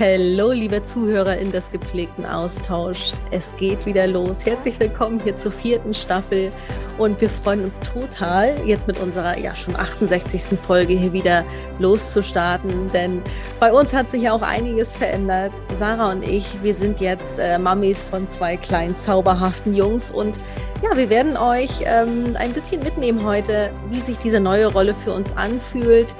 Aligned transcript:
Hallo, 0.00 0.52
liebe 0.52 0.80
Zuhörer 0.80 1.38
in 1.38 1.50
des 1.50 1.72
gepflegten 1.72 2.24
Austausch. 2.24 3.14
Es 3.32 3.56
geht 3.56 3.84
wieder 3.84 4.06
los. 4.06 4.46
Herzlich 4.46 4.78
willkommen 4.78 5.18
hier 5.24 5.34
zur 5.34 5.50
vierten 5.50 5.92
Staffel 5.92 6.52
und 6.98 7.20
wir 7.20 7.28
freuen 7.28 7.64
uns 7.64 7.80
total, 7.80 8.54
jetzt 8.64 8.86
mit 8.86 8.96
unserer 9.00 9.36
ja 9.36 9.56
schon 9.56 9.74
68. 9.74 10.56
Folge 10.60 10.92
hier 10.92 11.12
wieder 11.12 11.44
loszustarten, 11.80 12.86
denn 12.92 13.22
bei 13.58 13.72
uns 13.72 13.92
hat 13.92 14.08
sich 14.12 14.22
ja 14.22 14.32
auch 14.34 14.42
einiges 14.42 14.92
verändert. 14.92 15.52
Sarah 15.76 16.12
und 16.12 16.22
ich, 16.22 16.46
wir 16.62 16.76
sind 16.76 17.00
jetzt 17.00 17.36
äh, 17.40 17.58
Mamis 17.58 18.04
von 18.04 18.28
zwei 18.28 18.56
kleinen 18.56 18.94
zauberhaften 18.94 19.74
Jungs 19.74 20.12
und 20.12 20.36
ja, 20.82 20.96
wir 20.96 21.10
werden 21.10 21.36
euch 21.36 21.70
ähm, 21.84 22.36
ein 22.38 22.52
bisschen 22.52 22.82
mitnehmen 22.82 23.24
heute, 23.24 23.70
wie 23.90 24.00
sich 24.00 24.18
diese 24.18 24.38
neue 24.38 24.66
Rolle 24.66 24.94
für 24.94 25.12
uns 25.12 25.30
anfühlt, 25.36 26.14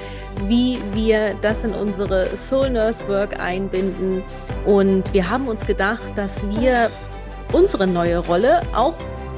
wie 0.46 0.78
wir 0.94 1.34
das 1.42 1.62
in 1.64 1.72
unsere 1.72 2.26
Soul 2.36 2.70
Nurse 2.70 3.06
Work 3.08 3.38
einbinden. 3.40 4.22
Und 4.66 5.12
wir 5.12 5.30
haben 5.30 5.46
uns 5.46 5.66
gedacht, 5.66 6.12
dass 6.16 6.48
wir 6.50 6.90
unsere 7.52 7.86
neue 7.86 8.18
Rolle 8.18 8.62
auch 8.74 8.94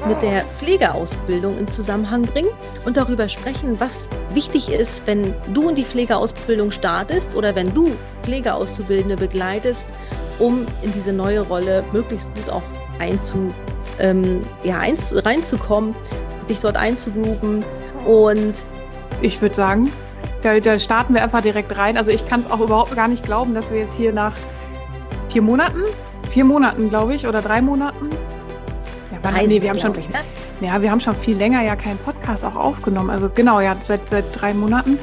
mit 0.06 0.22
der 0.22 0.42
Pflegeausbildung 0.58 1.58
in 1.58 1.68
Zusammenhang 1.68 2.22
bringen 2.22 2.48
und 2.86 2.96
darüber 2.96 3.28
sprechen, 3.28 3.78
was 3.78 4.08
wichtig 4.32 4.70
ist, 4.70 5.06
wenn 5.06 5.34
du 5.52 5.68
in 5.68 5.74
die 5.74 5.84
Pflegeausbildung 5.84 6.70
startest 6.70 7.34
oder 7.34 7.54
wenn 7.54 7.74
du 7.74 7.90
Pflegeauszubildende 8.22 9.16
begleitest, 9.16 9.86
um 10.38 10.64
in 10.80 10.92
diese 10.92 11.12
neue 11.12 11.40
Rolle 11.40 11.84
möglichst 11.92 12.34
gut 12.34 12.48
auch 12.50 12.62
einzu, 12.98 13.52
ähm, 13.98 14.42
ja, 14.62 14.78
einz, 14.78 15.12
reinzukommen, 15.14 15.94
dich 16.48 16.60
dort 16.60 16.76
einzugrooven. 16.76 17.64
Und 18.06 18.64
ich 19.20 19.40
würde 19.40 19.54
sagen, 19.54 19.92
da, 20.42 20.58
da, 20.58 20.78
starten 20.78 21.14
wir 21.14 21.22
einfach 21.22 21.42
direkt 21.42 21.76
rein. 21.76 21.96
Also 21.96 22.10
ich 22.10 22.26
kann 22.26 22.40
es 22.40 22.50
auch 22.50 22.60
überhaupt 22.60 22.94
gar 22.96 23.08
nicht 23.08 23.24
glauben, 23.24 23.54
dass 23.54 23.70
wir 23.70 23.78
jetzt 23.78 23.96
hier 23.96 24.12
nach 24.12 24.34
vier 25.28 25.42
Monaten, 25.42 25.82
vier 26.30 26.44
Monaten 26.44 26.88
glaube 26.88 27.14
ich, 27.14 27.26
oder 27.26 27.42
drei 27.42 27.60
Monaten, 27.60 28.10
Drei 29.22 29.46
nee, 29.46 29.60
wir 29.60 29.70
haben 29.70 29.78
schon, 29.78 29.94
ich, 29.98 30.08
ne? 30.08 30.20
ja, 30.60 30.80
wir 30.80 30.90
haben 30.90 31.00
schon 31.00 31.14
viel 31.14 31.36
länger 31.36 31.62
ja 31.62 31.76
keinen 31.76 31.98
Podcast 31.98 32.44
auch 32.44 32.56
aufgenommen. 32.56 33.10
Also 33.10 33.28
genau, 33.34 33.60
ja, 33.60 33.74
seit, 33.74 34.08
seit 34.08 34.24
drei 34.32 34.54
Monaten 34.54 34.98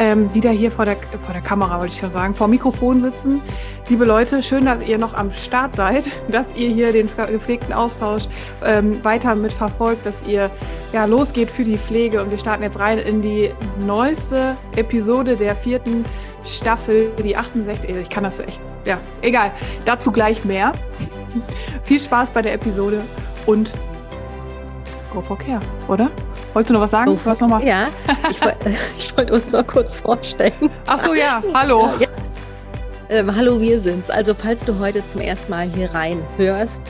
ähm, 0.00 0.34
wieder 0.34 0.50
hier 0.50 0.72
vor 0.72 0.86
der, 0.86 0.96
vor 0.96 1.34
der 1.34 1.42
Kamera, 1.42 1.78
wollte 1.78 1.92
ich 1.92 2.00
schon 2.00 2.10
sagen, 2.10 2.34
vor 2.34 2.48
Mikrofon 2.48 3.00
sitzen. 3.00 3.40
Liebe 3.88 4.06
Leute, 4.06 4.42
schön, 4.42 4.64
dass 4.64 4.82
ihr 4.82 4.98
noch 4.98 5.12
am 5.14 5.30
Start 5.32 5.76
seid, 5.76 6.10
dass 6.30 6.54
ihr 6.56 6.70
hier 6.70 6.92
den 6.92 7.08
gepflegten 7.14 7.72
Austausch 7.72 8.24
ähm, 8.64 9.04
weiter 9.04 9.34
mitverfolgt, 9.34 10.04
dass 10.06 10.22
ihr 10.26 10.50
ja 10.92 11.04
losgeht 11.04 11.50
für 11.50 11.64
die 11.64 11.76
Pflege. 11.76 12.22
Und 12.22 12.30
wir 12.30 12.38
starten 12.38 12.62
jetzt 12.62 12.80
rein 12.80 12.98
in 12.98 13.20
die 13.20 13.50
neueste 13.84 14.56
Episode 14.74 15.36
der 15.36 15.54
vierten 15.54 16.04
Staffel, 16.46 17.12
die 17.22 17.36
68. 17.36 17.90
Ich 17.90 18.08
kann 18.08 18.24
das 18.24 18.40
echt, 18.40 18.62
ja, 18.86 18.96
egal. 19.20 19.52
Dazu 19.84 20.10
gleich 20.10 20.46
mehr. 20.46 20.72
Viel 21.84 22.00
Spaß 22.00 22.30
bei 22.30 22.40
der 22.40 22.54
Episode 22.54 23.02
und 23.44 23.74
Go 25.12 25.20
for 25.20 25.36
Care, 25.36 25.60
oder? 25.88 26.10
Wolltest 26.52 26.70
du 26.70 26.74
noch 26.74 26.80
was 26.80 26.90
sagen? 26.90 27.12
Go 27.12 27.20
was 27.24 27.40
noch 27.40 27.48
mal? 27.48 27.64
Ja, 27.64 27.88
ich, 28.98 29.16
wollte 29.16 29.34
uns 29.34 29.52
noch 29.52 29.66
kurz 29.66 29.94
vorstellen. 29.94 30.70
Ach 30.86 30.98
so, 30.98 31.14
ja, 31.14 31.42
hallo. 31.54 31.90
Ja, 32.00 32.08
ähm, 33.08 33.34
hallo, 33.34 33.60
wir 33.60 33.80
sind's. 33.80 34.10
Also, 34.10 34.34
falls 34.34 34.64
du 34.64 34.78
heute 34.78 35.06
zum 35.08 35.20
ersten 35.20 35.50
Mal 35.50 35.68
hier 35.68 35.92
rein 35.94 36.22
hörst, 36.36 36.82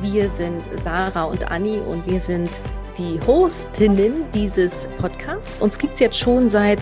wir 0.00 0.30
sind 0.30 0.62
Sarah 0.84 1.24
und 1.24 1.50
Anni 1.50 1.78
und 1.78 2.06
wir 2.06 2.20
sind 2.20 2.50
die 2.98 3.18
Hostinnen 3.26 4.24
dieses 4.32 4.86
Podcasts. 5.00 5.60
Uns 5.60 5.78
gibt 5.78 5.94
es 5.94 6.00
jetzt 6.00 6.18
schon 6.18 6.48
seit 6.48 6.80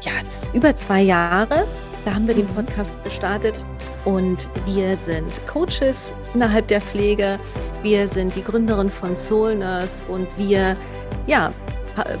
ja, 0.00 0.12
über 0.54 0.74
zwei 0.74 1.02
Jahren. 1.02 1.64
Da 2.04 2.14
haben 2.14 2.26
wir 2.26 2.34
den 2.34 2.46
Podcast 2.46 2.92
gestartet 3.04 3.62
und 4.04 4.48
wir 4.66 4.96
sind 4.96 5.30
Coaches 5.46 6.12
innerhalb 6.34 6.68
der 6.68 6.80
Pflege. 6.80 7.38
Wir 7.82 8.08
sind 8.08 8.34
die 8.34 8.44
Gründerin 8.44 8.90
von 8.90 9.16
Soul 9.16 9.56
Nurse 9.56 10.04
und 10.08 10.26
wir 10.36 10.76
ja, 11.26 11.52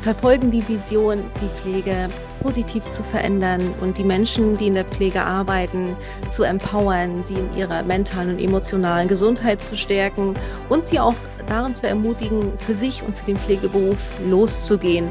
verfolgen 0.00 0.50
die 0.50 0.66
Vision, 0.68 1.18
die 1.40 1.60
Pflege 1.60 2.08
positiv 2.42 2.88
zu 2.90 3.02
verändern 3.02 3.60
und 3.80 3.98
die 3.98 4.04
Menschen, 4.04 4.56
die 4.56 4.68
in 4.68 4.74
der 4.74 4.84
Pflege 4.84 5.22
arbeiten, 5.22 5.96
zu 6.30 6.44
empowern, 6.44 7.24
sie 7.24 7.34
in 7.34 7.56
ihrer 7.56 7.82
mentalen 7.82 8.34
und 8.34 8.38
emotionalen 8.38 9.08
Gesundheit 9.08 9.62
zu 9.62 9.76
stärken 9.76 10.34
und 10.68 10.86
sie 10.86 11.00
auch 11.00 11.14
darin 11.46 11.74
zu 11.74 11.88
ermutigen, 11.88 12.52
für 12.58 12.74
sich 12.74 13.02
und 13.02 13.16
für 13.16 13.26
den 13.26 13.36
Pflegeberuf 13.36 13.98
loszugehen 14.28 15.10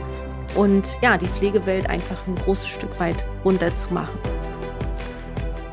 und 0.55 0.95
ja, 1.01 1.17
die 1.17 1.27
Pflegewelt 1.27 1.89
einfach 1.89 2.17
ein 2.27 2.35
großes 2.35 2.67
Stück 2.67 2.99
weit 2.99 3.25
runterzumachen. 3.43 4.17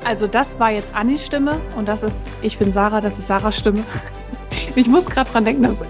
Also 0.04 0.26
das 0.26 0.59
war 0.59 0.70
jetzt 0.70 0.94
Annis 0.94 1.25
Stimme 1.25 1.60
und 1.76 1.87
das 1.87 2.03
ist, 2.03 2.26
ich 2.43 2.59
bin 2.59 2.72
Sarah, 2.72 3.00
das 3.00 3.19
ist 3.19 3.28
Sarahs 3.28 3.56
Stimme. 3.56 3.84
Ich 4.75 4.88
muss 4.88 5.06
gerade 5.06 5.31
dran 5.31 5.44
denken, 5.44 5.62
dass, 5.62 5.84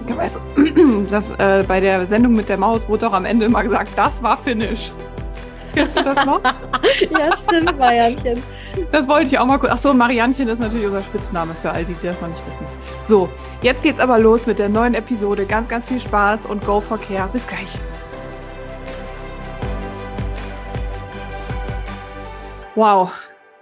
dass 1.11 1.33
äh, 1.33 1.65
bei 1.67 1.81
der 1.81 2.07
Sendung 2.07 2.35
mit 2.35 2.49
der 2.49 2.59
Maus 2.59 2.89
wurde 2.89 3.09
auch 3.09 3.13
am 3.13 3.25
Ende 3.25 3.47
immer 3.47 3.63
gesagt, 3.63 3.91
das 3.97 4.23
war 4.23 4.39
Finish. 4.39 4.93
Kennst 5.75 5.99
du 5.99 6.03
das 6.03 6.25
noch? 6.25 6.41
ja, 7.11 7.37
stimmt, 7.37 7.79
Marianchen. 7.79 8.43
Das 8.91 9.07
wollte 9.07 9.27
ich 9.27 9.39
auch 9.39 9.47
mal 9.47 9.59
kurz. 9.59 9.73
Achso, 9.73 9.95
Marianchen 9.95 10.49
ist 10.49 10.59
natürlich 10.59 10.87
unser 10.87 11.03
Spitzname 11.03 11.55
für 11.55 11.71
all 11.71 11.85
die, 11.85 11.95
die 11.95 12.07
das 12.07 12.21
noch 12.21 12.29
nicht 12.29 12.45
wissen. 12.47 12.67
So, 13.07 13.29
jetzt 13.63 13.83
geht's 13.83 14.01
aber 14.01 14.19
los 14.19 14.47
mit 14.47 14.59
der 14.59 14.69
neuen 14.69 14.95
Episode. 14.95 15.45
Ganz, 15.45 15.69
ganz 15.69 15.87
viel 15.87 16.01
Spaß 16.01 16.47
und 16.47 16.65
Go 16.67 16.81
for 16.81 16.99
Care. 16.99 17.29
Bis 17.33 17.47
gleich. 17.47 17.79
Wow, 22.75 23.13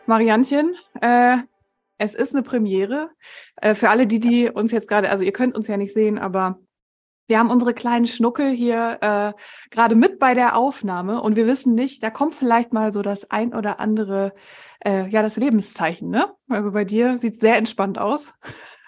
Marianchen, 0.07 0.77
äh, 1.01 1.39
es 1.99 2.15
ist 2.15 2.35
eine 2.35 2.43
Premiere. 2.43 3.11
Äh, 3.57 3.75
für 3.75 3.91
alle, 3.91 4.07
die, 4.07 4.21
die 4.21 4.49
uns 4.49 4.73
jetzt 4.73 4.89
gerade, 4.89 5.11
also 5.11 5.25
ihr 5.25 5.33
könnt 5.33 5.57
uns 5.57 5.67
ja 5.67 5.77
nicht 5.77 5.93
sehen, 5.93 6.19
aber 6.19 6.61
wir 7.29 7.39
haben 7.39 7.51
unsere 7.51 7.75
kleinen 7.75 8.07
Schnuckel 8.07 8.51
hier 8.51 8.99
äh, 9.03 9.33
gerade 9.71 9.95
mit 9.95 10.19
bei 10.19 10.33
der 10.33 10.57
Aufnahme 10.57 11.21
und 11.21 11.37
wir 11.37 11.47
wissen 11.47 11.75
nicht, 11.75 12.03
da 12.03 12.09
kommt 12.09 12.35
vielleicht 12.35 12.73
mal 12.73 12.91
so 12.91 13.03
das 13.03 13.31
ein 13.31 13.55
oder 13.55 13.81
andere, 13.81 14.33
äh, 14.83 15.07
ja, 15.09 15.21
das 15.21 15.37
Lebenszeichen, 15.37 16.09
ne? 16.09 16.33
Also 16.49 16.73
bei 16.73 16.85
dir 16.85 17.19
sieht 17.19 17.35
es 17.35 17.41
sehr 17.41 17.59
entspannt 17.59 17.99
aus. 17.99 18.33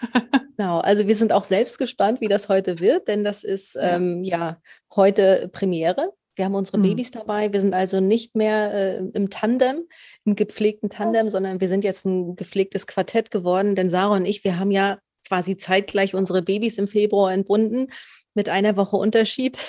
genau, 0.57 0.79
also 0.79 1.05
wir 1.05 1.15
sind 1.15 1.31
auch 1.31 1.43
selbst 1.43 1.77
gespannt, 1.77 2.19
wie 2.19 2.27
das 2.27 2.49
heute 2.49 2.79
wird, 2.79 3.07
denn 3.07 3.23
das 3.23 3.43
ist 3.43 3.77
ähm, 3.79 4.23
ja 4.23 4.57
heute 4.95 5.47
Premiere. 5.53 6.11
Wir 6.35 6.45
haben 6.45 6.55
unsere 6.55 6.77
mhm. 6.77 6.83
Babys 6.83 7.11
dabei. 7.11 7.51
Wir 7.51 7.61
sind 7.61 7.73
also 7.73 7.99
nicht 7.99 8.35
mehr 8.35 8.73
äh, 8.73 8.97
im 9.13 9.29
Tandem, 9.29 9.87
im 10.25 10.35
gepflegten 10.35 10.89
Tandem, 10.89 11.29
sondern 11.29 11.61
wir 11.61 11.67
sind 11.67 11.83
jetzt 11.83 12.05
ein 12.05 12.35
gepflegtes 12.35 12.87
Quartett 12.87 13.31
geworden. 13.31 13.75
Denn 13.75 13.89
Sarah 13.89 14.15
und 14.15 14.25
ich, 14.25 14.43
wir 14.43 14.59
haben 14.59 14.71
ja 14.71 14.99
quasi 15.27 15.57
zeitgleich 15.57 16.15
unsere 16.15 16.41
Babys 16.41 16.77
im 16.77 16.87
Februar 16.87 17.31
entbunden 17.31 17.87
mit 18.33 18.49
einer 18.49 18.77
Woche 18.77 18.95
Unterschied. 18.95 19.59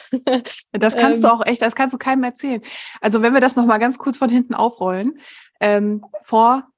Das 0.72 0.96
kannst 0.96 1.24
du 1.24 1.28
ähm. 1.28 1.34
auch 1.34 1.46
echt, 1.46 1.62
das 1.62 1.74
kannst 1.74 1.94
du 1.94 1.98
keinem 1.98 2.24
erzählen. 2.24 2.62
Also 3.00 3.22
wenn 3.22 3.34
wir 3.34 3.40
das 3.40 3.56
nochmal 3.56 3.78
ganz 3.78 3.98
kurz 3.98 4.16
von 4.16 4.30
hinten 4.30 4.54
aufrollen, 4.54 5.18
ähm, 5.60 6.04
vor 6.22 6.68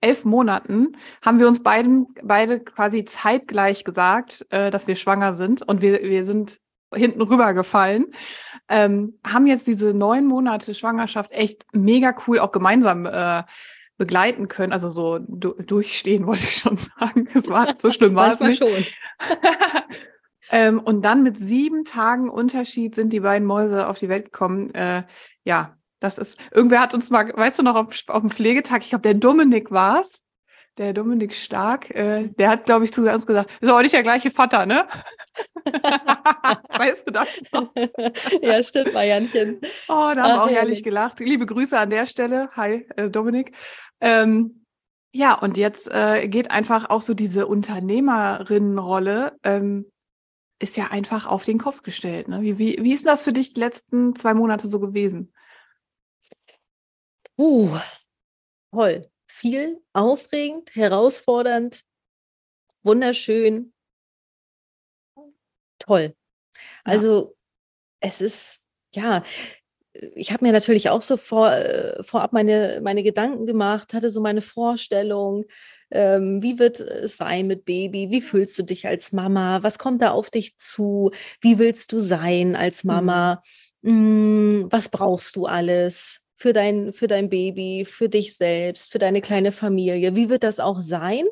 elf 0.00 0.24
Monaten 0.24 0.96
haben 1.22 1.38
wir 1.38 1.48
uns 1.48 1.62
beiden 1.62 2.06
beide 2.22 2.60
quasi 2.60 3.04
zeitgleich 3.04 3.84
gesagt, 3.84 4.46
äh, 4.50 4.70
dass 4.70 4.86
wir 4.86 4.96
schwanger 4.96 5.34
sind 5.34 5.62
und 5.62 5.80
wir 5.80 6.02
wir 6.02 6.24
sind 6.24 6.58
hinten 6.94 7.22
rübergefallen. 7.22 8.06
Ähm, 8.68 9.18
haben 9.26 9.46
jetzt 9.46 9.66
diese 9.66 9.94
neun 9.94 10.26
Monate 10.26 10.74
Schwangerschaft 10.74 11.32
echt 11.32 11.64
mega 11.72 12.14
cool 12.26 12.38
auch 12.38 12.52
gemeinsam 12.52 13.06
äh, 13.06 13.44
begleiten 13.96 14.48
können. 14.48 14.72
Also 14.72 14.90
so 14.90 15.18
du 15.18 15.54
durchstehen 15.54 16.26
wollte 16.26 16.44
ich 16.44 16.56
schon 16.56 16.76
sagen. 16.76 17.28
Es 17.34 17.48
war 17.48 17.74
so 17.76 17.90
schlimm 17.90 18.14
war 18.14 18.32
es 18.32 18.40
nicht. 18.40 18.58
Schon. 18.58 18.68
ähm, 20.50 20.80
und 20.80 21.02
dann 21.02 21.22
mit 21.22 21.38
sieben 21.38 21.84
Tagen 21.84 22.28
Unterschied 22.28 22.94
sind 22.94 23.12
die 23.12 23.20
beiden 23.20 23.46
Mäuse 23.46 23.88
auf 23.88 23.98
die 23.98 24.08
Welt 24.08 24.26
gekommen. 24.26 24.74
Äh, 24.74 25.04
ja, 25.44 25.76
das 25.98 26.18
ist, 26.18 26.38
irgendwer 26.52 26.80
hat 26.80 26.94
uns 26.94 27.10
mal, 27.10 27.32
weißt 27.34 27.58
du 27.58 27.62
noch, 27.62 27.74
auf, 27.74 27.88
auf 28.08 28.20
dem 28.20 28.30
Pflegetag, 28.30 28.82
ich 28.82 28.90
glaube, 28.90 29.02
der 29.02 29.14
Dominik 29.14 29.70
war 29.70 30.00
es, 30.00 30.25
der 30.78 30.92
Dominik 30.92 31.34
Stark, 31.34 31.90
äh, 31.90 32.28
der 32.28 32.50
hat, 32.50 32.64
glaube 32.64 32.84
ich, 32.84 32.92
zu 32.92 33.02
uns 33.10 33.26
gesagt, 33.26 33.50
ist 33.60 33.68
aber 33.68 33.82
nicht 33.82 33.94
der 33.94 34.02
gleiche 34.02 34.30
Vater, 34.30 34.66
ne? 34.66 34.86
weißt 35.64 37.06
du 37.06 37.12
das? 37.12 37.28
Noch? 37.52 37.72
ja, 38.42 38.62
stimmt, 38.62 38.92
Marianchen. 38.92 39.60
Oh, 39.88 40.12
da 40.14 40.16
haben 40.16 40.16
wir 40.16 40.42
auch 40.44 40.50
herrlich 40.50 40.82
gelacht. 40.82 41.20
Liebe 41.20 41.46
Grüße 41.46 41.78
an 41.78 41.90
der 41.90 42.06
Stelle. 42.06 42.50
Hi, 42.56 42.86
äh, 42.96 43.08
Dominik. 43.08 43.52
Ähm, 44.00 44.66
ja, 45.12 45.34
und 45.34 45.56
jetzt 45.56 45.90
äh, 45.90 46.28
geht 46.28 46.50
einfach 46.50 46.90
auch 46.90 47.00
so 47.00 47.14
diese 47.14 47.46
Unternehmerinnenrolle, 47.46 49.38
ähm, 49.44 49.90
ist 50.58 50.76
ja 50.76 50.88
einfach 50.88 51.26
auf 51.26 51.44
den 51.44 51.58
Kopf 51.58 51.82
gestellt. 51.82 52.28
Ne? 52.28 52.42
Wie, 52.42 52.58
wie, 52.58 52.78
wie 52.80 52.92
ist 52.92 53.06
das 53.06 53.22
für 53.22 53.32
dich 53.32 53.54
die 53.54 53.60
letzten 53.60 54.14
zwei 54.14 54.34
Monate 54.34 54.68
so 54.68 54.78
gewesen? 54.78 55.32
Uh, 57.38 57.76
toll 58.72 59.10
viel, 59.36 59.82
aufregend, 59.92 60.74
herausfordernd, 60.74 61.82
wunderschön, 62.82 63.72
toll. 65.78 66.14
Also 66.84 67.36
ja. 68.02 68.08
es 68.08 68.20
ist, 68.20 68.60
ja, 68.94 69.24
ich 70.14 70.32
habe 70.32 70.44
mir 70.44 70.52
natürlich 70.52 70.90
auch 70.90 71.02
so 71.02 71.16
vor, 71.16 71.52
äh, 71.52 72.02
vorab 72.02 72.32
meine, 72.32 72.80
meine 72.82 73.02
Gedanken 73.02 73.46
gemacht, 73.46 73.94
hatte 73.94 74.10
so 74.10 74.20
meine 74.20 74.42
Vorstellung, 74.42 75.44
ähm, 75.90 76.42
wie 76.42 76.58
wird 76.58 76.80
es 76.80 77.16
sein 77.16 77.46
mit 77.46 77.64
Baby? 77.64 78.10
Wie 78.10 78.20
fühlst 78.20 78.58
du 78.58 78.62
dich 78.62 78.86
als 78.86 79.12
Mama? 79.12 79.62
Was 79.62 79.78
kommt 79.78 80.02
da 80.02 80.10
auf 80.10 80.30
dich 80.30 80.56
zu? 80.58 81.12
Wie 81.40 81.58
willst 81.58 81.92
du 81.92 81.98
sein 81.98 82.56
als 82.56 82.84
Mama? 82.84 83.42
Mhm. 83.82 84.62
Mm, 84.62 84.72
was 84.72 84.88
brauchst 84.88 85.36
du 85.36 85.46
alles? 85.46 86.20
Für 86.36 86.52
dein, 86.52 86.92
für 86.92 87.06
dein 87.06 87.28
Baby, 87.28 87.84
für 87.84 88.08
dich 88.08 88.36
selbst, 88.36 88.92
für 88.92 88.98
deine 88.98 89.20
kleine 89.20 89.52
Familie. 89.52 90.14
Wie 90.14 90.28
wird 90.28 90.44
das 90.44 90.60
auch 90.60 90.82
sein? 90.82 91.24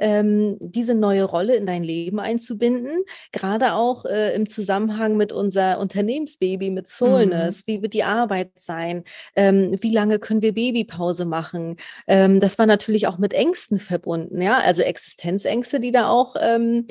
ähm, 0.00 0.56
diese 0.60 0.94
neue 0.94 1.24
Rolle 1.24 1.54
in 1.54 1.66
dein 1.66 1.84
Leben 1.84 2.18
einzubinden, 2.18 3.04
gerade 3.32 3.74
auch 3.74 4.04
äh, 4.06 4.34
im 4.34 4.48
Zusammenhang 4.48 5.16
mit 5.16 5.30
unser 5.32 5.78
Unternehmensbaby, 5.78 6.70
mit 6.70 6.88
Soulness. 6.88 7.60
Mhm. 7.60 7.72
Wie 7.72 7.82
wird 7.82 7.92
die 7.92 8.04
Arbeit 8.04 8.50
sein? 8.56 9.04
Ähm, 9.36 9.76
wie 9.80 9.92
lange 9.92 10.18
können 10.18 10.42
wir 10.42 10.54
Babypause 10.54 11.26
machen? 11.26 11.76
Ähm, 12.08 12.40
das 12.40 12.58
war 12.58 12.66
natürlich 12.66 13.06
auch 13.06 13.18
mit 13.18 13.34
Ängsten 13.34 13.78
verbunden, 13.78 14.40
ja, 14.42 14.58
also 14.58 14.82
Existenzängste, 14.82 15.78
die 15.80 15.92
da 15.92 16.08
auch 16.08 16.34
ähm, 16.40 16.86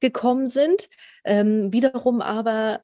gekommen 0.00 0.46
sind. 0.46 0.88
Ähm, 1.24 1.72
wiederum 1.72 2.20
aber 2.20 2.80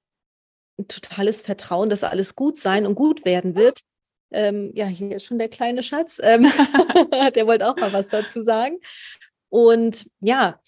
ein 0.78 0.86
totales 0.88 1.42
Vertrauen, 1.42 1.88
dass 1.88 2.04
alles 2.04 2.36
gut 2.36 2.58
sein 2.58 2.86
und 2.86 2.94
gut 2.94 3.24
werden 3.24 3.54
wird. 3.56 3.81
Ähm, 4.30 4.72
ja, 4.75 4.86
hier 4.86 5.16
ist 5.16 5.25
schon 5.25 5.38
der 5.38 5.48
kleine 5.48 5.82
Schatz. 5.82 6.19
Ähm, 6.22 6.42
der 7.34 7.46
wollte 7.46 7.69
auch 7.69 7.76
mal 7.76 7.92
was 7.92 8.08
dazu 8.08 8.42
sagen. 8.42 8.78
Und 9.48 10.10
ja, 10.20 10.60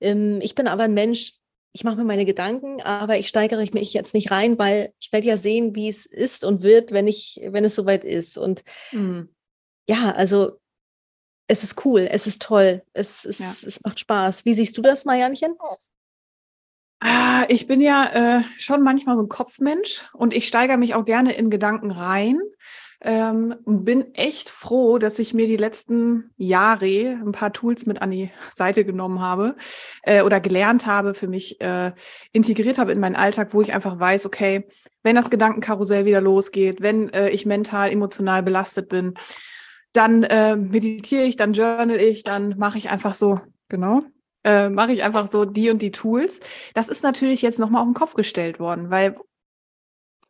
ähm, 0.00 0.40
ich 0.42 0.54
bin 0.54 0.68
aber 0.68 0.84
ein 0.84 0.94
Mensch, 0.94 1.34
ich 1.72 1.84
mache 1.84 1.96
mir 1.96 2.04
meine 2.04 2.24
Gedanken, 2.24 2.80
aber 2.82 3.18
ich 3.18 3.28
steigere 3.28 3.64
mich 3.72 3.92
jetzt 3.92 4.14
nicht 4.14 4.30
rein, 4.30 4.58
weil 4.58 4.92
ich 4.98 5.12
werde 5.12 5.26
ja 5.26 5.36
sehen, 5.36 5.74
wie 5.74 5.88
es 5.88 6.06
ist 6.06 6.44
und 6.44 6.62
wird, 6.62 6.92
wenn 6.92 7.06
ich, 7.06 7.40
wenn 7.42 7.64
es 7.64 7.74
soweit 7.74 8.04
ist. 8.04 8.38
Und 8.38 8.62
mhm. 8.92 9.28
ja, 9.88 10.12
also 10.12 10.58
es 11.46 11.62
ist 11.62 11.84
cool, 11.84 12.08
es 12.10 12.26
ist 12.26 12.42
toll, 12.42 12.82
es, 12.92 13.24
es, 13.24 13.38
ja. 13.38 13.54
es 13.66 13.80
macht 13.82 14.00
Spaß. 14.00 14.44
Wie 14.44 14.54
siehst 14.54 14.76
du 14.76 14.82
das, 14.82 15.04
Marianchen? 15.04 15.56
Ah, 17.00 17.46
ich 17.48 17.66
bin 17.66 17.80
ja 17.80 18.38
äh, 18.38 18.42
schon 18.58 18.82
manchmal 18.82 19.16
so 19.16 19.22
ein 19.22 19.28
Kopfmensch 19.28 20.04
und 20.14 20.34
ich 20.34 20.48
steigere 20.48 20.76
mich 20.76 20.94
auch 20.94 21.04
gerne 21.04 21.32
in 21.32 21.48
Gedanken 21.48 21.90
rein. 21.90 22.40
Ähm, 23.00 23.54
bin 23.64 24.12
echt 24.14 24.50
froh, 24.50 24.98
dass 24.98 25.20
ich 25.20 25.32
mir 25.32 25.46
die 25.46 25.56
letzten 25.56 26.30
Jahre 26.36 27.20
ein 27.24 27.30
paar 27.30 27.52
Tools 27.52 27.86
mit 27.86 28.02
an 28.02 28.10
die 28.10 28.30
Seite 28.50 28.84
genommen 28.84 29.20
habe 29.20 29.54
äh, 30.02 30.22
oder 30.22 30.40
gelernt 30.40 30.86
habe, 30.86 31.14
für 31.14 31.28
mich 31.28 31.60
äh, 31.60 31.92
integriert 32.32 32.78
habe 32.78 32.90
in 32.90 32.98
meinen 32.98 33.14
Alltag, 33.14 33.54
wo 33.54 33.62
ich 33.62 33.72
einfach 33.72 34.00
weiß, 34.00 34.26
okay, 34.26 34.66
wenn 35.04 35.14
das 35.14 35.30
Gedankenkarussell 35.30 36.06
wieder 36.06 36.20
losgeht, 36.20 36.82
wenn 36.82 37.08
äh, 37.10 37.30
ich 37.30 37.46
mental, 37.46 37.90
emotional 37.92 38.42
belastet 38.42 38.88
bin, 38.88 39.14
dann 39.92 40.24
äh, 40.24 40.56
meditiere 40.56 41.22
ich, 41.22 41.36
dann 41.36 41.52
journal 41.52 42.00
ich, 42.00 42.24
dann 42.24 42.56
mache 42.58 42.78
ich 42.78 42.90
einfach 42.90 43.14
so, 43.14 43.40
genau, 43.68 44.02
äh, 44.44 44.70
mache 44.70 44.92
ich 44.92 45.02
einfach 45.02 45.28
so 45.28 45.44
die 45.44 45.70
und 45.70 45.82
die 45.82 45.92
Tools. 45.92 46.40
Das 46.74 46.88
ist 46.88 47.02
natürlich 47.02 47.42
jetzt 47.42 47.58
nochmal 47.58 47.82
auf 47.82 47.88
den 47.88 47.94
Kopf 47.94 48.14
gestellt 48.14 48.58
worden, 48.58 48.90
weil 48.90 49.14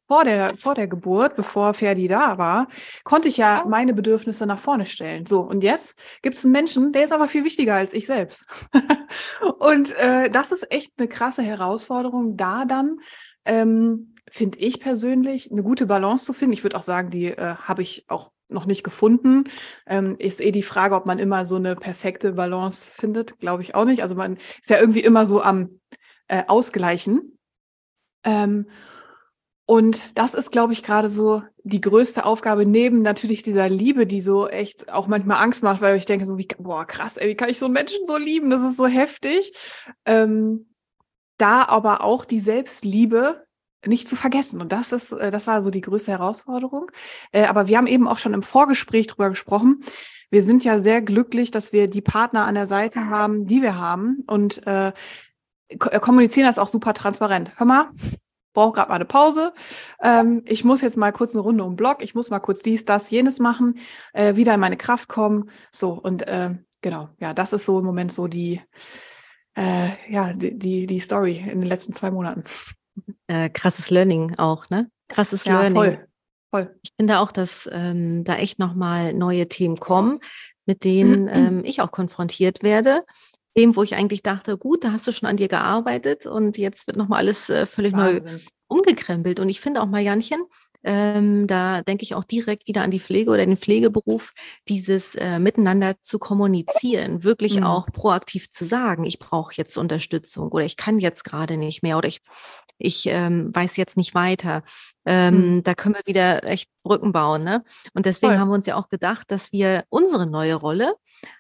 vor 0.08 0.25
der, 0.25 0.56
vor 0.56 0.75
der 0.75 0.88
Geburt, 0.88 1.37
bevor 1.37 1.75
Ferdi 1.75 2.08
da 2.08 2.38
war, 2.38 2.69
konnte 3.05 3.28
ich 3.28 3.37
ja 3.37 3.64
meine 3.69 3.93
Bedürfnisse 3.93 4.46
nach 4.46 4.58
vorne 4.58 4.87
stellen. 4.87 5.26
So, 5.26 5.43
und 5.43 5.62
jetzt 5.62 5.99
gibt 6.22 6.38
es 6.38 6.44
einen 6.44 6.52
Menschen, 6.52 6.93
der 6.93 7.05
ist 7.05 7.12
aber 7.12 7.28
viel 7.28 7.44
wichtiger 7.44 7.75
als 7.75 7.93
ich 7.93 8.06
selbst. 8.06 8.46
und 9.58 9.94
äh, 9.96 10.31
das 10.31 10.50
ist 10.50 10.72
echt 10.72 10.93
eine 10.99 11.08
krasse 11.08 11.43
Herausforderung, 11.43 12.37
da 12.37 12.64
dann, 12.64 12.96
ähm, 13.44 14.14
finde 14.31 14.58
ich 14.58 14.81
persönlich, 14.81 15.52
eine 15.52 15.62
gute 15.62 15.87
Balance 15.87 16.25
zu 16.25 16.32
finden. 16.32 16.55
Ich 16.55 16.62
würde 16.62 16.76
auch 16.76 16.82
sagen, 16.82 17.10
die 17.10 17.26
äh, 17.26 17.55
habe 17.56 17.82
ich 17.82 18.05
auch 18.08 18.32
noch 18.49 18.66
nicht 18.66 18.82
gefunden. 18.82 19.44
Ähm, 19.87 20.16
ist 20.19 20.40
eh 20.40 20.52
die 20.52 20.62
Frage, 20.62 20.94
ob 20.94 21.05
man 21.05 21.19
immer 21.19 21.44
so 21.44 21.56
eine 21.56 21.76
perfekte 21.76 22.32
Balance 22.32 22.96
findet, 22.99 23.38
glaube 23.38 23.62
ich 23.62 23.75
auch 23.75 23.84
nicht. 23.84 24.02
Also 24.02 24.14
man 24.14 24.37
ist 24.37 24.70
ja 24.70 24.78
irgendwie 24.78 25.00
immer 25.00 25.26
so 25.26 25.43
am 25.43 25.81
äh, 26.28 26.44
Ausgleichen. 26.46 27.38
Ähm, 28.25 28.69
und 29.70 30.17
das 30.17 30.32
ist, 30.32 30.50
glaube 30.50 30.73
ich, 30.73 30.82
gerade 30.82 31.11
so 31.11 31.43
die 31.62 31.82
größte 31.82 32.25
Aufgabe 32.25 32.65
neben 32.65 33.03
natürlich 33.03 33.43
dieser 33.43 33.69
Liebe, 33.69 34.06
die 34.06 34.23
so 34.23 34.49
echt 34.49 34.91
auch 34.91 35.09
manchmal 35.09 35.43
Angst 35.43 35.62
macht, 35.62 35.82
weil 35.82 35.99
ich 35.99 36.06
denke 36.06 36.25
so, 36.25 36.38
wie, 36.38 36.49
boah, 36.59 36.87
krass, 36.87 37.19
ey, 37.19 37.29
wie 37.29 37.35
kann 37.35 37.50
ich 37.50 37.59
so 37.59 37.69
Menschen 37.69 38.06
so 38.06 38.17
lieben? 38.17 38.49
Das 38.49 38.62
ist 38.62 38.79
so 38.79 38.87
heftig. 38.87 39.53
Ähm, 40.06 40.70
da 41.37 41.65
aber 41.65 42.03
auch 42.03 42.25
die 42.25 42.41
Selbstliebe 42.41 43.44
nicht 43.85 44.09
zu 44.09 44.17
vergessen. 44.17 44.62
Und 44.62 44.73
das 44.73 44.93
ist, 44.93 45.12
äh, 45.12 45.31
das 45.31 45.47
war 45.47 45.62
so 45.62 45.69
die 45.69 45.82
größte 45.82 46.12
Herausforderung. 46.12 46.91
Äh, 47.32 47.44
aber 47.44 47.69
wir 47.69 47.76
haben 47.76 47.87
eben 47.87 48.09
auch 48.09 48.17
schon 48.17 48.32
im 48.32 48.43
Vorgespräch 48.43 49.06
drüber 49.09 49.29
gesprochen. 49.29 49.85
Wir 50.31 50.43
sind 50.43 50.65
ja 50.65 50.79
sehr 50.79 51.03
glücklich, 51.03 51.50
dass 51.50 51.75
wir 51.75 51.91
die 51.91 52.00
Partner 52.00 52.47
an 52.47 52.55
der 52.55 52.67
Seite 52.67 53.11
haben, 53.11 53.47
die 53.47 53.61
wir 53.61 53.76
haben 53.76 54.25
und 54.26 54.67
äh, 54.67 54.93
kommunizieren 55.79 56.47
das 56.47 56.59
auch 56.59 56.69
super 56.69 56.94
transparent. 56.94 57.53
Hör 57.59 57.67
mal, 57.67 57.91
brauche 58.58 58.72
gerade 58.72 58.88
mal 58.88 58.96
eine 58.96 59.05
Pause. 59.05 59.52
Ähm, 60.02 60.43
ich 60.44 60.64
muss 60.64 60.81
jetzt 60.81 60.96
mal 60.96 61.12
kurz 61.12 61.32
eine 61.32 61.43
Runde 61.43 61.62
um 61.62 61.76
Block. 61.76 62.02
Ich 62.02 62.16
muss 62.16 62.28
mal 62.28 62.40
kurz 62.40 62.60
dies, 62.60 62.84
das, 62.84 63.08
jenes 63.08 63.38
machen, 63.38 63.78
äh, 64.12 64.34
wieder 64.34 64.52
in 64.52 64.58
meine 64.58 64.76
Kraft 64.76 65.08
kommen. 65.08 65.49
So, 65.70 65.93
und 65.93 66.26
äh, 66.26 66.56
genau, 66.81 67.08
ja, 67.20 67.32
das 67.34 67.52
ist 67.52 67.66
so 67.66 67.78
im 67.78 67.84
Moment 67.84 68.12
so 68.12 68.26
die, 68.26 68.60
äh, 69.56 69.90
ja, 70.10 70.32
die, 70.32 70.58
die, 70.58 70.88
die 70.88 70.99
Story 70.99 71.37
in 71.38 71.60
den 71.60 71.69
letzten 71.69 71.93
zwei 71.93 72.10
Monaten. 72.10 72.43
Äh, 73.28 73.49
krasses 73.49 73.90
Learning 73.90 74.34
auch, 74.38 74.69
ne? 74.70 74.90
Krasses 75.06 75.44
ja, 75.44 75.60
Learning. 75.60 75.76
Voll. 75.76 76.08
Voll. 76.50 76.75
Ich 76.82 76.93
finde 76.99 77.20
auch, 77.20 77.31
dass 77.31 77.69
ähm, 77.70 78.25
da 78.25 78.37
echt 78.37 78.58
nochmal 78.58 79.12
neue 79.12 79.49
Themen 79.49 79.76
kommen, 79.76 80.19
mit 80.66 80.82
denen 80.82 81.28
ähm, 81.28 81.62
ich 81.64 81.81
auch 81.81 81.93
konfrontiert 81.93 82.64
werde 82.64 83.05
dem, 83.58 83.75
wo 83.75 83.82
ich 83.82 83.94
eigentlich 83.94 84.22
dachte, 84.22 84.56
gut, 84.56 84.84
da 84.84 84.93
hast 84.93 85.06
du 85.08 85.12
schon 85.12 85.28
an 85.28 85.37
dir 85.37 85.49
gearbeitet 85.49 86.26
und 86.26 86.56
jetzt 86.56 86.87
wird 86.87 86.96
nochmal 86.96 87.19
alles 87.19 87.50
äh, 87.50 87.66
völlig 87.66 87.93
Wahnsinn. 87.93 88.34
neu 88.34 88.38
umgekrempelt. 88.69 89.40
Und 89.40 89.49
ich 89.49 89.60
finde 89.60 89.82
auch 89.82 89.87
mal, 89.87 90.00
Janchen, 90.00 90.40
ähm, 90.85 91.47
da 91.47 91.83
denke 91.83 92.05
ich 92.05 92.15
auch 92.15 92.25
direkt 92.25 92.69
wieder 92.69 92.83
an 92.83 92.91
die 92.91 93.01
Pflege 93.01 93.31
oder 93.31 93.45
den 93.45 93.57
Pflegeberuf, 93.57 94.33
dieses 94.69 95.15
äh, 95.17 95.39
Miteinander 95.39 96.01
zu 96.01 96.19
kommunizieren, 96.19 97.25
wirklich 97.25 97.57
mhm. 97.57 97.65
auch 97.65 97.87
proaktiv 97.87 98.51
zu 98.51 98.65
sagen, 98.65 99.05
ich 99.05 99.19
brauche 99.19 99.55
jetzt 99.57 99.77
Unterstützung 99.77 100.51
oder 100.53 100.65
ich 100.65 100.77
kann 100.77 100.99
jetzt 100.99 101.25
gerade 101.25 101.57
nicht 101.57 101.83
mehr 101.83 101.99
oder 101.99 102.09
ich 102.09 102.21
ich 102.79 103.07
ähm, 103.07 103.55
weiß 103.55 103.77
jetzt 103.77 103.97
nicht 103.97 104.15
weiter. 104.15 104.63
Ähm, 105.05 105.35
hm. 105.35 105.63
Da 105.65 105.75
können 105.75 105.97
wir 105.97 106.07
wieder 106.07 106.45
echt 106.45 106.71
Brücken 106.85 107.13
bauen. 107.13 107.43
Ne? 107.43 107.65
Und 107.93 108.07
deswegen 108.07 108.33
Voll. 108.33 108.39
haben 108.39 108.49
wir 108.49 108.55
uns 108.55 108.67
ja 108.67 108.77
auch 108.77 108.89
gedacht, 108.89 109.31
dass 109.31 109.53
wir 109.53 109.85
unsere 109.89 110.27
neue 110.27 110.55
Rolle 110.55 110.95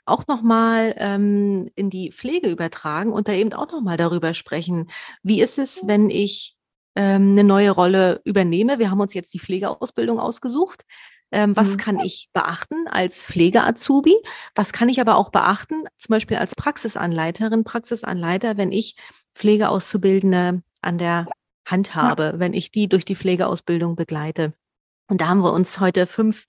auch 0.04 0.26
nochmal 0.26 0.94
ähm, 0.98 1.70
in 1.76 1.90
die 1.90 2.10
Pflege 2.10 2.50
übertragen 2.50 3.12
und 3.12 3.28
da 3.28 3.32
eben 3.32 3.52
auch 3.52 3.70
nochmal 3.70 3.96
darüber 3.96 4.34
sprechen. 4.34 4.90
Wie 5.22 5.40
ist 5.40 5.58
es, 5.58 5.86
wenn 5.86 6.10
ich 6.10 6.57
ähm, 6.98 7.30
eine 7.30 7.44
neue 7.44 7.70
Rolle 7.70 8.20
übernehme? 8.24 8.80
Wir 8.80 8.90
haben 8.90 9.00
uns 9.00 9.14
jetzt 9.14 9.32
die 9.32 9.38
Pflegeausbildung 9.38 10.18
ausgesucht. 10.18 10.84
Ähm, 11.30 11.56
was 11.56 11.72
mhm. 11.72 11.76
kann 11.76 12.00
ich 12.00 12.28
beachten 12.32 12.88
als 12.88 13.24
Pflege-Azubi? 13.24 14.14
Was 14.54 14.72
kann 14.72 14.88
ich 14.88 15.00
aber 15.00 15.16
auch 15.16 15.30
beachten, 15.30 15.84
zum 15.96 16.14
Beispiel 16.14 16.38
als 16.38 16.56
Praxisanleiterin, 16.56 17.64
Praxisanleiter, 17.64 18.56
wenn 18.56 18.72
ich 18.72 18.96
Pflegeauszubildende 19.34 20.62
an 20.82 20.98
der 20.98 21.26
Hand 21.66 21.94
habe, 21.94 22.24
ja. 22.24 22.38
wenn 22.40 22.52
ich 22.52 22.72
die 22.72 22.88
durch 22.88 23.04
die 23.04 23.16
Pflegeausbildung 23.16 23.94
begleite. 23.94 24.54
Und 25.06 25.20
da 25.20 25.28
haben 25.28 25.42
wir 25.42 25.52
uns 25.52 25.78
heute 25.80 26.06
fünf 26.06 26.46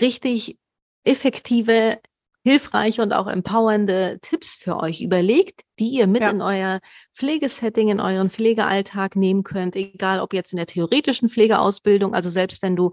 richtig 0.00 0.58
effektive, 1.04 2.00
hilfreiche 2.46 3.02
und 3.02 3.12
auch 3.12 3.26
empowernde 3.26 4.20
Tipps 4.22 4.54
für 4.54 4.76
euch 4.76 5.00
überlegt, 5.00 5.62
die 5.80 5.88
ihr 5.88 6.06
mit 6.06 6.22
ja. 6.22 6.30
in 6.30 6.42
euer 6.42 6.78
Pflegesetting, 7.12 7.88
in 7.88 7.98
euren 7.98 8.30
Pflegealltag 8.30 9.16
nehmen 9.16 9.42
könnt, 9.42 9.74
egal 9.74 10.20
ob 10.20 10.32
jetzt 10.32 10.52
in 10.52 10.56
der 10.56 10.66
theoretischen 10.66 11.28
Pflegeausbildung, 11.28 12.14
also 12.14 12.30
selbst 12.30 12.62
wenn 12.62 12.76
du 12.76 12.92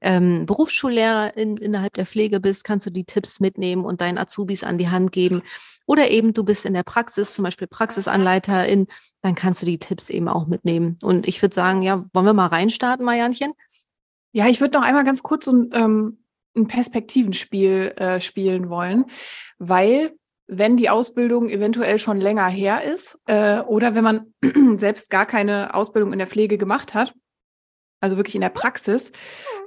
ähm, 0.00 0.46
Berufsschullehrer 0.46 1.36
in, 1.36 1.58
innerhalb 1.58 1.92
der 1.92 2.06
Pflege 2.06 2.40
bist, 2.40 2.64
kannst 2.64 2.86
du 2.86 2.90
die 2.90 3.04
Tipps 3.04 3.40
mitnehmen 3.40 3.84
und 3.84 4.00
deinen 4.00 4.16
Azubis 4.16 4.64
an 4.64 4.78
die 4.78 4.88
Hand 4.88 5.12
geben. 5.12 5.42
Oder 5.84 6.10
eben 6.10 6.32
du 6.32 6.42
bist 6.42 6.64
in 6.64 6.72
der 6.72 6.82
Praxis, 6.82 7.34
zum 7.34 7.44
Beispiel 7.44 7.66
Praxisanleiterin, 7.66 8.86
dann 9.20 9.34
kannst 9.34 9.60
du 9.60 9.66
die 9.66 9.78
Tipps 9.78 10.08
eben 10.08 10.28
auch 10.28 10.46
mitnehmen. 10.46 10.96
Und 11.02 11.28
ich 11.28 11.42
würde 11.42 11.54
sagen, 11.54 11.82
ja, 11.82 12.06
wollen 12.14 12.24
wir 12.24 12.32
mal 12.32 12.46
reinstarten, 12.46 13.04
Marianchen? 13.04 13.52
Ja, 14.32 14.46
ich 14.48 14.62
würde 14.62 14.78
noch 14.78 14.84
einmal 14.84 15.04
ganz 15.04 15.22
kurz 15.22 15.44
so 15.44 15.52
ein, 15.52 15.70
ähm, 15.74 16.23
ein 16.56 16.66
Perspektivenspiel 16.66 17.94
äh, 17.96 18.20
spielen 18.20 18.70
wollen, 18.70 19.06
weil 19.58 20.12
wenn 20.46 20.76
die 20.76 20.90
Ausbildung 20.90 21.48
eventuell 21.48 21.98
schon 21.98 22.20
länger 22.20 22.48
her 22.48 22.84
ist 22.84 23.20
äh, 23.26 23.60
oder 23.60 23.94
wenn 23.94 24.04
man 24.04 24.34
selbst 24.76 25.10
gar 25.10 25.26
keine 25.26 25.74
Ausbildung 25.74 26.12
in 26.12 26.18
der 26.18 26.28
Pflege 26.28 26.58
gemacht 26.58 26.94
hat, 26.94 27.14
also 28.00 28.16
wirklich 28.16 28.34
in 28.34 28.42
der 28.42 28.50
Praxis, 28.50 29.12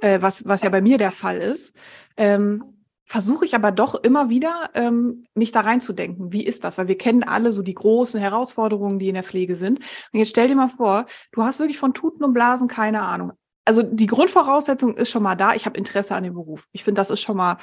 äh, 0.00 0.22
was, 0.22 0.46
was 0.46 0.62
ja 0.62 0.70
bei 0.70 0.80
mir 0.80 0.98
der 0.98 1.10
Fall 1.10 1.38
ist, 1.38 1.76
ähm, 2.16 2.78
versuche 3.04 3.46
ich 3.46 3.54
aber 3.54 3.72
doch 3.72 3.94
immer 3.94 4.28
wieder, 4.28 4.70
ähm, 4.74 5.26
mich 5.34 5.50
da 5.50 5.60
reinzudenken. 5.60 6.30
Wie 6.32 6.44
ist 6.44 6.62
das? 6.62 6.76
Weil 6.76 6.88
wir 6.88 6.98
kennen 6.98 7.24
alle 7.24 7.52
so 7.52 7.62
die 7.62 7.74
großen 7.74 8.20
Herausforderungen, 8.20 8.98
die 8.98 9.08
in 9.08 9.14
der 9.14 9.24
Pflege 9.24 9.56
sind. 9.56 9.78
Und 9.78 10.18
jetzt 10.18 10.28
stell 10.28 10.46
dir 10.46 10.54
mal 10.54 10.68
vor, 10.68 11.06
du 11.32 11.42
hast 11.42 11.58
wirklich 11.58 11.78
von 11.78 11.94
Tuten 11.94 12.22
und 12.22 12.34
Blasen 12.34 12.68
keine 12.68 13.00
Ahnung. 13.02 13.32
Also 13.68 13.82
die 13.82 14.06
Grundvoraussetzung 14.06 14.96
ist 14.96 15.10
schon 15.10 15.22
mal 15.22 15.34
da. 15.34 15.54
Ich 15.54 15.66
habe 15.66 15.76
Interesse 15.76 16.14
an 16.14 16.24
dem 16.24 16.32
Beruf. 16.32 16.68
Ich 16.72 16.84
finde, 16.84 17.00
das 17.00 17.10
ist 17.10 17.20
schon 17.20 17.36
mal, 17.36 17.58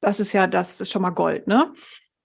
das 0.00 0.18
ist 0.18 0.32
ja, 0.32 0.46
das 0.46 0.80
ist 0.80 0.90
schon 0.90 1.02
mal 1.02 1.10
Gold, 1.10 1.46
ne? 1.46 1.74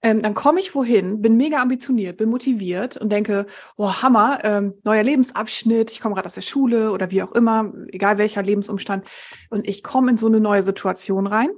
Ähm, 0.00 0.22
dann 0.22 0.32
komme 0.32 0.60
ich 0.60 0.74
wohin, 0.74 1.20
bin 1.20 1.36
mega 1.36 1.60
ambitioniert, 1.60 2.16
bin 2.16 2.30
motiviert 2.30 2.96
und 2.96 3.10
denke, 3.10 3.46
oh 3.76 3.92
Hammer, 4.00 4.38
ähm, 4.44 4.74
neuer 4.82 5.02
Lebensabschnitt, 5.02 5.90
ich 5.90 6.00
komme 6.00 6.14
gerade 6.14 6.26
aus 6.26 6.36
der 6.36 6.40
Schule 6.40 6.92
oder 6.92 7.10
wie 7.10 7.22
auch 7.22 7.32
immer, 7.32 7.70
egal 7.88 8.16
welcher 8.16 8.42
Lebensumstand. 8.42 9.06
Und 9.50 9.68
ich 9.68 9.82
komme 9.82 10.12
in 10.12 10.16
so 10.16 10.28
eine 10.28 10.40
neue 10.40 10.62
Situation 10.62 11.26
rein 11.26 11.50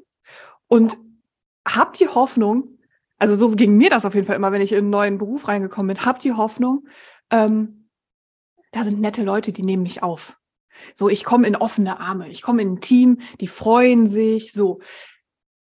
und 0.67 0.97
habe 1.69 1.97
die 1.97 2.09
Hoffnung, 2.09 2.79
also 3.19 3.37
so 3.37 3.55
ging 3.55 3.77
mir 3.77 3.91
das 3.91 4.05
auf 4.07 4.15
jeden 4.15 4.27
Fall 4.27 4.37
immer, 4.37 4.51
wenn 4.51 4.63
ich 4.63 4.73
in 4.73 4.79
einen 4.79 4.91
neuen 4.91 5.19
Beruf 5.19 5.47
reingekommen 5.47 5.95
bin, 5.95 6.05
habe 6.05 6.19
die 6.19 6.33
Hoffnung, 6.33 6.89
ähm, 7.31 7.89
da 8.73 8.83
sind 8.83 9.01
nette 9.01 9.23
Leute, 9.23 9.53
die 9.53 9.63
nehmen 9.63 9.85
mich 9.85 10.03
auf. 10.03 10.40
So, 10.95 11.09
ich 11.09 11.25
komme 11.25 11.47
in 11.47 11.57
offene 11.57 12.01
Arme, 12.01 12.29
ich 12.29 12.43
komme 12.43 12.63
in 12.63 12.75
ein 12.75 12.81
Team, 12.81 13.19
die 13.41 13.47
freuen 13.47 14.07
sich, 14.07 14.53
so. 14.53 14.81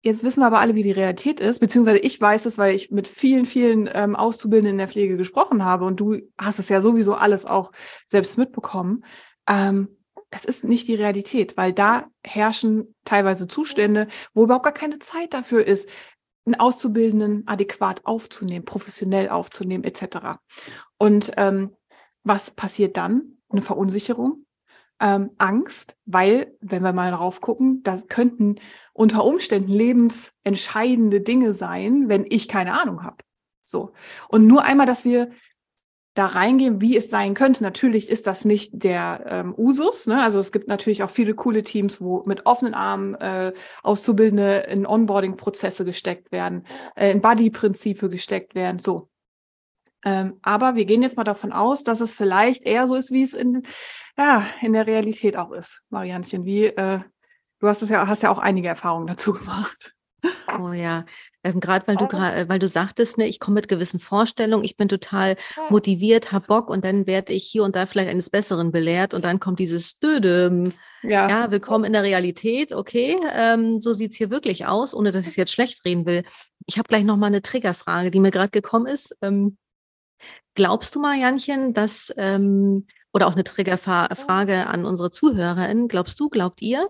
Jetzt 0.02 0.24
wissen 0.24 0.42
wir 0.42 0.48
aber 0.48 0.60
alle, 0.60 0.76
wie 0.76 0.84
die 0.84 0.92
Realität 0.92 1.40
ist, 1.40 1.60
beziehungsweise 1.60 2.00
ich 2.00 2.20
weiß 2.20 2.46
es, 2.46 2.58
weil 2.58 2.76
ich 2.76 2.92
mit 2.92 3.08
vielen, 3.08 3.46
vielen 3.46 3.90
ähm, 3.94 4.18
Auszubildenden 4.18 4.74
in 4.74 4.78
der 4.80 4.90
Pflege 4.90 5.16
gesprochen 5.16 5.64
habe 5.64 5.86
und 5.86 5.98
du 6.00 6.18
hast 6.38 6.60
es 6.60 6.68
ja 6.68 6.82
sowieso 6.82 7.16
alles 7.16 7.46
auch 7.46 7.72
selbst 8.06 8.38
mitbekommen. 8.38 9.06
Ähm, 9.48 9.98
es 10.30 10.46
ist 10.46 10.66
nicht 10.66 10.88
die 10.88 10.96
Realität, 10.96 11.56
weil 11.56 11.72
da 11.74 12.08
herrschen 12.24 12.96
teilweise 13.06 13.48
Zustände, 13.48 14.08
wo 14.34 14.44
überhaupt 14.44 14.66
gar 14.66 14.74
keine 14.74 15.00
Zeit 15.00 15.34
dafür 15.34 15.66
ist, 15.66 15.90
einen 16.46 16.56
Auszubildenden 16.56 17.48
adäquat 17.48 18.06
aufzunehmen, 18.06 18.66
professionell 18.66 19.30
aufzunehmen, 19.30 19.84
etc. 19.84 20.40
Und 20.98 21.32
ähm, 21.38 21.76
was 22.24 22.52
passiert 22.52 22.98
dann? 22.98 23.38
Eine 23.50 23.62
Verunsicherung, 23.62 24.43
ähm, 25.04 25.32
Angst, 25.38 25.98
weil, 26.06 26.56
wenn 26.62 26.82
wir 26.82 26.94
mal 26.94 27.12
darauf 27.12 27.42
gucken, 27.42 27.84
das 27.84 28.08
könnten 28.08 28.56
unter 28.94 29.26
Umständen 29.26 29.70
lebensentscheidende 29.70 31.20
Dinge 31.20 31.54
sein, 31.54 32.08
wenn 32.08 32.26
ich 32.30 32.48
keine 32.48 32.80
Ahnung 32.80 33.04
habe. 33.04 33.18
So. 33.64 33.92
Und 34.30 34.48
nur 34.48 34.64
einmal, 34.64 34.88
dass 34.88 35.04
wir 35.04 35.32
da 36.14 36.28
reingehen, 36.28 36.80
wie 36.80 36.96
es 36.96 37.10
sein 37.10 37.34
könnte. 37.34 37.64
Natürlich 37.64 38.10
ist 38.10 38.28
das 38.28 38.46
nicht 38.46 38.84
der 38.84 39.26
ähm, 39.28 39.54
Usus. 39.58 40.08
Ne? 40.08 40.24
Also 40.24 40.40
es 40.40 40.52
gibt 40.52 40.68
natürlich 40.68 41.04
auch 41.04 41.10
viele 41.10 41.34
coole 41.34 41.64
Teams, 41.64 42.00
wo 42.00 42.24
mit 42.26 42.46
offenen 42.46 42.74
Armen 42.74 43.16
äh, 43.16 43.52
Auszubildende 43.82 44.60
in 44.70 44.86
Onboarding-Prozesse 44.86 45.86
gesteckt 45.86 46.32
werden, 46.32 46.66
äh, 46.96 47.12
in 47.12 47.20
Buddy-Prinzipe 47.20 48.10
gesteckt 48.10 48.56
werden. 48.56 48.80
So. 48.80 49.10
Ähm, 50.06 50.40
aber 50.42 50.76
wir 50.76 50.86
gehen 50.86 51.02
jetzt 51.02 51.18
mal 51.18 51.24
davon 51.24 51.52
aus, 51.52 51.84
dass 51.84 52.02
es 52.02 52.16
vielleicht 52.16 52.64
eher 52.64 52.88
so 52.88 52.96
ist, 52.96 53.12
wie 53.12 53.24
es 53.24 53.34
in, 53.34 53.64
ja, 54.18 54.46
in 54.62 54.74
der 54.74 54.88
Realität 54.88 55.38
auch 55.38 55.52
ist, 55.52 55.84
Marianchen. 55.90 56.46
Wie, 56.46 56.66
äh, 56.66 57.00
du 57.60 57.68
hast 57.68 57.82
es 57.82 57.90
ja, 57.90 58.08
hast 58.08 58.24
ja 58.24 58.32
auch 58.32 58.40
einige 58.40 58.68
Erfahrungen 58.68 59.08
dazu 59.08 59.34
gemacht. 59.34 59.94
Oh 60.58 60.72
ja, 60.72 61.06
ähm, 61.44 61.60
gerade 61.60 61.86
weil 61.88 61.98
du 61.98 62.08
gerade, 62.08 62.38
äh, 62.38 62.50
weil 62.50 62.60
du 62.60 62.68
sagtest, 62.68 63.18
ne, 63.18 63.28
ich 63.28 63.40
komme 63.40 63.56
mit 63.56 63.68
gewissen 63.68 64.00
Vorstellungen, 64.00 64.64
ich 64.64 64.78
bin 64.78 64.88
total 64.88 65.36
motiviert, 65.70 66.32
hab 66.32 66.48
Bock 66.48 66.70
und 66.70 66.86
dann 66.86 67.08
werde 67.08 67.34
ich 67.34 67.44
hier 67.44 67.64
und 67.64 67.76
da 67.76 67.86
vielleicht 67.86 68.10
eines 68.10 68.30
Besseren 68.30 68.72
belehrt 68.72 69.14
und 69.14 69.26
dann 69.26 69.40
kommt 69.42 69.60
dieses 69.60 70.00
Dödem. 70.00 70.72
Ja. 71.02 71.28
ja, 71.28 71.52
willkommen 71.52 71.84
in 71.84 71.94
der 71.94 72.04
Realität, 72.04 72.72
okay, 72.72 73.18
ähm, 73.36 73.80
so 73.80 73.92
sieht's 73.92 74.16
hier 74.16 74.30
wirklich 74.30 74.66
aus, 74.66 74.96
ohne 74.96 75.12
dass 75.12 75.26
ich 75.26 75.32
es 75.32 75.36
jetzt 75.36 75.52
schlecht 75.52 75.84
reden 75.84 76.06
will. 76.06 76.24
Ich 76.66 76.78
habe 76.78 76.88
gleich 76.88 77.04
nochmal 77.04 77.28
eine 77.28 77.42
Triggerfrage, 77.42 78.10
die 78.10 78.22
mir 78.22 78.32
gerade 78.32 78.52
gekommen 78.52 78.86
ist. 78.86 79.18
Ähm, 79.22 79.58
glaubst 80.56 80.96
du 80.96 81.00
mal, 81.00 81.18
Janchen, 81.18 81.74
dass, 81.74 82.14
ähm, 82.18 82.88
oder 83.14 83.28
auch 83.28 83.34
eine 83.34 83.44
Triggerfrage 83.44 84.68
an 84.68 84.86
unsere 84.86 85.12
ZuhörerInnen, 85.12 85.88
glaubst 85.88 86.20
du, 86.20 86.30
glaubt 86.30 86.62
ihr, 86.62 86.90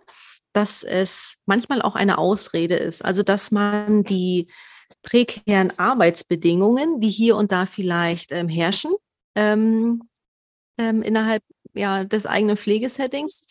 dass 0.54 0.84
es 0.84 1.36
manchmal 1.46 1.82
auch 1.82 1.96
eine 1.96 2.18
Ausrede 2.18 2.76
ist. 2.76 3.04
Also 3.04 3.24
dass 3.24 3.52
man 3.52 4.04
die 4.04 4.48
prekären 5.02 5.78
Arbeitsbedingungen, 5.78 7.02
die 7.02 7.10
hier 7.10 7.36
und 7.36 7.52
da 7.52 7.66
vielleicht 7.66 8.32
ähm, 8.32 8.48
herrschen, 8.48 8.94
ähm, 9.36 10.04
ähm, 10.78 11.02
innerhalb 11.02 11.44
ja, 11.74 12.04
des 12.04 12.26
eigenen 12.26 12.56
Pflegesettings, 12.56 13.46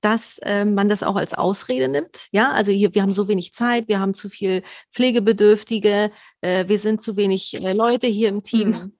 dass 0.00 0.38
ähm, 0.42 0.74
man 0.74 0.88
das 0.88 1.02
auch 1.02 1.16
als 1.16 1.34
Ausrede 1.34 1.88
nimmt. 1.88 2.28
Ja, 2.30 2.52
also 2.52 2.70
hier, 2.70 2.94
wir 2.94 3.02
haben 3.02 3.12
so 3.12 3.26
wenig 3.26 3.52
Zeit, 3.52 3.88
wir 3.88 4.00
haben 4.00 4.14
zu 4.14 4.28
viel 4.28 4.62
Pflegebedürftige, 4.92 6.12
äh, 6.40 6.68
wir 6.68 6.78
sind 6.78 7.02
zu 7.02 7.16
wenig 7.16 7.54
äh, 7.54 7.72
Leute 7.72 8.06
hier 8.06 8.28
im 8.28 8.42
Team, 8.42 8.68
mhm. 8.70 8.97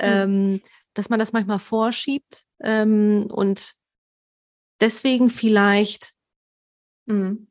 Ähm, 0.00 0.60
dass 0.94 1.08
man 1.08 1.18
das 1.18 1.32
manchmal 1.32 1.58
vorschiebt 1.58 2.44
ähm, 2.62 3.26
und 3.30 3.74
deswegen 4.80 5.30
vielleicht 5.30 6.12
mhm. 7.06 7.48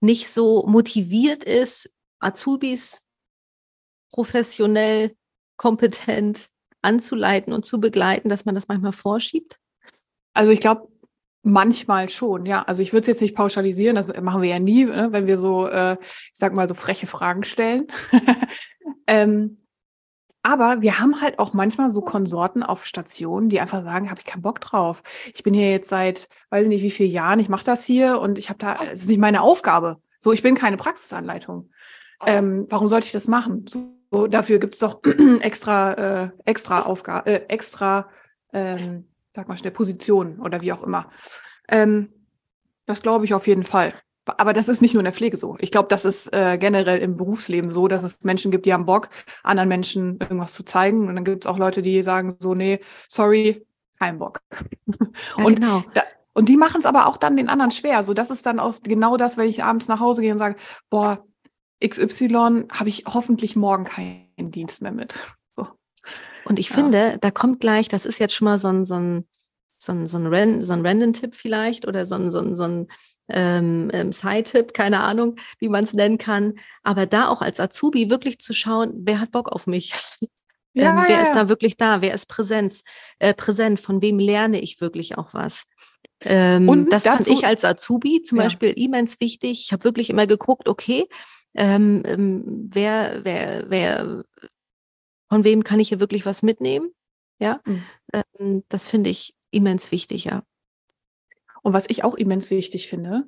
nicht 0.00 0.28
so 0.30 0.66
motiviert 0.66 1.44
ist, 1.44 1.92
Azubis 2.18 3.02
professionell, 4.10 5.16
kompetent 5.56 6.46
anzuleiten 6.82 7.52
und 7.52 7.66
zu 7.66 7.80
begleiten, 7.80 8.28
dass 8.28 8.44
man 8.44 8.54
das 8.54 8.68
manchmal 8.68 8.92
vorschiebt? 8.92 9.58
Also 10.32 10.52
ich 10.52 10.60
glaube, 10.60 10.88
Manchmal 11.48 12.08
schon, 12.08 12.44
ja. 12.44 12.62
Also 12.62 12.82
ich 12.82 12.92
würde 12.92 13.02
es 13.02 13.06
jetzt 13.06 13.20
nicht 13.20 13.36
pauschalisieren, 13.36 13.94
das 13.94 14.08
machen 14.20 14.42
wir 14.42 14.48
ja 14.48 14.58
nie, 14.58 14.84
ne, 14.84 15.12
wenn 15.12 15.28
wir 15.28 15.36
so, 15.38 15.68
äh, 15.68 15.92
ich 16.02 16.30
sag 16.32 16.52
mal, 16.52 16.66
so 16.66 16.74
freche 16.74 17.06
Fragen 17.06 17.44
stellen. 17.44 17.86
ähm, 19.06 19.56
aber 20.46 20.80
wir 20.80 21.00
haben 21.00 21.20
halt 21.20 21.40
auch 21.40 21.54
manchmal 21.54 21.90
so 21.90 22.02
Konsorten 22.02 22.62
auf 22.62 22.86
Stationen, 22.86 23.48
die 23.48 23.58
einfach 23.58 23.82
sagen, 23.82 24.10
habe 24.10 24.20
ich 24.20 24.26
keinen 24.26 24.42
Bock 24.42 24.60
drauf. 24.60 25.02
Ich 25.34 25.42
bin 25.42 25.52
hier 25.52 25.72
jetzt 25.72 25.88
seit, 25.88 26.28
weiß 26.50 26.62
ich 26.62 26.68
nicht, 26.68 26.84
wie 26.84 26.92
viele 26.92 27.08
Jahren, 27.08 27.40
ich 27.40 27.48
mache 27.48 27.64
das 27.64 27.84
hier 27.84 28.20
und 28.20 28.38
ich 28.38 28.48
habe 28.48 28.60
da, 28.60 28.76
es 28.92 29.02
ist 29.02 29.08
nicht 29.08 29.18
meine 29.18 29.42
Aufgabe. 29.42 30.00
So, 30.20 30.32
ich 30.32 30.44
bin 30.44 30.54
keine 30.54 30.76
Praxisanleitung. 30.76 31.70
Ähm, 32.24 32.66
warum 32.70 32.86
sollte 32.86 33.06
ich 33.06 33.12
das 33.12 33.26
machen? 33.26 33.64
So, 33.66 34.28
dafür 34.28 34.60
gibt 34.60 34.74
es 34.74 34.80
doch 34.80 35.00
extra, 35.40 35.92
äh, 35.94 36.30
extra 36.44 36.82
Aufgabe, 36.82 37.28
äh, 37.28 37.46
extra, 37.48 38.08
ähm, 38.52 39.08
sag 39.34 39.48
mal 39.48 39.58
schnell, 39.58 39.72
Positionen 39.72 40.38
oder 40.38 40.62
wie 40.62 40.72
auch 40.72 40.84
immer. 40.84 41.10
Ähm, 41.68 42.12
das 42.86 43.02
glaube 43.02 43.24
ich 43.24 43.34
auf 43.34 43.48
jeden 43.48 43.64
Fall 43.64 43.92
aber 44.26 44.52
das 44.52 44.68
ist 44.68 44.82
nicht 44.82 44.94
nur 44.94 45.00
in 45.00 45.04
der 45.04 45.12
Pflege 45.12 45.36
so. 45.36 45.56
Ich 45.60 45.70
glaube, 45.70 45.88
das 45.88 46.04
ist 46.04 46.32
äh, 46.32 46.58
generell 46.58 46.98
im 46.98 47.16
Berufsleben 47.16 47.70
so, 47.70 47.88
dass 47.88 48.02
es 48.02 48.24
Menschen 48.24 48.50
gibt, 48.50 48.66
die 48.66 48.72
haben 48.72 48.86
Bock, 48.86 49.08
anderen 49.42 49.68
Menschen 49.68 50.18
irgendwas 50.20 50.52
zu 50.52 50.64
zeigen. 50.64 51.08
Und 51.08 51.14
dann 51.14 51.24
gibt 51.24 51.44
es 51.44 51.50
auch 51.50 51.58
Leute, 51.58 51.82
die 51.82 52.02
sagen 52.02 52.36
so, 52.38 52.54
nee, 52.54 52.80
sorry, 53.08 53.66
kein 53.98 54.18
Bock. 54.18 54.40
Ja, 55.38 55.44
und, 55.44 55.56
genau. 55.56 55.82
da, 55.94 56.02
und 56.34 56.48
die 56.48 56.56
machen 56.56 56.80
es 56.80 56.86
aber 56.86 57.06
auch 57.06 57.16
dann 57.16 57.36
den 57.36 57.48
anderen 57.48 57.70
schwer. 57.70 58.02
So, 58.02 58.12
das 58.12 58.30
ist 58.30 58.44
dann 58.44 58.60
auch 58.60 58.74
genau 58.82 59.16
das, 59.16 59.36
wenn 59.36 59.48
ich 59.48 59.64
abends 59.64 59.88
nach 59.88 60.00
Hause 60.00 60.22
gehe 60.22 60.32
und 60.32 60.38
sage, 60.38 60.56
boah, 60.90 61.24
XY 61.82 62.64
habe 62.70 62.88
ich 62.88 63.04
hoffentlich 63.06 63.56
morgen 63.56 63.84
keinen 63.84 64.50
Dienst 64.50 64.82
mehr 64.82 64.92
mit. 64.92 65.18
So. 65.52 65.68
Und 66.44 66.58
ich 66.58 66.68
ja. 66.70 66.74
finde, 66.74 67.18
da 67.20 67.30
kommt 67.30 67.60
gleich, 67.60 67.88
das 67.88 68.04
ist 68.04 68.18
jetzt 68.18 68.34
schon 68.34 68.46
mal 68.46 68.58
so 68.58 68.68
ein, 68.68 68.84
so 68.84 68.96
ein, 68.96 69.26
so 69.78 69.92
ein, 69.92 70.06
so 70.06 70.18
ein, 70.18 70.62
so 70.62 70.72
ein 70.72 70.86
Random-Tipp 70.86 71.34
vielleicht 71.34 71.86
oder 71.86 72.06
so 72.06 72.16
ein, 72.16 72.30
so 72.30 72.40
ein, 72.40 72.56
so 72.56 72.64
ein 72.64 72.88
ähm, 73.28 73.90
ähm, 73.92 74.12
Side-Tipp, 74.12 74.72
keine 74.72 75.00
Ahnung, 75.00 75.36
wie 75.58 75.68
man 75.68 75.84
es 75.84 75.92
nennen 75.92 76.18
kann. 76.18 76.54
Aber 76.82 77.06
da 77.06 77.28
auch 77.28 77.42
als 77.42 77.60
Azubi 77.60 78.10
wirklich 78.10 78.38
zu 78.38 78.54
schauen, 78.54 78.92
wer 78.98 79.20
hat 79.20 79.32
Bock 79.32 79.50
auf 79.50 79.66
mich? 79.66 79.92
Ja, 80.72 80.90
ähm, 80.90 81.04
wer 81.08 81.16
ja, 81.16 81.22
ist 81.22 81.32
da 81.32 81.48
wirklich 81.48 81.76
da? 81.78 82.02
Wer 82.02 82.14
ist 82.14 82.26
Präsenz, 82.26 82.84
äh, 83.18 83.32
präsent? 83.32 83.80
Von 83.80 84.02
wem 84.02 84.18
lerne 84.18 84.60
ich 84.60 84.80
wirklich 84.80 85.16
auch 85.16 85.32
was? 85.32 85.64
Ähm, 86.24 86.68
und 86.68 86.92
das 86.92 87.04
dazu, 87.04 87.24
fand 87.24 87.38
ich 87.38 87.46
als 87.46 87.64
Azubi 87.64 88.22
zum 88.22 88.38
ja. 88.38 88.44
Beispiel 88.44 88.70
immens 88.70 89.18
wichtig. 89.20 89.64
Ich 89.64 89.72
habe 89.72 89.84
wirklich 89.84 90.10
immer 90.10 90.26
geguckt, 90.26 90.68
okay, 90.68 91.06
ähm, 91.54 92.02
ähm, 92.04 92.68
wer, 92.72 93.20
wer, 93.24 93.64
wer, 93.70 94.24
von 95.30 95.44
wem 95.44 95.64
kann 95.64 95.80
ich 95.80 95.88
hier 95.88 96.00
wirklich 96.00 96.26
was 96.26 96.42
mitnehmen? 96.42 96.90
Ja, 97.38 97.60
mhm. 97.64 98.64
das 98.68 98.86
finde 98.86 99.10
ich 99.10 99.34
immens 99.50 99.92
wichtig, 99.92 100.24
ja. 100.24 100.42
Und 101.66 101.72
was 101.72 101.90
ich 101.90 102.04
auch 102.04 102.14
immens 102.14 102.52
wichtig 102.52 102.88
finde, 102.88 103.24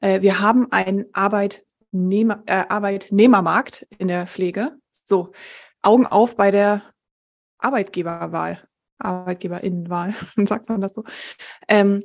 äh, 0.00 0.22
wir 0.22 0.40
haben 0.40 0.72
einen 0.72 1.04
Arbeitnehmer, 1.12 2.42
äh, 2.46 2.64
Arbeitnehmermarkt 2.66 3.86
in 3.98 4.08
der 4.08 4.26
Pflege. 4.26 4.78
So, 4.90 5.32
Augen 5.82 6.06
auf 6.06 6.34
bei 6.34 6.50
der 6.50 6.80
Arbeitgeberwahl, 7.58 8.66
Arbeitgeberinnenwahl, 8.96 10.14
sagt 10.46 10.70
man 10.70 10.80
das 10.80 10.94
so. 10.94 11.04
Ähm, 11.68 12.00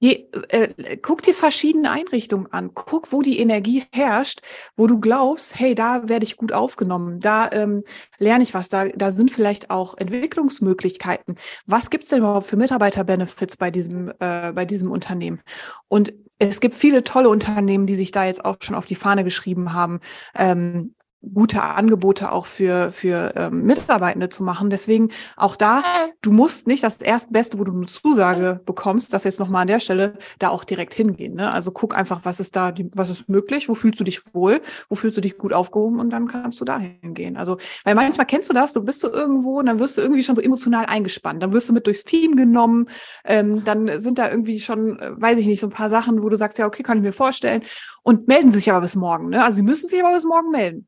Je, 0.00 0.26
äh, 0.48 0.96
guck 0.96 1.22
dir 1.22 1.34
verschiedene 1.34 1.90
Einrichtungen 1.90 2.52
an. 2.52 2.72
Guck, 2.74 3.12
wo 3.12 3.22
die 3.22 3.38
Energie 3.38 3.84
herrscht, 3.92 4.40
wo 4.76 4.86
du 4.86 4.98
glaubst, 4.98 5.58
hey, 5.58 5.74
da 5.74 6.08
werde 6.08 6.24
ich 6.24 6.36
gut 6.36 6.52
aufgenommen, 6.52 7.20
da 7.20 7.50
ähm, 7.52 7.84
lerne 8.18 8.42
ich 8.42 8.54
was, 8.54 8.68
da, 8.68 8.88
da 8.88 9.10
sind 9.10 9.30
vielleicht 9.30 9.70
auch 9.70 9.96
Entwicklungsmöglichkeiten. 9.96 11.36
Was 11.66 11.90
gibt's 11.90 12.08
denn 12.10 12.18
überhaupt 12.20 12.46
für 12.46 12.56
Mitarbeiterbenefits 12.56 13.56
bei 13.56 13.70
diesem, 13.70 14.12
äh, 14.18 14.52
bei 14.52 14.64
diesem 14.64 14.90
Unternehmen? 14.90 15.40
Und 15.88 16.12
es 16.38 16.60
gibt 16.60 16.74
viele 16.74 17.04
tolle 17.04 17.28
Unternehmen, 17.28 17.86
die 17.86 17.94
sich 17.94 18.10
da 18.10 18.24
jetzt 18.24 18.44
auch 18.44 18.56
schon 18.60 18.76
auf 18.76 18.86
die 18.86 18.96
Fahne 18.96 19.24
geschrieben 19.24 19.72
haben, 19.72 20.00
ähm, 20.36 20.94
gute 21.32 21.62
Angebote 21.62 22.32
auch 22.32 22.46
für, 22.46 22.92
für 22.92 23.32
ähm, 23.36 23.62
Mitarbeitende 23.62 24.28
zu 24.28 24.42
machen. 24.42 24.70
Deswegen 24.70 25.10
auch 25.36 25.56
da, 25.56 25.82
du 26.22 26.32
musst 26.32 26.66
nicht 26.66 26.82
das 26.82 27.00
Erstbeste, 27.00 27.58
wo 27.58 27.64
du 27.64 27.72
eine 27.72 27.86
Zusage 27.86 28.60
bekommst, 28.66 29.12
das 29.12 29.24
jetzt 29.24 29.40
nochmal 29.40 29.62
an 29.62 29.68
der 29.68 29.80
Stelle, 29.80 30.14
da 30.38 30.48
auch 30.48 30.64
direkt 30.64 30.94
hingehen. 30.94 31.34
Ne? 31.34 31.50
Also 31.50 31.70
guck 31.70 31.96
einfach, 31.96 32.20
was 32.24 32.40
ist 32.40 32.56
da, 32.56 32.74
was 32.94 33.10
ist 33.10 33.28
möglich, 33.28 33.68
wo 33.68 33.74
fühlst 33.74 34.00
du 34.00 34.04
dich 34.04 34.34
wohl, 34.34 34.60
wo 34.88 34.96
fühlst 34.96 35.16
du 35.16 35.20
dich 35.20 35.38
gut 35.38 35.52
aufgehoben 35.52 36.00
und 36.00 36.10
dann 36.10 36.28
kannst 36.28 36.60
du 36.60 36.64
da 36.64 36.78
hingehen. 36.78 37.36
Also, 37.36 37.58
weil 37.84 37.94
manchmal 37.94 38.26
kennst 38.26 38.50
du 38.50 38.54
das, 38.54 38.72
so 38.72 38.82
bist 38.82 39.02
du 39.04 39.08
irgendwo 39.08 39.58
und 39.58 39.66
dann 39.66 39.78
wirst 39.78 39.98
du 39.98 40.02
irgendwie 40.02 40.22
schon 40.22 40.36
so 40.36 40.42
emotional 40.42 40.86
eingespannt. 40.86 41.42
Dann 41.42 41.52
wirst 41.52 41.68
du 41.68 41.72
mit 41.72 41.86
durchs 41.86 42.04
Team 42.04 42.36
genommen, 42.36 42.88
ähm, 43.24 43.64
dann 43.64 43.98
sind 44.00 44.18
da 44.18 44.30
irgendwie 44.30 44.60
schon, 44.60 44.98
äh, 44.98 45.10
weiß 45.20 45.38
ich 45.38 45.46
nicht, 45.46 45.60
so 45.60 45.66
ein 45.66 45.70
paar 45.70 45.88
Sachen, 45.88 46.22
wo 46.22 46.28
du 46.28 46.36
sagst, 46.36 46.58
ja, 46.58 46.66
okay, 46.66 46.82
kann 46.82 46.98
ich 46.98 47.04
mir 47.04 47.12
vorstellen. 47.12 47.62
Und 48.02 48.28
melden 48.28 48.50
sich 48.50 48.70
aber 48.70 48.82
bis 48.82 48.96
morgen. 48.96 49.30
Ne? 49.30 49.42
Also 49.42 49.56
sie 49.56 49.62
müssen 49.62 49.88
sich 49.88 50.02
aber 50.02 50.14
bis 50.14 50.24
morgen 50.24 50.50
melden. 50.50 50.86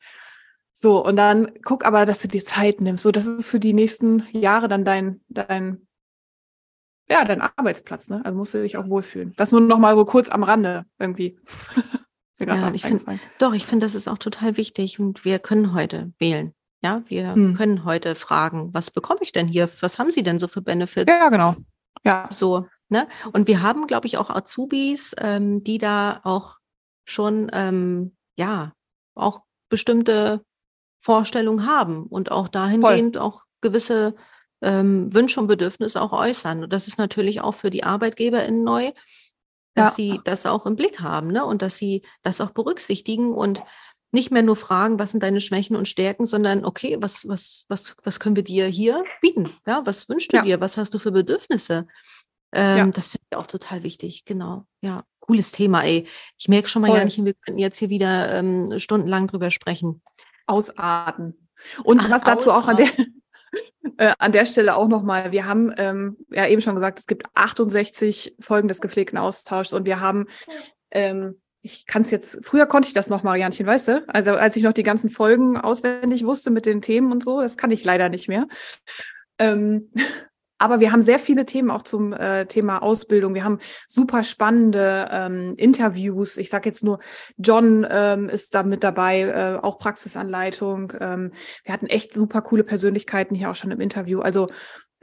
So, 0.79 1.03
und 1.03 1.17
dann 1.17 1.53
guck 1.63 1.87
aber, 1.87 2.05
dass 2.05 2.21
du 2.21 2.29
dir 2.29 2.45
Zeit 2.45 2.83
nimmst. 2.83 3.03
So, 3.03 3.11
das 3.11 3.25
ist 3.25 3.51
für 3.51 3.59
die 3.59 3.73
nächsten 3.73 4.27
Jahre 4.33 4.69
dann 4.69 4.85
dein, 4.85 5.23
dein, 5.29 5.87
ja, 7.09 7.25
dein 7.25 7.41
Arbeitsplatz, 7.41 8.11
ne? 8.11 8.21
Also 8.23 8.37
musst 8.37 8.53
du 8.53 8.61
dich 8.61 8.77
auch 8.77 8.87
wohlfühlen. 8.87 9.33
Das 9.39 9.53
nur 9.53 9.63
noch 9.63 9.79
mal 9.79 9.97
so 9.97 10.05
kurz 10.05 10.29
am 10.29 10.43
Rande 10.43 10.85
irgendwie. 10.99 11.39
ja, 12.39 12.71
ich 12.75 12.83
finde, 12.83 13.19
doch, 13.39 13.55
ich 13.55 13.65
finde, 13.65 13.87
das 13.87 13.95
ist 13.95 14.07
auch 14.07 14.19
total 14.19 14.59
wichtig 14.59 15.01
und 15.01 15.25
wir 15.25 15.39
können 15.39 15.73
heute 15.73 16.13
wählen. 16.19 16.53
Ja, 16.83 17.03
wir 17.07 17.33
hm. 17.33 17.57
können 17.57 17.87
heute 17.87 18.15
fragen, 18.15 18.75
was 18.75 18.91
bekomme 18.91 19.21
ich 19.23 19.33
denn 19.33 19.49
hier? 19.49 19.71
Was 19.81 19.99
haben 19.99 20.13
Sie 20.13 20.23
denn 20.23 20.39
so 20.39 20.47
für 20.47 20.61
Benefits? 20.61 21.11
Ja, 21.11 21.31
genau. 21.31 21.57
Ja. 22.05 22.29
So, 22.31 22.67
ne? 22.91 23.09
Und 23.33 23.49
wir 23.49 23.63
haben, 23.63 23.87
glaube 23.87 24.07
ich, 24.07 24.19
auch 24.19 24.29
Azubis, 24.29 25.15
ähm, 25.17 25.65
die 25.65 25.79
da 25.79 26.21
auch 26.23 26.59
schon, 27.07 27.49
ähm, 27.55 28.15
ja, 28.37 28.75
auch 29.15 29.41
bestimmte 29.71 30.45
Vorstellung 31.07 31.65
haben 31.65 32.03
und 32.03 32.33
auch 32.33 32.49
dahingehend 32.49 33.15
Voll. 33.15 33.25
auch 33.25 33.45
gewisse 33.61 34.17
ähm, 34.61 35.15
Wünsche 35.15 35.39
und 35.39 35.47
Bedürfnisse 35.47 36.03
auch 36.03 36.13
äußern. 36.13 36.65
Und 36.65 36.73
das 36.73 36.89
ist 36.89 36.99
natürlich 36.99 37.41
auch 37.43 37.55
für 37.55 37.71
die 37.71 37.85
ArbeitgeberInnen 37.85 38.65
neu, 38.65 38.91
dass 39.77 39.97
ja. 39.97 40.05
sie 40.05 40.21
das 40.25 40.47
auch 40.47 40.67
im 40.67 40.75
Blick 40.75 41.01
haben 41.01 41.29
ne? 41.29 41.45
und 41.45 41.63
dass 41.63 41.77
sie 41.77 42.03
das 42.25 42.41
auch 42.41 42.51
berücksichtigen 42.51 43.33
und 43.33 43.63
nicht 44.11 44.33
mehr 44.33 44.43
nur 44.43 44.57
fragen, 44.57 44.99
was 44.99 45.13
sind 45.13 45.23
deine 45.23 45.41
Schwächen 45.41 45.77
und 45.77 45.87
Stärken, 45.87 46.27
sondern 46.27 46.65
okay, 46.65 46.97
was, 46.99 47.29
was, 47.29 47.67
was, 47.69 47.97
was 48.03 48.19
können 48.19 48.35
wir 48.35 48.43
dir 48.43 48.67
hier 48.67 49.05
bieten? 49.21 49.49
Ja, 49.65 49.83
was 49.85 50.09
wünschst 50.09 50.33
du 50.33 50.39
ja. 50.39 50.43
dir? 50.43 50.61
Was 50.61 50.77
hast 50.77 50.93
du 50.93 50.99
für 50.99 51.13
Bedürfnisse? 51.13 51.87
Ähm, 52.53 52.79
ja. 52.79 52.87
Das 52.87 53.11
finde 53.11 53.25
ich 53.31 53.37
auch 53.37 53.47
total 53.47 53.85
wichtig, 53.85 54.25
genau. 54.25 54.67
Ja, 54.81 55.05
cooles 55.21 55.53
Thema, 55.53 55.85
ey. 55.85 56.09
Ich 56.37 56.49
merke 56.49 56.67
schon 56.67 56.83
mal 56.83 56.89
Voll. 56.89 56.99
ja 56.99 57.05
nicht, 57.05 57.25
wir 57.25 57.35
könnten 57.35 57.61
jetzt 57.61 57.79
hier 57.79 57.91
wieder 57.91 58.33
ähm, 58.33 58.81
stundenlang 58.81 59.29
drüber 59.29 59.53
sprechen 59.53 60.03
ausarten. 60.47 61.49
Und 61.85 62.03
Ach, 62.03 62.11
was 62.11 62.23
dazu 62.23 62.51
ausarten. 62.53 62.85
auch 62.85 62.89
an 62.89 63.07
der, 63.97 64.09
äh, 64.11 64.15
an 64.19 64.33
der 64.33 64.47
Stelle 64.47 64.77
auch 64.77 64.89
nochmal, 64.89 65.33
wir 65.33 65.47
haben 65.47 65.73
ähm, 65.77 66.17
ja 66.31 66.47
eben 66.47 66.61
schon 66.61 66.75
gesagt, 66.75 66.99
es 66.99 67.07
gibt 67.07 67.27
68 67.35 68.37
Folgen 68.41 68.69
des 68.69 68.81
gepflegten 68.81 69.19
Austauschs 69.19 69.73
und 69.73 69.87
wir 69.87 70.01
haben, 70.01 70.27
ähm, 70.91 71.41
ich 71.63 71.87
kann 71.87 72.03
es 72.03 72.11
jetzt, 72.11 72.45
früher 72.45 72.67
konnte 72.67 72.89
ich 72.89 72.95
das 72.95 73.11
noch, 73.11 73.23
Marianchen, 73.23 73.67
weißt 73.67 73.89
du? 73.89 74.05
Also 74.09 74.33
als 74.33 74.57
ich 74.57 74.63
noch 74.63 74.73
die 74.73 74.85
ganzen 74.85 75.11
Folgen 75.11 75.57
auswendig 75.57 76.25
wusste 76.25 76.51
mit 76.51 76.67
den 76.67 76.81
Themen 76.81 77.11
und 77.11 77.25
so, 77.25 77.41
das 77.41 77.57
kann 77.57 77.71
ich 77.71 77.85
leider 77.85 78.09
nicht 78.09 78.29
mehr. 78.29 78.47
Ähm, 79.39 79.91
aber 80.59 80.81
wir 80.81 80.93
haben 80.93 81.03
sehr 81.03 81.19
viele 81.19 81.47
Themen 81.47 81.71
auch 81.71 81.83
zum 81.83 82.13
äh, 82.13 82.47
Thema 82.47 82.83
Ausbildung. 82.83 83.35
Wir 83.35 83.45
haben 83.45 83.59
super 83.87 84.23
spannende 84.23 85.09
ähm, 85.11 85.55
Interviews. 85.57 86.37
Ich 86.37 86.51
sage 86.51 86.69
jetzt 86.69 86.83
nur, 86.83 86.99
John 87.37 87.87
ähm, 87.89 88.29
ist 88.29 88.55
da 88.55 88.63
mit 88.63 88.83
dabei, 88.83 89.23
äh, 89.23 89.59
auch 89.63 89.79
Praxisanleitung. 89.79 90.93
Ähm, 90.99 91.33
wir 91.65 91.73
hatten 91.75 91.87
echt 91.87 92.15
super 92.15 92.43
coole 92.43 92.65
Persönlichkeiten 92.65 93.35
hier 93.35 93.51
auch 93.51 93.57
schon 93.57 93.71
im 93.71 93.81
Interview. 93.81 94.21
Also 94.21 94.49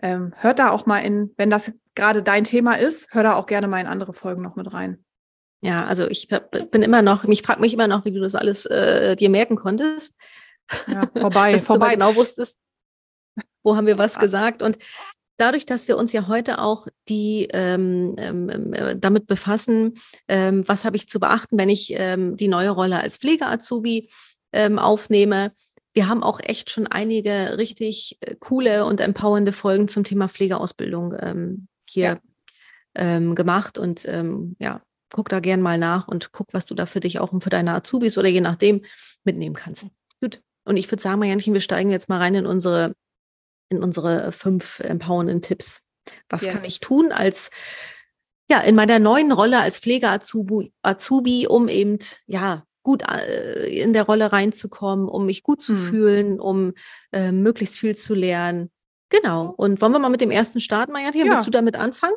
ähm, 0.01 0.33
hört 0.37 0.59
da 0.59 0.71
auch 0.71 0.85
mal 0.85 0.99
in, 0.99 1.33
wenn 1.37 1.49
das 1.49 1.71
gerade 1.95 2.23
dein 2.23 2.43
Thema 2.43 2.75
ist, 2.75 3.13
hör 3.13 3.23
da 3.23 3.35
auch 3.35 3.45
gerne 3.45 3.67
mal 3.67 3.79
in 3.79 3.87
andere 3.87 4.13
Folgen 4.13 4.41
noch 4.41 4.55
mit 4.55 4.73
rein. 4.73 5.03
Ja, 5.61 5.85
also 5.85 6.07
ich 6.07 6.27
bin 6.71 6.81
immer 6.81 7.01
noch, 7.01 7.23
mich 7.23 7.41
fragt 7.41 7.61
mich 7.61 7.73
immer 7.73 7.87
noch, 7.87 8.03
wie 8.03 8.11
du 8.11 8.19
das 8.19 8.35
alles 8.35 8.65
äh, 8.65 9.15
dir 9.15 9.29
merken 9.29 9.55
konntest. 9.55 10.17
Ja, 10.87 11.07
vorbei, 11.15 11.57
vorbei. 11.59 11.95
Du 11.95 11.99
genau 11.99 12.15
wusstest, 12.15 12.57
wo 13.63 13.77
haben 13.77 13.87
wir 13.87 13.97
was 13.97 14.19
gesagt. 14.19 14.61
Und 14.61 14.77
dadurch, 15.37 15.65
dass 15.65 15.87
wir 15.87 15.97
uns 15.97 16.13
ja 16.13 16.27
heute 16.27 16.59
auch 16.59 16.87
die 17.09 17.47
ähm, 17.51 18.15
ähm, 18.17 18.49
ähm, 18.49 18.73
äh, 18.73 18.95
damit 18.97 19.27
befassen, 19.27 19.95
ähm, 20.27 20.67
was 20.67 20.85
habe 20.85 20.95
ich 20.95 21.07
zu 21.09 21.19
beachten, 21.19 21.57
wenn 21.57 21.69
ich 21.69 21.93
ähm, 21.95 22.37
die 22.37 22.47
neue 22.47 22.69
Rolle 22.69 22.99
als 22.99 23.17
Pflege-Azubi 23.17 24.09
ähm, 24.51 24.79
aufnehme. 24.79 25.53
Wir 25.93 26.07
haben 26.07 26.23
auch 26.23 26.39
echt 26.41 26.69
schon 26.69 26.87
einige 26.87 27.57
richtig 27.57 28.17
äh, 28.21 28.35
coole 28.39 28.85
und 28.85 29.01
empowernde 29.01 29.53
Folgen 29.53 29.87
zum 29.87 30.03
Thema 30.03 30.27
Pflegeausbildung 30.27 31.67
hier 31.89 32.19
ja. 32.95 33.19
gemacht 33.19 33.77
und 33.77 34.07
ja, 34.59 34.81
guck 35.11 35.29
da 35.29 35.39
gern 35.39 35.61
mal 35.61 35.77
nach 35.77 36.07
und 36.07 36.31
guck, 36.31 36.53
was 36.53 36.65
du 36.65 36.73
da 36.73 36.85
für 36.85 36.99
dich 36.99 37.19
auch 37.19 37.31
und 37.31 37.43
für 37.43 37.49
deine 37.49 37.73
Azubis 37.73 38.17
oder 38.17 38.29
je 38.29 38.41
nachdem 38.41 38.83
mitnehmen 39.23 39.55
kannst. 39.55 39.87
Gut. 40.19 40.41
Und 40.65 40.77
ich 40.77 40.89
würde 40.91 41.01
sagen, 41.01 41.19
Marianchen, 41.19 41.53
wir 41.53 41.61
steigen 41.61 41.89
jetzt 41.89 42.09
mal 42.09 42.19
rein 42.19 42.35
in 42.35 42.45
unsere 42.45 42.95
in 43.77 43.83
unsere 43.83 44.31
fünf 44.31 44.79
empowernden 44.79 45.41
Tipps. 45.41 45.81
Was 46.29 46.43
yes. 46.43 46.53
kann 46.53 46.63
ich 46.65 46.79
tun 46.79 47.11
als 47.11 47.49
ja 48.49 48.59
in 48.59 48.75
meiner 48.75 48.99
neuen 48.99 49.31
Rolle 49.31 49.59
als 49.59 49.79
Pflegeazubi, 49.79 50.73
Azubi, 50.81 51.47
um 51.47 51.67
eben 51.67 51.99
ja 52.27 52.65
gut 52.83 53.03
äh, 53.09 53.67
in 53.67 53.93
der 53.93 54.03
Rolle 54.03 54.31
reinzukommen, 54.31 55.07
um 55.07 55.25
mich 55.25 55.43
gut 55.43 55.61
zu 55.61 55.73
hm. 55.73 55.85
fühlen, 55.85 56.39
um 56.39 56.73
äh, 57.11 57.31
möglichst 57.31 57.77
viel 57.77 57.95
zu 57.95 58.13
lernen. 58.13 58.69
Genau. 59.09 59.53
Und 59.55 59.81
wollen 59.81 59.93
wir 59.93 59.99
mal 59.99 60.09
mit 60.09 60.21
dem 60.21 60.31
ersten 60.31 60.59
starten, 60.59 60.91
Maja? 60.91 61.11
Hier, 61.11 61.25
ja. 61.25 61.33
willst 61.33 61.47
du 61.47 61.51
damit 61.51 61.75
anfangen? 61.75 62.15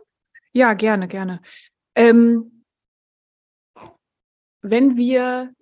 Ja, 0.52 0.74
gerne, 0.74 1.08
gerne. 1.08 1.40
Ähm, 1.94 2.64
wenn 4.62 4.96
wir 4.96 5.52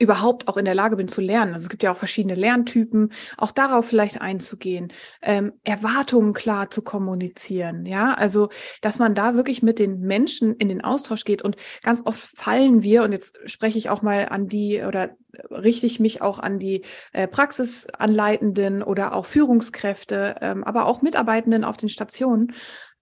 überhaupt 0.00 0.48
auch 0.48 0.56
in 0.56 0.64
der 0.64 0.74
Lage 0.74 0.96
bin 0.96 1.08
zu 1.08 1.20
lernen. 1.20 1.52
Also 1.52 1.64
es 1.64 1.68
gibt 1.68 1.82
ja 1.82 1.92
auch 1.92 1.96
verschiedene 1.96 2.34
Lerntypen, 2.34 3.12
auch 3.36 3.52
darauf 3.52 3.86
vielleicht 3.86 4.20
einzugehen, 4.20 4.92
ähm, 5.20 5.52
Erwartungen 5.62 6.32
klar 6.32 6.70
zu 6.70 6.82
kommunizieren, 6.82 7.84
ja, 7.84 8.14
also 8.14 8.48
dass 8.80 8.98
man 8.98 9.14
da 9.14 9.34
wirklich 9.34 9.62
mit 9.62 9.78
den 9.78 10.00
Menschen 10.00 10.56
in 10.56 10.68
den 10.68 10.82
Austausch 10.82 11.24
geht 11.24 11.42
und 11.42 11.56
ganz 11.82 12.02
oft 12.06 12.30
fallen 12.34 12.82
wir 12.82 13.02
und 13.02 13.12
jetzt 13.12 13.38
spreche 13.44 13.78
ich 13.78 13.90
auch 13.90 14.00
mal 14.00 14.30
an 14.30 14.48
die 14.48 14.82
oder 14.82 15.10
richte 15.50 15.86
ich 15.86 16.00
mich 16.00 16.22
auch 16.22 16.38
an 16.38 16.58
die 16.58 16.82
äh, 17.12 17.28
Praxisanleitenden 17.28 18.82
oder 18.82 19.14
auch 19.14 19.26
Führungskräfte, 19.26 20.36
ähm, 20.40 20.64
aber 20.64 20.86
auch 20.86 21.02
Mitarbeitenden 21.02 21.62
auf 21.62 21.76
den 21.76 21.90
Stationen. 21.90 22.54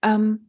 Ähm, 0.02 0.47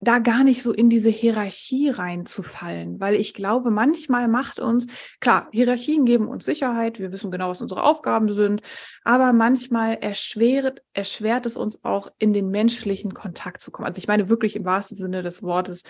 da 0.00 0.18
gar 0.18 0.44
nicht 0.44 0.62
so 0.62 0.72
in 0.72 0.90
diese 0.90 1.08
Hierarchie 1.08 1.88
reinzufallen, 1.88 3.00
weil 3.00 3.14
ich 3.14 3.32
glaube, 3.32 3.70
manchmal 3.70 4.28
macht 4.28 4.60
uns, 4.60 4.86
klar, 5.20 5.48
Hierarchien 5.52 6.04
geben 6.04 6.28
uns 6.28 6.44
Sicherheit, 6.44 6.98
wir 6.98 7.12
wissen 7.12 7.30
genau, 7.30 7.48
was 7.48 7.62
unsere 7.62 7.82
Aufgaben 7.82 8.30
sind, 8.30 8.60
aber 9.04 9.32
manchmal 9.32 9.94
erschwert, 9.94 10.82
erschwert 10.92 11.46
es 11.46 11.56
uns 11.56 11.82
auch, 11.84 12.08
in 12.18 12.34
den 12.34 12.50
menschlichen 12.50 13.14
Kontakt 13.14 13.62
zu 13.62 13.70
kommen. 13.70 13.86
Also 13.86 13.98
ich 13.98 14.08
meine 14.08 14.28
wirklich 14.28 14.54
im 14.54 14.66
wahrsten 14.66 14.98
Sinne 14.98 15.22
des 15.22 15.42
Wortes, 15.42 15.84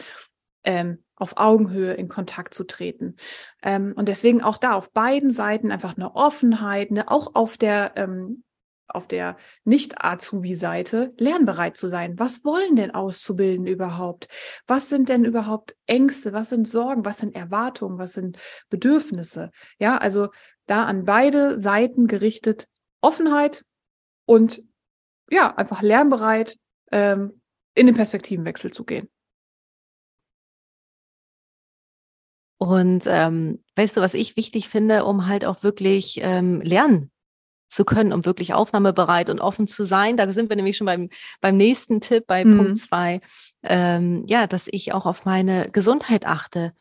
ähm, 0.62 1.03
auf 1.16 1.37
Augenhöhe 1.37 1.95
in 1.95 2.09
Kontakt 2.09 2.53
zu 2.53 2.64
treten. 2.64 3.16
Ähm, 3.62 3.95
und 3.97 4.09
deswegen 4.09 4.42
auch 4.42 4.59
da 4.59 4.75
auf 4.75 4.92
beiden 4.92 5.31
Seiten 5.31 5.73
einfach 5.73 5.97
eine 5.97 6.14
Offenheit, 6.14 6.90
eine, 6.90 7.11
auch 7.11 7.35
auf 7.35 7.57
der 7.57 7.92
ähm, 7.97 8.45
auf 8.88 9.07
der 9.09 9.37
Nicht-Azubi-Seite 9.64 11.12
lernbereit 11.18 11.77
zu 11.77 11.88
sein. 11.88 12.18
Was 12.18 12.44
wollen 12.44 12.77
denn 12.77 12.92
Auszubildende 12.92 13.72
überhaupt? 13.72 14.29
Was 14.66 14.88
sind 14.88 15.09
denn 15.09 15.25
überhaupt 15.25 15.77
Ängste? 15.87 16.33
Was 16.33 16.51
sind 16.51 16.68
Sorgen? 16.68 17.05
Was 17.05 17.18
sind 17.18 17.35
Erwartungen? 17.35 17.99
Was 17.99 18.12
sind 18.14 18.38
Bedürfnisse? 18.68 19.51
Ja, 19.79 19.99
also 19.99 20.29
da 20.66 20.85
an 20.85 21.05
beide 21.05 21.59
Seiten 21.59 22.07
gerichtet 22.07 22.68
Offenheit 23.01 23.64
und 24.25 24.62
ja, 25.31 25.55
einfach 25.57 25.83
lernbereit, 25.83 26.57
ähm, 26.92 27.40
in 27.75 27.87
den 27.87 27.94
Perspektivenwechsel 27.94 28.72
zu 28.72 28.85
gehen. 28.85 29.09
Und 32.59 33.05
ähm, 33.07 33.62
weißt 33.75 33.96
du, 33.96 34.01
was 34.01 34.14
ich 34.14 34.37
wichtig 34.37 34.68
finde, 34.68 35.05
um 35.05 35.27
halt 35.27 35.44
auch 35.44 35.62
wirklich 35.62 36.18
ähm, 36.22 36.61
lernen 36.62 37.11
zu 37.76 37.84
können, 37.84 38.12
um 38.12 38.24
wirklich 38.24 38.54
aufnahmebereit 38.54 39.30
und 39.30 39.40
offen 39.40 39.66
zu 39.66 39.84
sein. 39.84 40.16
Da 40.16 40.32
sind 40.32 40.48
wir 40.48 40.56
nämlich 40.56 40.76
schon 40.76 40.86
beim, 40.86 41.10
beim 41.40 41.56
nächsten 41.56 42.00
Tipp, 42.00 42.24
bei 42.26 42.44
mhm. 42.44 42.56
Punkt 42.56 42.78
zwei. 42.80 43.20
Ähm, 43.62 44.24
ja, 44.26 44.46
dass 44.46 44.66
ich 44.70 44.92
auch 44.94 45.06
auf 45.06 45.24
meine 45.24 45.70
Gesundheit 45.70 46.26
achte. 46.26 46.72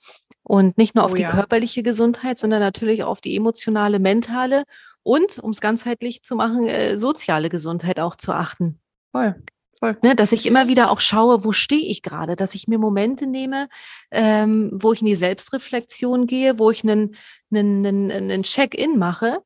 Und 0.42 0.78
nicht 0.78 0.96
nur 0.96 1.04
auf 1.04 1.12
oh, 1.12 1.16
die 1.16 1.24
ja. 1.24 1.32
körperliche 1.32 1.84
Gesundheit, 1.84 2.40
sondern 2.40 2.62
natürlich 2.62 3.04
auch 3.04 3.10
auf 3.10 3.22
die 3.22 3.36
emotionale, 3.36 4.00
mentale 4.00 4.64
und, 5.04 5.40
um 5.40 5.52
es 5.52 5.60
ganzheitlich 5.60 6.24
zu 6.24 6.36
machen, 6.36 6.68
äh, 6.68 6.98
soziale 6.98 7.50
Gesundheit 7.50 8.00
auch 8.00 8.16
zu 8.16 8.32
achten. 8.32 8.80
Voll. 9.12 9.36
Voll. 9.78 9.98
Ne, 10.02 10.16
dass 10.16 10.32
ich 10.32 10.46
immer 10.46 10.70
wieder 10.70 10.90
auch 10.90 11.02
schaue, 11.02 11.44
wo 11.44 11.52
stehe 11.52 11.86
ich 11.86 12.02
gerade, 12.02 12.38
dass 12.38 12.56
ich 12.56 12.70
mir 12.70 12.78
Momente 12.78 13.28
nehme, 13.28 13.68
ähm, 14.10 14.72
wo 14.72 14.94
ich 14.94 15.02
in 15.02 15.08
die 15.08 15.18
Selbstreflexion 15.18 16.28
gehe, 16.28 16.58
wo 16.58 16.72
ich 16.72 16.84
einen, 16.84 17.16
einen, 17.54 17.86
einen, 17.86 18.12
einen 18.12 18.44
Check-in 18.44 18.98
mache, 18.98 19.40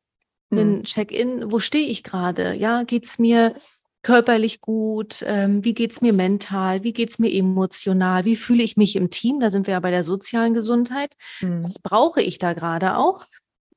einen 0.51 0.77
hm. 0.77 0.83
Check-in, 0.83 1.51
wo 1.51 1.59
stehe 1.59 1.87
ich 1.87 2.03
gerade? 2.03 2.53
Ja, 2.53 2.83
geht's 2.83 3.19
mir 3.19 3.55
körperlich 4.01 4.61
gut? 4.61 5.23
Ähm, 5.25 5.63
wie 5.63 5.73
geht's 5.73 6.01
mir 6.01 6.13
mental? 6.13 6.83
Wie 6.83 6.93
geht's 6.93 7.19
mir 7.19 7.31
emotional? 7.33 8.25
Wie 8.25 8.35
fühle 8.35 8.63
ich 8.63 8.77
mich 8.77 8.95
im 8.95 9.09
Team? 9.09 9.39
Da 9.39 9.49
sind 9.49 9.67
wir 9.67 9.73
ja 9.73 9.79
bei 9.79 9.91
der 9.91 10.03
sozialen 10.03 10.53
Gesundheit. 10.53 11.15
Hm. 11.39 11.63
Was 11.63 11.79
brauche 11.79 12.21
ich 12.21 12.39
da 12.39 12.53
gerade 12.53 12.97
auch? 12.97 13.25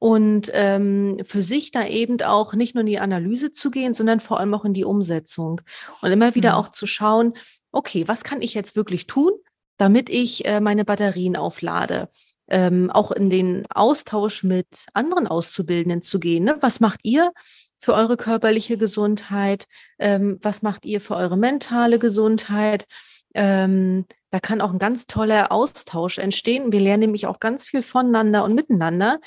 und 0.03 0.51
ähm, 0.53 1.19
für 1.25 1.45
sich 1.45 1.71
da 1.71 1.87
eben 1.87 2.21
auch 2.23 2.55
nicht 2.55 2.75
nur 2.75 2.81
in 2.81 2.89
die 2.89 2.99
Analyse 2.99 3.53
zu 3.53 3.71
gehen, 3.71 3.95
sondern 3.95 4.19
vor 4.19 4.41
allem 4.41 4.53
auch 4.53 4.65
in 4.65 4.75
die 4.75 4.85
Umsetzung 4.85 5.61
und 6.01 6.11
immer 6.11 6.35
wieder 6.35 6.55
mhm. 6.55 6.57
auch 6.57 6.69
zu 6.71 6.87
schauen, 6.87 7.35
okay, 7.71 8.09
was 8.09 8.25
kann 8.25 8.43
ich 8.43 8.53
jetzt 8.53 8.75
wirklich 8.75 9.07
tun, 9.07 9.31
damit 9.77 10.11
ich 10.11 10.45
äh, 10.45 10.59
meine 10.59 10.85
Batterien 10.85 11.37
auflade? 11.37 12.09
Ähm, 12.49 12.91
auch 12.91 13.13
in 13.13 13.31
den 13.31 13.67
Austausch 13.71 14.43
mit 14.43 14.87
anderen 14.95 15.27
Auszubildenden 15.27 16.03
zu 16.03 16.21
gehen. 16.21 16.45
Ne? 16.45 16.57
Was 16.61 16.81
macht 16.81 17.01
ihr 17.05 17.33
für 17.79 17.95
eure 17.95 18.17
körperliche 18.17 18.77
Gesundheit? 18.77 19.67
Ähm, 19.99 20.39
was 20.43 20.63
macht 20.63 20.85
ihr 20.85 21.01
für 21.01 21.17
eure 21.17 21.37
mentale 21.37 21.99
Gesundheit? 21.99 22.87
Ähm, 23.35 24.07
da 24.31 24.41
kann 24.41 24.61
auch 24.61 24.73
ein 24.73 24.79
ganz 24.79 25.07
toller 25.07 25.53
Austausch 25.53 26.19
entstehen. 26.19 26.73
Wir 26.73 26.81
lernen 26.81 27.01
nämlich 27.01 27.27
auch 27.27 27.41
ganz 27.41 27.65
viel 27.65 27.83
voneinander 27.83 28.45
und 28.45 28.55
miteinander 28.55 29.21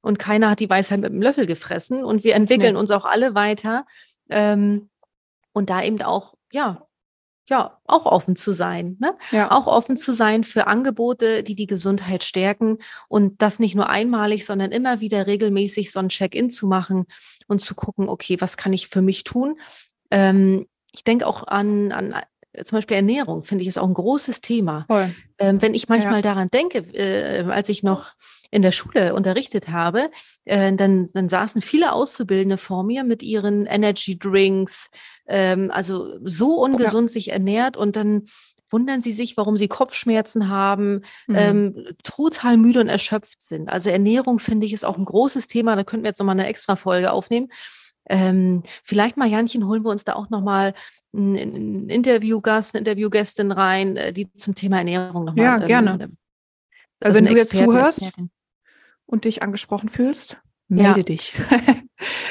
und 0.00 0.18
keiner 0.18 0.50
hat 0.50 0.60
die 0.60 0.70
Weisheit 0.70 1.00
mit 1.00 1.12
dem 1.12 1.22
Löffel 1.22 1.46
gefressen 1.46 2.04
und 2.04 2.24
wir 2.24 2.34
entwickeln 2.34 2.74
nee. 2.74 2.80
uns 2.80 2.90
auch 2.90 3.04
alle 3.04 3.34
weiter 3.34 3.86
ähm, 4.28 4.90
und 5.52 5.70
da 5.70 5.82
eben 5.82 6.00
auch, 6.02 6.34
ja, 6.52 6.86
ja, 7.48 7.78
auch 7.86 8.06
offen 8.06 8.36
zu 8.36 8.52
sein, 8.52 8.96
ne? 9.00 9.16
Ja. 9.32 9.50
Auch 9.50 9.66
offen 9.66 9.96
zu 9.96 10.12
sein 10.12 10.44
für 10.44 10.66
Angebote, 10.66 11.42
die 11.42 11.56
die 11.56 11.66
Gesundheit 11.66 12.22
stärken 12.22 12.78
und 13.08 13.42
das 13.42 13.58
nicht 13.58 13.74
nur 13.74 13.90
einmalig, 13.90 14.46
sondern 14.46 14.70
immer 14.70 15.00
wieder 15.00 15.26
regelmäßig 15.26 15.90
so 15.90 15.98
ein 15.98 16.10
Check-in 16.10 16.50
zu 16.50 16.66
machen 16.66 17.06
und 17.48 17.60
zu 17.60 17.74
gucken, 17.74 18.08
okay, 18.08 18.40
was 18.40 18.56
kann 18.56 18.72
ich 18.72 18.88
für 18.88 19.02
mich 19.02 19.24
tun? 19.24 19.58
Ähm, 20.10 20.66
ich 20.92 21.04
denke 21.04 21.26
auch 21.26 21.46
an, 21.46 21.92
an 21.92 22.14
äh, 22.52 22.64
zum 22.64 22.76
Beispiel 22.76 22.96
Ernährung, 22.96 23.42
finde 23.42 23.62
ich, 23.62 23.68
ist 23.68 23.78
auch 23.78 23.88
ein 23.88 23.94
großes 23.94 24.40
Thema. 24.40 24.86
Ähm, 25.38 25.60
wenn 25.62 25.74
ich 25.74 25.88
manchmal 25.88 26.16
ja. 26.16 26.22
daran 26.22 26.48
denke, 26.50 26.78
äh, 26.94 27.44
als 27.50 27.68
ich 27.68 27.82
noch 27.82 28.12
in 28.50 28.62
der 28.62 28.72
Schule 28.72 29.14
unterrichtet 29.14 29.68
habe, 29.68 30.10
äh, 30.44 30.72
dann, 30.72 31.08
dann 31.14 31.28
saßen 31.28 31.62
viele 31.62 31.92
Auszubildende 31.92 32.58
vor 32.58 32.82
mir 32.82 33.04
mit 33.04 33.22
ihren 33.22 33.66
Energy 33.66 34.18
Drinks, 34.18 34.90
ähm, 35.30 35.70
also 35.70 36.18
so 36.24 36.60
ungesund 36.60 37.10
ja. 37.10 37.12
sich 37.12 37.30
ernährt 37.30 37.76
und 37.76 37.96
dann 37.96 38.26
wundern 38.70 39.02
sie 39.02 39.12
sich, 39.12 39.36
warum 39.36 39.56
sie 39.56 39.68
Kopfschmerzen 39.68 40.48
haben, 40.48 41.02
mhm. 41.26 41.34
ähm, 41.34 41.86
total 42.02 42.56
müde 42.56 42.80
und 42.80 42.88
erschöpft 42.88 43.42
sind. 43.42 43.68
Also 43.68 43.90
Ernährung 43.90 44.38
finde 44.38 44.66
ich 44.66 44.72
ist 44.72 44.84
auch 44.84 44.98
ein 44.98 45.04
großes 45.04 45.46
Thema. 45.46 45.74
Da 45.74 45.84
könnten 45.84 46.04
wir 46.04 46.10
jetzt 46.10 46.18
nochmal 46.18 46.38
eine 46.38 46.46
extra 46.46 46.76
Folge 46.76 47.12
aufnehmen. 47.12 47.48
Ähm, 48.08 48.62
vielleicht, 48.84 49.16
Marianchen, 49.16 49.66
holen 49.66 49.84
wir 49.84 49.90
uns 49.90 50.04
da 50.04 50.14
auch 50.14 50.30
nochmal 50.30 50.74
einen, 51.12 51.36
einen 51.36 51.90
Interviewgast, 51.90 52.74
eine 52.74 52.80
Interviewgästin 52.80 53.52
rein, 53.52 53.96
äh, 53.96 54.12
die 54.12 54.32
zum 54.32 54.54
Thema 54.54 54.78
Ernährung 54.78 55.24
nochmal. 55.24 55.44
Ja, 55.44 55.58
gerne. 55.58 55.98
Ähm, 56.00 56.16
also 57.00 57.18
wenn 57.18 57.26
du 57.26 57.36
jetzt 57.36 57.52
zuhörst, 57.52 58.02
Expertin 58.02 58.30
und 59.06 59.24
dich 59.24 59.42
angesprochen 59.42 59.88
fühlst, 59.88 60.38
melde 60.68 61.00
ja. 61.00 61.04
dich. 61.04 61.34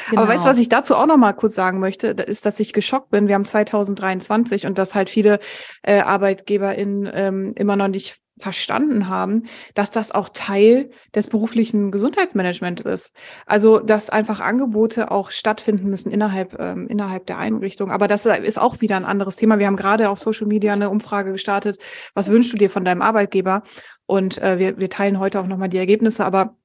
genau. 0.10 0.22
Aber 0.22 0.32
weißt 0.32 0.43
du, 0.43 0.45
genau. 0.45 0.52
was 0.52 0.58
ich 0.58 0.69
dazu 0.69 0.95
auch 0.95 1.06
noch 1.06 1.17
mal 1.17 1.34
kurz 1.34 1.56
sagen 1.56 1.80
möchte, 1.80 2.08
ist, 2.08 2.45
dass 2.45 2.60
ich 2.60 2.74
geschockt 2.74 3.10
bin. 3.10 3.28
Wir 3.28 3.36
haben 3.36 3.45
2023 3.45 4.65
und 4.65 4.78
dass 4.78 4.95
halt 4.95 5.10
viele 5.10 5.39
äh, 5.84 6.00
ArbeitgeberInnen 6.00 7.10
ähm, 7.13 7.54
immer 7.56 7.76
noch 7.76 7.88
nicht 7.88 8.19
verstanden 8.39 9.10
haben, 9.10 9.43
dass 9.76 9.91
das 9.91 10.12
auch 10.12 10.30
Teil 10.30 10.89
des 11.13 11.28
beruflichen 11.28 11.91
Gesundheitsmanagements 11.91 12.86
ist. 12.86 13.15
Also, 13.45 13.80
dass 13.80 14.10
einfach 14.10 14.39
Angebote 14.39 15.12
auch 15.12 15.32
stattfinden 15.32 15.89
müssen 15.89 16.10
innerhalb, 16.10 16.58
ähm, 16.58 16.88
innerhalb 16.88 17.28
der 17.28 17.38
Einrichtung. 17.38 17.91
Aber 17.91 18.08
das 18.08 18.26
ist 18.26 18.60
auch 18.60 18.82
wieder 18.82 18.95
ein 18.95 19.06
anderes 19.06 19.36
Thema. 19.36 19.60
Wir 19.60 19.67
haben 19.67 19.76
gerade 19.76 20.10
auf 20.10 20.19
Social 20.19 20.48
Media 20.48 20.74
eine 20.74 20.89
Umfrage 20.89 21.32
gestartet. 21.32 21.78
Was 22.13 22.32
wünschst 22.32 22.54
du 22.54 22.58
dir 22.58 22.69
von 22.69 22.86
deinem 22.86 23.02
Arbeitgeber? 23.02 23.63
Und 24.06 24.41
äh, 24.41 24.58
wir, 24.58 24.78
wir 24.80 24.89
teilen 24.89 25.19
heute 25.19 25.39
auch 25.41 25.48
nochmal 25.48 25.69
die 25.69 25.78
Ergebnisse. 25.78 26.26
Aber 26.26 26.56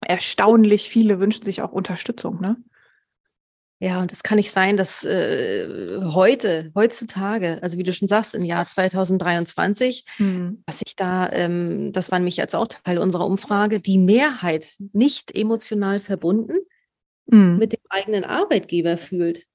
erstaunlich 0.00 0.88
viele 0.90 1.18
wünschen 1.18 1.44
sich 1.44 1.62
auch 1.62 1.72
Unterstützung, 1.72 2.40
ne? 2.40 2.56
Ja, 3.82 4.00
und 4.00 4.12
es 4.12 4.22
kann 4.22 4.36
nicht 4.36 4.52
sein, 4.52 4.76
dass 4.76 5.02
äh, 5.02 5.98
heute, 6.14 6.70
heutzutage, 6.76 7.58
also 7.62 7.78
wie 7.78 7.82
du 7.82 7.92
schon 7.92 8.06
sagst, 8.06 8.32
im 8.32 8.44
Jahr 8.44 8.64
2023, 8.64 10.04
hm. 10.18 10.62
dass 10.66 10.78
sich 10.78 10.94
da, 10.94 11.28
ähm, 11.32 11.92
das 11.92 12.12
war 12.12 12.20
nämlich 12.20 12.36
jetzt 12.36 12.54
auch 12.54 12.68
Teil 12.68 12.98
unserer 12.98 13.26
Umfrage, 13.26 13.80
die 13.80 13.98
Mehrheit 13.98 14.76
nicht 14.92 15.34
emotional 15.34 15.98
verbunden 15.98 16.58
hm. 17.28 17.58
mit 17.58 17.72
dem 17.72 17.80
eigenen 17.88 18.22
Arbeitgeber 18.22 18.98
fühlt. 18.98 19.46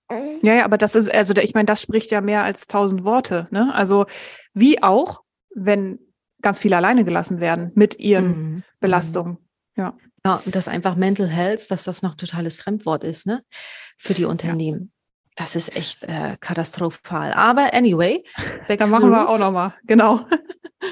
Ja, 0.42 0.56
ja, 0.56 0.66
aber 0.66 0.78
das 0.78 0.96
ist, 0.96 1.10
also 1.10 1.34
ich 1.38 1.54
meine, 1.54 1.68
das 1.68 1.82
spricht 1.82 2.12
ja 2.12 2.20
mehr 2.20 2.44
als 2.44 2.68
tausend 2.68 3.06
Worte. 3.06 3.48
Ne? 3.52 3.74
Also 3.74 4.08
wie 4.54 4.84
auch, 4.84 5.22
wenn 5.56 6.00
ganz 6.42 6.60
viele 6.60 6.76
alleine 6.76 7.06
gelassen 7.06 7.40
werden 7.40 7.72
mit 7.76 7.98
ihren 7.98 8.36
hm. 8.36 8.64
Belastungen. 8.82 9.38
Ja. 9.78 9.96
Ja, 10.28 10.42
und 10.46 10.56
das 10.58 10.68
einfach 10.68 10.98
Mental 10.98 11.30
Health, 11.30 11.72
dass 11.72 11.86
das 11.86 12.02
noch 12.02 12.16
totales 12.16 12.58
Fremdwort 12.58 13.06
ist, 13.06 13.28
ne? 13.28 13.44
Für 13.98 14.14
die 14.14 14.26
Unternehmen. 14.26 14.92
Ja. 14.92 15.36
Das 15.38 15.56
ist 15.56 15.74
echt 15.74 16.04
äh, 16.04 16.36
katastrophal. 16.42 17.32
Aber 17.32 17.74
anyway, 17.74 18.26
da 18.68 18.88
machen 18.88 19.10
wir 19.10 19.30
auch 19.30 19.40
nochmal, 19.40 19.74
genau. 19.86 20.26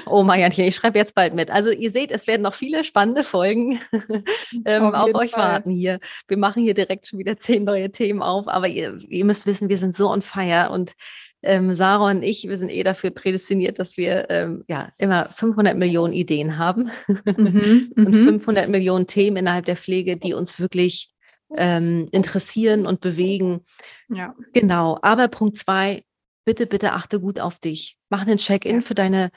Oh 0.06 0.24
Marianchen, 0.24 0.64
ich 0.64 0.74
schreibe 0.74 0.98
jetzt 0.98 1.14
bald 1.14 1.32
mit. 1.32 1.48
Also 1.48 1.70
ihr 1.70 1.92
seht, 1.92 2.10
es 2.10 2.26
werden 2.26 2.42
noch 2.42 2.54
viele 2.54 2.82
spannende 2.82 3.22
Folgen 3.22 3.78
ähm, 4.64 4.82
auf, 4.82 4.94
auf 4.94 5.14
euch 5.14 5.30
Fall. 5.30 5.52
warten 5.52 5.70
hier. 5.70 6.00
Wir 6.26 6.36
machen 6.36 6.60
hier 6.64 6.74
direkt 6.74 7.06
schon 7.06 7.20
wieder 7.20 7.36
zehn 7.36 7.62
neue 7.62 7.92
Themen 7.92 8.20
auf, 8.20 8.48
aber 8.48 8.66
ihr, 8.66 8.98
ihr 9.08 9.24
müsst 9.24 9.46
wissen, 9.46 9.68
wir 9.68 9.78
sind 9.78 9.94
so 9.94 10.10
on 10.10 10.22
fire 10.22 10.70
und 10.70 10.94
ähm, 11.42 11.74
Sarah 11.74 12.10
und 12.10 12.22
ich, 12.22 12.48
wir 12.48 12.58
sind 12.58 12.70
eh 12.70 12.82
dafür 12.82 13.10
prädestiniert, 13.10 13.78
dass 13.78 13.96
wir 13.96 14.30
ähm, 14.30 14.64
ja 14.68 14.90
immer 14.98 15.26
500 15.26 15.76
Millionen 15.76 16.12
Ideen 16.12 16.58
haben 16.58 16.90
mhm, 17.24 17.92
und 17.96 18.14
500 18.14 18.66
mhm. 18.66 18.72
Millionen 18.72 19.06
Themen 19.06 19.38
innerhalb 19.38 19.64
der 19.64 19.76
Pflege, 19.76 20.16
die 20.16 20.34
uns 20.34 20.58
wirklich 20.58 21.10
ähm, 21.54 22.08
interessieren 22.12 22.86
und 22.86 23.00
bewegen. 23.00 23.64
Ja. 24.08 24.34
Genau. 24.52 24.98
Aber 25.02 25.28
Punkt 25.28 25.56
zwei, 25.56 26.04
bitte, 26.44 26.66
bitte 26.66 26.92
achte 26.92 27.20
gut 27.20 27.40
auf 27.40 27.58
dich. 27.58 27.96
Mach 28.08 28.22
einen 28.22 28.38
Check-in 28.38 28.82
für 28.82 28.94
deine 28.94 29.30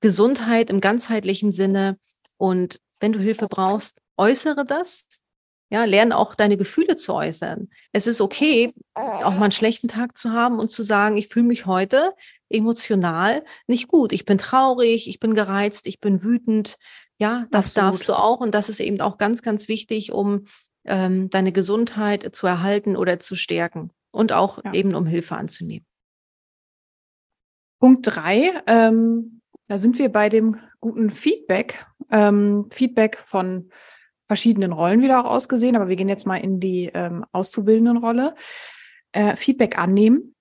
Gesundheit 0.00 0.70
im 0.70 0.80
ganzheitlichen 0.80 1.52
Sinne. 1.52 1.98
Und 2.36 2.80
wenn 3.00 3.12
du 3.12 3.18
Hilfe 3.18 3.48
brauchst, 3.48 4.00
äußere 4.16 4.64
das. 4.64 5.08
Ja, 5.74 5.82
lerne 5.82 6.16
auch 6.16 6.36
deine 6.36 6.56
Gefühle 6.56 6.94
zu 6.94 7.12
äußern. 7.14 7.68
Es 7.90 8.06
ist 8.06 8.20
okay, 8.20 8.72
auch 8.94 9.34
mal 9.34 9.42
einen 9.42 9.50
schlechten 9.50 9.88
Tag 9.88 10.16
zu 10.16 10.30
haben 10.30 10.60
und 10.60 10.70
zu 10.70 10.84
sagen, 10.84 11.16
ich 11.16 11.26
fühle 11.26 11.46
mich 11.46 11.66
heute 11.66 12.12
emotional 12.48 13.44
nicht 13.66 13.88
gut. 13.88 14.12
Ich 14.12 14.24
bin 14.24 14.38
traurig, 14.38 15.08
ich 15.08 15.18
bin 15.18 15.34
gereizt, 15.34 15.88
ich 15.88 15.98
bin 15.98 16.22
wütend. 16.22 16.78
Ja, 17.18 17.48
das 17.50 17.66
Absolut. 17.66 17.90
darfst 17.90 18.08
du 18.08 18.12
auch. 18.12 18.38
Und 18.38 18.54
das 18.54 18.68
ist 18.68 18.78
eben 18.78 19.00
auch 19.00 19.18
ganz, 19.18 19.42
ganz 19.42 19.66
wichtig, 19.66 20.12
um 20.12 20.44
ähm, 20.84 21.28
deine 21.28 21.50
Gesundheit 21.50 22.36
zu 22.36 22.46
erhalten 22.46 22.94
oder 22.94 23.18
zu 23.18 23.34
stärken 23.34 23.90
und 24.12 24.30
auch 24.30 24.62
ja. 24.64 24.74
eben 24.74 24.94
um 24.94 25.06
Hilfe 25.06 25.34
anzunehmen. 25.34 25.84
Punkt 27.80 28.06
drei, 28.06 28.62
ähm, 28.68 29.40
da 29.66 29.78
sind 29.78 29.98
wir 29.98 30.08
bei 30.08 30.28
dem 30.28 30.60
guten 30.78 31.10
Feedback. 31.10 31.84
Ähm, 32.12 32.68
Feedback 32.70 33.18
von 33.26 33.72
verschiedenen 34.26 34.72
Rollen 34.72 35.02
wieder 35.02 35.20
auch 35.20 35.30
ausgesehen, 35.30 35.76
aber 35.76 35.88
wir 35.88 35.96
gehen 35.96 36.08
jetzt 36.08 36.26
mal 36.26 36.36
in 36.36 36.60
die 36.60 36.90
ähm, 36.94 37.24
auszubildenden 37.32 37.98
Rolle. 37.98 38.34
Äh, 39.12 39.36
Feedback 39.36 39.78
annehmen 39.78 40.34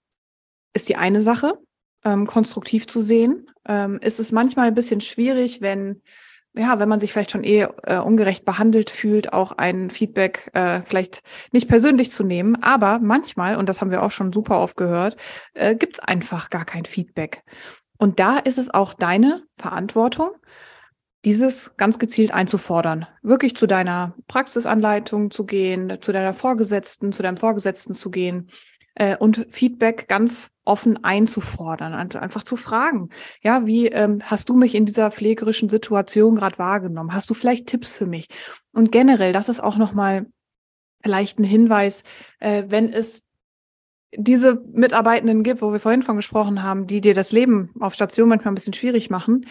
ist 0.73 0.89
die 0.89 0.95
eine 0.95 1.21
Sache, 1.21 1.59
ähm, 2.03 2.25
konstruktiv 2.25 2.87
zu 2.87 3.01
sehen. 3.01 3.49
Ähm, 3.67 3.99
ist 4.01 4.19
es 4.19 4.31
manchmal 4.31 4.67
ein 4.67 4.75
bisschen 4.75 5.01
schwierig, 5.01 5.61
wenn 5.61 6.01
ja, 6.55 6.77
wenn 6.77 6.89
man 6.89 6.99
sich 6.99 7.11
vielleicht 7.11 7.31
schon 7.31 7.43
eh 7.43 7.67
äh, 7.83 7.97
ungerecht 7.97 8.45
behandelt 8.45 8.89
fühlt, 8.89 9.33
auch 9.33 9.53
ein 9.53 9.89
Feedback 9.89 10.51
äh, 10.53 10.81
vielleicht 10.85 11.23
nicht 11.51 11.67
persönlich 11.67 12.11
zu 12.11 12.23
nehmen. 12.23 12.61
Aber 12.61 12.99
manchmal, 12.99 13.55
und 13.55 13.69
das 13.69 13.81
haben 13.81 13.89
wir 13.91 14.03
auch 14.03 14.11
schon 14.11 14.31
super 14.31 14.59
oft 14.59 14.77
gehört, 14.77 15.17
äh, 15.55 15.75
gibt 15.75 15.95
es 15.95 15.99
einfach 15.99 16.51
gar 16.51 16.65
kein 16.65 16.85
Feedback. 16.85 17.43
Und 17.97 18.19
da 18.19 18.37
ist 18.37 18.59
es 18.59 18.71
auch 18.71 18.93
deine 18.93 19.43
Verantwortung, 19.57 20.29
dieses 21.25 21.75
ganz 21.77 21.99
gezielt 21.99 22.31
einzufordern. 22.31 23.07
Wirklich 23.21 23.55
zu 23.55 23.67
deiner 23.67 24.15
Praxisanleitung 24.27 25.31
zu 25.31 25.45
gehen, 25.45 25.97
zu 26.01 26.11
deiner 26.11 26.33
Vorgesetzten, 26.33 27.11
zu 27.11 27.23
deinem 27.23 27.37
Vorgesetzten 27.37 27.93
zu 27.93 28.11
gehen 28.11 28.49
äh, 28.95 29.15
und 29.17 29.47
Feedback 29.49 30.07
ganz 30.07 30.51
offen 30.65 31.03
einzufordern, 31.03 31.93
einfach 31.93 32.43
zu 32.43 32.55
fragen. 32.55 33.09
Ja, 33.41 33.65
wie 33.65 33.87
ähm, 33.87 34.19
hast 34.23 34.49
du 34.49 34.55
mich 34.55 34.75
in 34.75 34.85
dieser 34.85 35.11
pflegerischen 35.11 35.69
Situation 35.69 36.35
gerade 36.35 36.57
wahrgenommen? 36.57 37.13
Hast 37.13 37.29
du 37.29 37.33
vielleicht 37.33 37.67
Tipps 37.67 37.91
für 37.91 38.05
mich? 38.05 38.27
Und 38.71 38.91
generell, 38.91 39.33
das 39.33 39.49
ist 39.49 39.61
auch 39.61 39.77
nochmal 39.77 40.25
vielleicht 41.01 41.39
ein 41.39 41.43
Hinweis, 41.43 42.03
äh, 42.39 42.63
wenn 42.67 42.91
es 42.91 43.27
diese 44.15 44.61
Mitarbeitenden 44.71 45.43
gibt, 45.43 45.61
wo 45.61 45.71
wir 45.71 45.79
vorhin 45.79 46.03
von 46.03 46.15
gesprochen 46.15 46.63
haben, 46.63 46.87
die 46.87 47.01
dir 47.01 47.13
das 47.13 47.31
Leben 47.31 47.71
auf 47.79 47.93
Station 47.93 48.29
manchmal 48.29 48.51
ein 48.51 48.55
bisschen 48.55 48.73
schwierig 48.73 49.09
machen. 49.09 49.45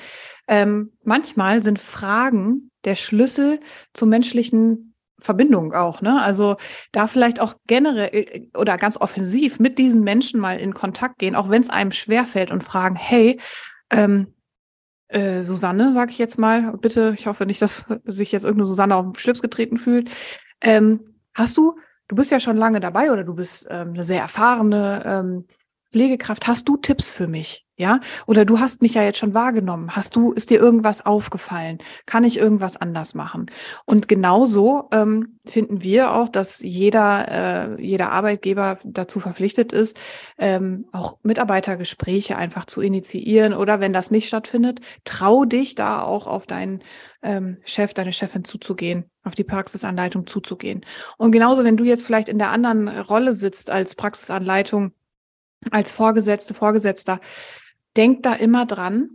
Ähm, 0.49 0.93
manchmal 1.05 1.63
sind 1.63 1.79
Fragen 1.79 2.71
der 2.85 2.95
Schlüssel 2.95 3.61
zum 3.93 4.09
menschlichen 4.09 4.95
Verbindung 5.19 5.73
auch, 5.73 6.03
ne? 6.03 6.21
Also 6.21 6.57
da 6.91 7.07
vielleicht 7.07 7.41
auch 7.41 7.55
generell 7.67 8.11
äh, 8.13 8.49
oder 8.57 8.77
ganz 8.77 8.97
offensiv 8.97 9.61
mit 9.61 9.79
diesen 9.79 10.03
Menschen 10.03 10.41
mal 10.41 10.59
in 10.59 10.75
Kontakt 10.75 11.19
gehen, 11.19 11.37
auch 11.37 11.49
wenn 11.49 11.63
es 11.63 11.71
einem 11.71 11.93
schwerfällt 11.93 12.51
und 12.51 12.65
fragen, 12.65 12.97
hey, 12.97 13.41
ähm, 13.91 14.35
äh, 15.09 15.45
Susanne, 15.45 15.93
sag 15.93 16.11
ich 16.11 16.19
jetzt 16.19 16.39
mal, 16.39 16.77
bitte, 16.79 17.15
ich 17.17 17.27
hoffe 17.27 17.47
nicht, 17.47 17.63
dass 17.63 17.87
sich 18.05 18.33
jetzt 18.33 18.45
irgendeine 18.45 18.67
Susanne 18.67 18.97
auf 18.97 19.05
den 19.05 19.15
Schlips 19.15 19.43
getreten 19.43 19.79
fühlt. 19.79 20.11
Ähm, 20.61 21.19
hast 21.35 21.57
du, 21.57 21.77
du 22.13 22.17
bist 22.17 22.31
ja 22.31 22.39
schon 22.39 22.59
lange 22.59 22.79
dabei 22.79 23.11
oder 23.11 23.25
du 23.25 23.33
bist 23.33 23.67
ähm, 23.71 23.95
eine 23.95 24.05
sehr 24.05 24.21
erfahrene 24.21 25.03
ähm, 25.07 25.47
Pflegekraft, 25.93 26.47
hast 26.47 26.69
du 26.69 26.77
Tipps 26.77 27.13
für 27.13 27.29
mich? 27.29 27.67
Ja, 27.77 28.01
oder 28.27 28.45
du 28.45 28.61
hast 28.61 28.81
mich 28.81 28.95
ja 28.95 29.03
jetzt 29.03 29.19
schon 29.19 29.35
wahrgenommen. 29.35 29.97
Hast 29.97 30.15
du, 30.15 30.33
ist 30.33 30.51
dir 30.51 30.61
irgendwas 30.61 31.05
aufgefallen? 31.05 31.79
Kann 32.07 32.23
ich 32.23 32.37
irgendwas 32.37 32.77
anders 32.77 33.15
machen? 33.15 33.51
Und 33.87 34.09
genauso 34.09 34.89
ähm, 34.93 35.41
finden 35.45 35.83
wir 35.83 36.13
auch, 36.13 36.29
dass 36.29 36.61
jeder, 36.61 37.77
äh, 37.79 37.83
jeder 37.83 38.13
Arbeitgeber 38.13 38.79
dazu 38.85 39.21
verpflichtet 39.21 39.73
ist, 39.73 39.99
ähm, 40.39 40.87
auch 40.93 41.19
Mitarbeitergespräche 41.23 42.37
einfach 42.37 42.67
zu 42.67 42.83
initiieren. 42.83 43.53
Oder 43.55 43.81
wenn 43.81 43.95
das 43.95 44.11
nicht 44.11 44.29
stattfindet, 44.29 44.81
trau 45.05 45.45
dich 45.45 45.75
da 45.75 46.03
auch 46.03 46.27
auf 46.27 46.47
deinen 46.47 46.85
ähm, 47.23 47.57
Chef, 47.65 47.95
deine 47.95 48.13
Chefin 48.13 48.45
zuzugehen, 48.45 49.11
auf 49.25 49.35
die 49.35 49.45
Praxisanleitung 49.45 50.27
zuzugehen. 50.27 50.85
Und 51.17 51.33
genauso, 51.33 51.65
wenn 51.65 51.77
du 51.79 51.85
jetzt 51.85 52.05
vielleicht 52.05 52.29
in 52.29 52.39
der 52.39 52.51
anderen 52.51 52.87
Rolle 52.89 53.33
sitzt 53.33 53.71
als 53.71 53.95
Praxisanleitung, 53.95 54.93
als 55.71 55.93
Vorgesetzte, 55.93 56.55
Vorgesetzter, 56.55 57.21
denk 57.97 58.23
da 58.23 58.35
immer 58.35 58.67
dran. 58.67 59.11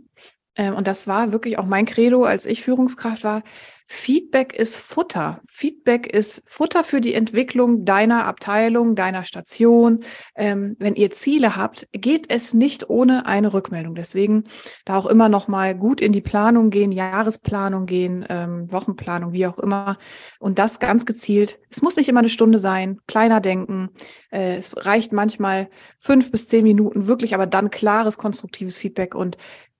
Ähm, 0.56 0.74
und 0.74 0.86
das 0.86 1.06
war 1.06 1.32
wirklich 1.32 1.58
auch 1.58 1.66
mein 1.66 1.86
Credo, 1.86 2.24
als 2.24 2.46
ich 2.46 2.62
Führungskraft 2.62 3.24
war. 3.24 3.42
Feedback 3.90 4.52
ist 4.52 4.76
Futter. 4.76 5.40
Feedback 5.48 6.06
ist 6.06 6.42
Futter 6.46 6.84
für 6.84 7.00
die 7.00 7.14
Entwicklung 7.14 7.86
deiner 7.86 8.26
Abteilung, 8.26 8.94
deiner 8.94 9.24
Station. 9.24 10.04
Ähm, 10.36 10.76
wenn 10.78 10.94
ihr 10.94 11.10
Ziele 11.10 11.56
habt, 11.56 11.88
geht 11.92 12.26
es 12.28 12.52
nicht 12.52 12.90
ohne 12.90 13.24
eine 13.24 13.54
Rückmeldung. 13.54 13.94
Deswegen 13.94 14.44
da 14.84 14.98
auch 14.98 15.06
immer 15.06 15.30
noch 15.30 15.48
mal 15.48 15.74
gut 15.74 16.02
in 16.02 16.12
die 16.12 16.20
Planung 16.20 16.68
gehen, 16.68 16.92
Jahresplanung 16.92 17.86
gehen, 17.86 18.26
ähm, 18.28 18.70
Wochenplanung, 18.70 19.32
wie 19.32 19.46
auch 19.46 19.58
immer. 19.58 19.96
Und 20.38 20.58
das 20.58 20.80
ganz 20.80 21.06
gezielt. 21.06 21.58
Es 21.70 21.80
muss 21.80 21.96
nicht 21.96 22.10
immer 22.10 22.20
eine 22.20 22.28
Stunde 22.28 22.58
sein. 22.58 22.98
Kleiner 23.06 23.40
denken. 23.40 23.88
Äh, 24.30 24.56
es 24.56 24.70
reicht 24.76 25.14
manchmal 25.14 25.70
fünf 25.98 26.30
bis 26.30 26.48
zehn 26.48 26.62
Minuten 26.62 27.06
wirklich, 27.06 27.32
aber 27.32 27.46
dann 27.46 27.70
klares, 27.70 28.18
konstruktives 28.18 28.76
Feedback. 28.76 29.14
Und 29.14 29.38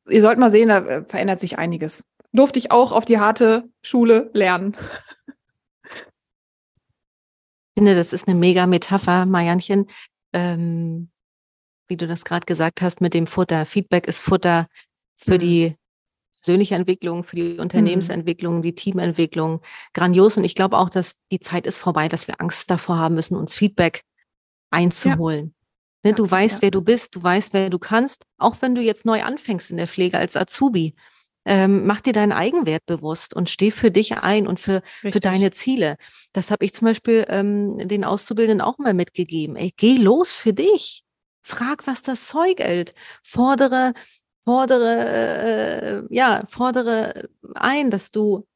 ihr 0.08 0.22
sollt 0.22 0.38
mal 0.38 0.50
sehen, 0.50 0.70
da 0.70 0.78
äh, 0.78 1.04
verändert 1.04 1.40
sich 1.40 1.58
einiges 1.58 2.04
durfte 2.38 2.58
ich 2.58 2.70
auch 2.70 2.92
auf 2.92 3.04
die 3.04 3.18
harte 3.18 3.68
Schule 3.82 4.30
lernen. 4.32 4.76
Ich 7.74 7.80
finde, 7.80 7.96
das 7.96 8.12
ist 8.12 8.28
eine 8.28 8.38
mega 8.38 8.66
Metapher, 8.66 9.26
Marianchen. 9.26 9.86
Ähm, 10.32 11.10
wie 11.88 11.96
du 11.96 12.06
das 12.06 12.24
gerade 12.24 12.46
gesagt 12.46 12.82
hast, 12.82 13.00
mit 13.00 13.14
dem 13.14 13.26
Futter. 13.26 13.66
Feedback 13.66 14.06
ist 14.06 14.20
Futter 14.20 14.68
für 15.16 15.34
mhm. 15.34 15.38
die 15.38 15.74
persönliche 16.34 16.74
Entwicklung, 16.76 17.24
für 17.24 17.36
die 17.36 17.58
Unternehmensentwicklung, 17.58 18.58
mhm. 18.58 18.62
die 18.62 18.74
Teamentwicklung. 18.74 19.60
Grandios. 19.92 20.36
Und 20.36 20.44
ich 20.44 20.54
glaube 20.54 20.78
auch, 20.78 20.90
dass 20.90 21.14
die 21.32 21.40
Zeit 21.40 21.66
ist 21.66 21.78
vorbei, 21.78 22.08
dass 22.08 22.28
wir 22.28 22.40
Angst 22.40 22.70
davor 22.70 22.98
haben 22.98 23.14
müssen, 23.16 23.36
uns 23.36 23.54
Feedback 23.54 24.02
einzuholen. 24.70 25.54
Ja. 26.04 26.10
Ne, 26.10 26.14
du 26.14 26.30
weißt, 26.30 26.56
ja. 26.56 26.62
wer 26.62 26.70
du 26.70 26.82
bist, 26.82 27.16
du 27.16 27.22
weißt, 27.22 27.52
wer 27.52 27.70
du 27.70 27.80
kannst, 27.80 28.24
auch 28.36 28.56
wenn 28.60 28.76
du 28.76 28.80
jetzt 28.80 29.06
neu 29.06 29.24
anfängst 29.24 29.72
in 29.72 29.76
der 29.76 29.88
Pflege 29.88 30.18
als 30.18 30.36
Azubi 30.36 30.94
ähm, 31.48 31.86
mach 31.86 32.02
dir 32.02 32.12
deinen 32.12 32.32
Eigenwert 32.32 32.84
bewusst 32.84 33.34
und 33.34 33.48
steh 33.48 33.70
für 33.70 33.90
dich 33.90 34.18
ein 34.18 34.46
und 34.46 34.60
für, 34.60 34.82
für 35.00 35.18
deine 35.18 35.50
Ziele. 35.50 35.96
Das 36.34 36.50
habe 36.50 36.64
ich 36.66 36.74
zum 36.74 36.84
Beispiel 36.86 37.24
ähm, 37.28 37.78
den 37.88 38.04
Auszubildenden 38.04 38.60
auch 38.60 38.76
mal 38.76 38.92
mitgegeben. 38.92 39.56
Ey, 39.56 39.72
geh 39.74 39.96
los 39.96 40.34
für 40.34 40.52
dich. 40.52 41.04
Frag, 41.42 41.86
was 41.86 42.02
das 42.02 42.26
Zeug 42.26 42.58
hält. 42.60 42.92
Fordere, 43.22 43.94
fordere, 44.44 46.04
äh, 46.10 46.14
ja, 46.14 46.44
fordere 46.48 47.30
ein, 47.54 47.90
dass 47.90 48.10
du 48.10 48.46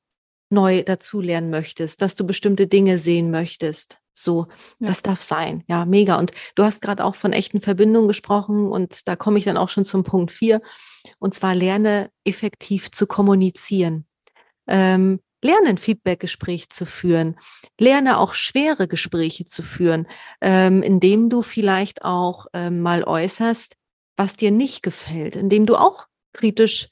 neu 0.53 0.83
dazulernen 0.83 1.51
möchtest, 1.51 2.03
dass 2.03 2.15
du 2.15 2.25
bestimmte 2.25 2.67
Dinge 2.67 2.99
sehen 2.99 3.31
möchtest. 3.31 3.99
So, 4.15 4.47
ja. 4.79 4.89
das 4.89 5.03
darf 5.03 5.23
sein. 5.23 5.65
Ja, 5.67 5.85
mega. 5.85 6.19
Und 6.19 6.33
du 6.55 6.65
hast 6.65 6.83
gerade 6.83 7.05
auch 7.05 7.15
von 7.15 7.33
echten 7.33 7.61
Verbindungen 7.61 8.09
gesprochen 8.09 8.71
und 8.71 9.09
da 9.09 9.17
komme 9.17 9.39
ich 9.39 9.45
dann 9.45 9.57
auch 9.57 9.71
schon 9.71 9.85
zum 9.85 10.05
Punkt 10.05 10.33
vier. 10.33 10.61
Und 11.19 11.35
zwar 11.35 11.55
lerne 11.55 12.11
effektiv 12.25 12.91
zu 12.91 13.07
kommunizieren. 13.07 14.07
Ähm, 14.69 15.21
lerne 15.43 15.69
ein 15.69 15.79
Feedbackgespräch 15.79 16.71
zu 16.71 16.87
führen. 16.87 17.37
Lerne 17.79 18.19
auch 18.19 18.35
schwere 18.35 18.87
Gespräche 18.87 19.47
zu 19.47 19.63
führen, 19.63 20.07
ähm, 20.41 20.83
indem 20.83 21.31
du 21.31 21.43
vielleicht 21.43 22.05
auch 22.05 22.47
ähm, 22.53 22.81
mal 22.81 23.05
äußerst, 23.05 23.75
was 24.17 24.37
dir 24.37 24.51
nicht 24.51 24.83
gefällt, 24.83 25.37
indem 25.37 25.67
du 25.67 25.77
auch 25.77 26.07
kritisch 26.33 26.89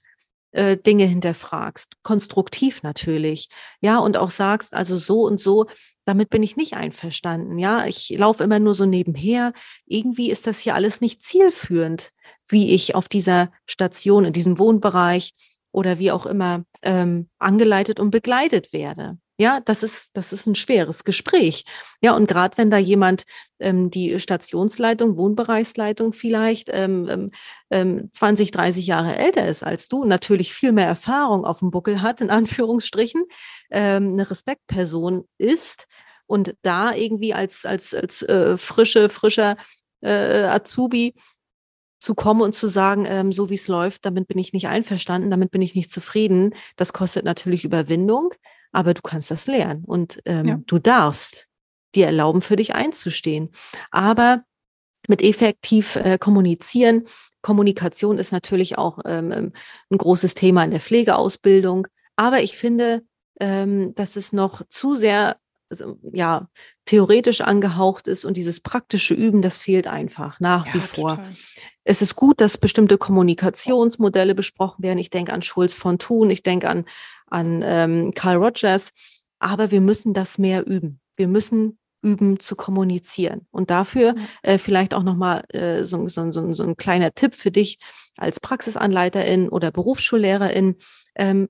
äh, 0.53 0.77
Dinge 0.77 1.05
hinterfragst, 1.05 1.95
konstruktiv 2.03 2.83
natürlich, 2.83 3.49
ja, 3.81 3.99
und 3.99 4.17
auch 4.17 4.31
sagst, 4.31 4.75
also 4.75 4.97
so 4.97 5.23
und 5.23 5.41
so, 5.41 5.67
damit 6.05 6.31
bin 6.31 6.43
ich 6.43 6.57
nicht 6.57 6.75
einverstanden, 6.75 7.59
ja, 7.59 7.87
ich 7.87 8.11
laufe 8.11 8.43
immer 8.43 8.59
nur 8.59 8.75
so 8.75 8.87
nebenher, 8.87 9.53
irgendwie 9.87 10.31
ist 10.31 10.47
das 10.47 10.61
hier 10.61 10.75
alles 10.75 11.01
nicht 11.01 11.23
zielführend, 11.23 12.11
wie 12.49 12.75
ich 12.75 12.95
auf 12.95 13.09
dieser 13.09 13.53
Station, 13.67 14.25
in 14.25 14.33
diesem 14.33 14.59
Wohnbereich 14.59 15.35
oder 15.73 15.99
wie 15.99 16.11
auch 16.11 16.27
immer 16.27 16.65
ähm, 16.83 17.29
angeleitet 17.39 18.01
und 18.01 18.11
begleitet 18.11 18.73
werde. 18.73 19.19
Ja, 19.41 19.59
das 19.61 19.83
ist, 19.83 20.11
das 20.19 20.35
ist 20.35 20.45
ein 20.47 20.55
schweres 20.55 21.03
Gespräch. 21.03 21.65
Ja, 22.03 22.15
und 22.15 22.29
gerade 22.29 22.59
wenn 22.59 22.69
da 22.69 22.77
jemand 22.77 23.25
ähm, 23.59 23.91
die 23.91 24.21
Stationsleitung, 24.21 25.17
Wohnbereichsleitung 25.17 26.13
vielleicht 26.13 26.69
ähm, 26.71 27.31
ähm, 27.71 28.11
20, 28.13 28.49
ähm, 28.49 28.53
30 28.53 28.87
Jahre 28.87 29.17
älter 29.17 29.47
ist 29.49 29.63
als 29.63 29.89
du, 29.89 30.05
natürlich 30.05 30.53
viel 30.53 30.73
mehr 30.73 30.87
Erfahrung 30.87 31.47
auf 31.47 31.61
dem 31.61 31.71
Buckel 31.71 32.03
hat, 32.03 32.21
in 32.21 32.29
Anführungsstrichen, 32.29 33.25
ähm, 33.71 34.13
eine 34.13 34.31
Respektperson 34.31 35.25
ist 35.39 35.87
und 36.27 36.55
da 36.61 36.93
irgendwie 36.95 37.33
als, 37.33 37.65
als, 37.65 37.95
als 37.95 38.21
äh, 38.21 38.59
frische, 38.59 39.09
frischer 39.09 39.57
äh, 40.03 40.43
Azubi 40.43 41.15
zu 41.99 42.15
kommen 42.15 42.43
und 42.43 42.55
zu 42.55 42.69
sagen, 42.69 43.07
ähm, 43.09 43.33
so 43.33 43.49
wie 43.49 43.55
es 43.55 43.69
läuft, 43.69 44.05
damit 44.05 44.29
bin 44.29 44.37
ich 44.37 44.53
nicht 44.53 44.69
einverstanden, 44.69 45.31
damit 45.31 45.51
bin 45.51 45.63
ich 45.63 45.75
nicht 45.75 45.91
zufrieden. 45.91 46.55
Das 46.77 46.93
kostet 46.93 47.25
natürlich 47.25 47.65
Überwindung 47.65 48.35
aber 48.73 48.95
du 48.95 49.03
kannst 49.03 49.31
das 49.31 49.47
lernen 49.47 49.85
und 49.85 50.21
ähm, 50.25 50.47
ja. 50.47 50.61
du 50.67 50.79
darfst 50.79 51.49
dir 51.95 52.07
erlauben, 52.07 52.43
für 52.43 52.57
dich 52.57 52.75
einzustehen. 52.75 53.51
Aber 53.91 54.45
mit 55.09 55.23
effektiv 55.23 55.97
äh, 55.97 56.19
kommunizieren. 56.19 57.05
Kommunikation 57.43 58.19
ist 58.19 58.33
natürlich 58.33 58.79
auch 58.79 58.99
ähm, 59.05 59.33
ähm, 59.33 59.53
ein 59.91 59.99
großes 59.99 60.35
Thema 60.35 60.63
in 60.65 60.71
der 60.71 60.81
Pflegeausbildung. 60.81 61.87
Aber 62.17 62.43
ich 62.43 62.57
finde, 62.57 63.03
ähm, 63.41 63.95
dass 63.95 64.17
es 64.17 64.33
noch 64.33 64.63
zu 64.69 64.95
sehr 64.95 65.37
also, 65.71 65.99
ja, 66.03 66.49
theoretisch 66.85 67.43
angehaucht 67.43 68.09
ist 68.09 68.25
und 68.25 68.37
dieses 68.37 68.59
praktische 68.61 69.15
Üben, 69.15 69.41
das 69.41 69.57
fehlt 69.57 69.87
einfach 69.87 70.41
nach 70.41 70.67
ja, 70.67 70.75
wie 70.75 70.81
vor. 70.81 71.11
Total. 71.11 71.33
Es 71.85 72.03
ist 72.03 72.17
gut, 72.17 72.41
dass 72.41 72.59
bestimmte 72.59 72.99
Kommunikationsmodelle 72.99 74.35
besprochen 74.35 74.83
werden. 74.83 74.99
Ich 74.99 75.11
denke 75.11 75.33
an 75.33 75.43
Schulz 75.43 75.75
von 75.75 75.99
Thun, 75.99 76.31
ich 76.31 76.43
denke 76.43 76.69
an 76.69 76.87
an 77.31 77.63
ähm, 77.65 78.13
Carl 78.15 78.37
Rogers. 78.37 78.91
Aber 79.39 79.71
wir 79.71 79.81
müssen 79.81 80.13
das 80.13 80.39
mehr 80.39 80.67
üben. 80.67 81.01
Wir 81.17 81.29
müssen 81.29 81.79
üben 82.03 82.41
zu 82.41 82.57
kommunizieren. 82.57 83.47
Und 83.51 83.71
dafür 83.71 84.15
äh, 84.43 84.59
vielleicht 84.59 84.95
auch 84.95 85.03
nochmal 85.03 85.45
äh, 85.49 85.85
so, 85.85 86.09
so, 86.09 86.31
so, 86.31 86.53
so 86.53 86.63
ein 86.63 86.77
kleiner 86.77 87.13
Tipp 87.15 87.35
für 87.35 87.51
dich 87.51 87.79
als 88.17 88.41
Praxisanleiterin 88.41 89.49
oder 89.49 89.71
Berufsschullehrerin. 89.71 90.77
Ähm, 91.15 91.49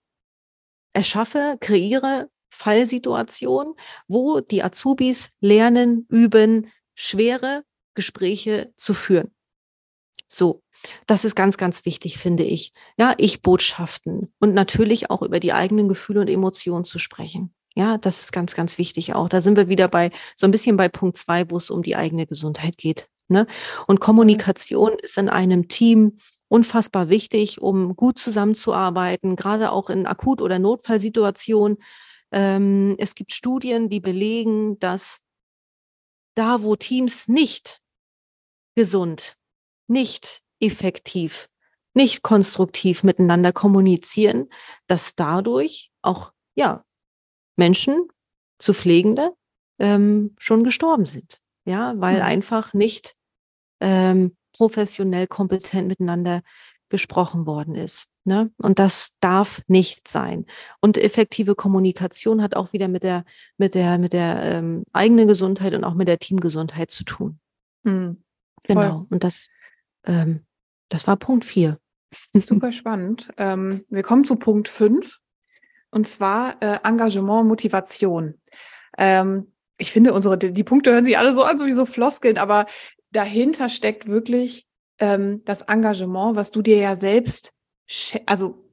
erschaffe, 0.92 1.56
kreiere 1.60 2.28
Fallsituationen, 2.50 3.74
wo 4.08 4.40
die 4.40 4.62
Azubis 4.62 5.30
lernen, 5.40 6.06
üben, 6.08 6.70
schwere 6.94 7.64
Gespräche 7.94 8.72
zu 8.76 8.94
führen. 8.94 9.32
So, 10.28 10.62
das 11.06 11.24
ist 11.24 11.34
ganz, 11.34 11.56
ganz 11.56 11.84
wichtig, 11.84 12.18
finde 12.18 12.44
ich. 12.44 12.72
Ja, 12.98 13.14
Ich-Botschaften 13.18 14.32
und 14.38 14.54
natürlich 14.54 15.10
auch 15.10 15.22
über 15.22 15.40
die 15.40 15.52
eigenen 15.52 15.88
Gefühle 15.88 16.20
und 16.20 16.28
Emotionen 16.28 16.84
zu 16.84 16.98
sprechen. 16.98 17.54
Ja, 17.74 17.98
das 17.98 18.20
ist 18.20 18.32
ganz, 18.32 18.54
ganz 18.54 18.78
wichtig 18.78 19.14
auch. 19.14 19.28
Da 19.28 19.40
sind 19.40 19.56
wir 19.56 19.68
wieder 19.68 19.88
bei 19.88 20.10
so 20.36 20.46
ein 20.46 20.50
bisschen 20.50 20.76
bei 20.76 20.88
Punkt 20.88 21.16
zwei, 21.16 21.48
wo 21.50 21.56
es 21.56 21.70
um 21.70 21.82
die 21.82 21.96
eigene 21.96 22.26
Gesundheit 22.26 22.76
geht. 22.76 23.08
Ne? 23.28 23.46
Und 23.86 24.00
Kommunikation 24.00 24.92
ist 24.98 25.16
in 25.18 25.28
einem 25.28 25.68
Team 25.68 26.18
unfassbar 26.48 27.08
wichtig, 27.08 27.62
um 27.62 27.94
gut 27.94 28.18
zusammenzuarbeiten, 28.18 29.36
gerade 29.36 29.70
auch 29.70 29.88
in 29.88 30.06
Akut- 30.06 30.42
oder 30.42 30.58
Notfallsituationen. 30.58 31.78
Ähm, 32.32 32.96
es 32.98 33.14
gibt 33.14 33.32
Studien, 33.32 33.88
die 33.88 34.00
belegen, 34.00 34.78
dass 34.80 35.18
da, 36.34 36.62
wo 36.64 36.74
Teams 36.74 37.28
nicht 37.28 37.80
gesund, 38.74 39.36
nicht 39.86 40.42
effektiv, 40.60 41.48
nicht 41.94 42.22
konstruktiv 42.22 43.02
miteinander 43.02 43.52
kommunizieren, 43.52 44.48
dass 44.86 45.14
dadurch 45.14 45.90
auch 46.02 46.32
ja 46.54 46.84
Menschen 47.56 48.08
zu 48.58 48.74
Pflegende 48.74 49.32
ähm, 49.78 50.34
schon 50.38 50.64
gestorben 50.64 51.06
sind, 51.06 51.40
ja, 51.64 51.94
weil 51.96 52.16
mhm. 52.16 52.22
einfach 52.22 52.74
nicht 52.74 53.14
ähm, 53.80 54.36
professionell 54.52 55.26
kompetent 55.26 55.88
miteinander 55.88 56.42
gesprochen 56.90 57.46
worden 57.46 57.74
ist. 57.74 58.08
Ne? 58.24 58.52
Und 58.58 58.78
das 58.78 59.16
darf 59.20 59.62
nicht 59.66 60.08
sein. 60.08 60.44
Und 60.80 60.98
effektive 60.98 61.54
Kommunikation 61.54 62.42
hat 62.42 62.54
auch 62.54 62.72
wieder 62.72 62.88
mit 62.88 63.02
der, 63.02 63.24
mit 63.56 63.74
der, 63.74 63.96
mit 63.96 64.12
der 64.12 64.42
ähm, 64.42 64.84
eigenen 64.92 65.26
Gesundheit 65.26 65.72
und 65.72 65.84
auch 65.84 65.94
mit 65.94 66.08
der 66.08 66.18
Teamgesundheit 66.18 66.90
zu 66.90 67.04
tun. 67.04 67.40
Mhm. 67.84 68.22
Genau. 68.64 69.06
Und 69.08 69.24
das, 69.24 69.48
ähm, 70.04 70.44
das 70.90 71.06
war 71.06 71.16
Punkt 71.16 71.46
vier. 71.46 71.78
Super 72.34 72.72
spannend. 72.72 73.30
Ähm, 73.38 73.84
wir 73.88 74.02
kommen 74.02 74.24
zu 74.24 74.36
Punkt 74.36 74.68
fünf 74.68 75.20
und 75.90 76.06
zwar 76.06 76.60
äh, 76.62 76.78
Engagement, 76.84 77.48
Motivation. 77.48 78.34
Ähm, 78.98 79.52
ich 79.78 79.92
finde, 79.92 80.12
unsere, 80.12 80.36
die 80.36 80.64
Punkte 80.64 80.92
hören 80.92 81.04
sich 81.04 81.16
alle 81.16 81.32
so 81.32 81.42
an, 81.42 81.56
sowieso 81.56 81.86
Floskeln, 81.86 82.36
aber 82.36 82.66
dahinter 83.12 83.68
steckt 83.68 84.06
wirklich 84.06 84.66
ähm, 84.98 85.42
das 85.44 85.62
Engagement, 85.62 86.36
was 86.36 86.50
du 86.50 86.60
dir 86.60 86.76
ja 86.76 86.96
selbst, 86.96 87.52
also 88.26 88.70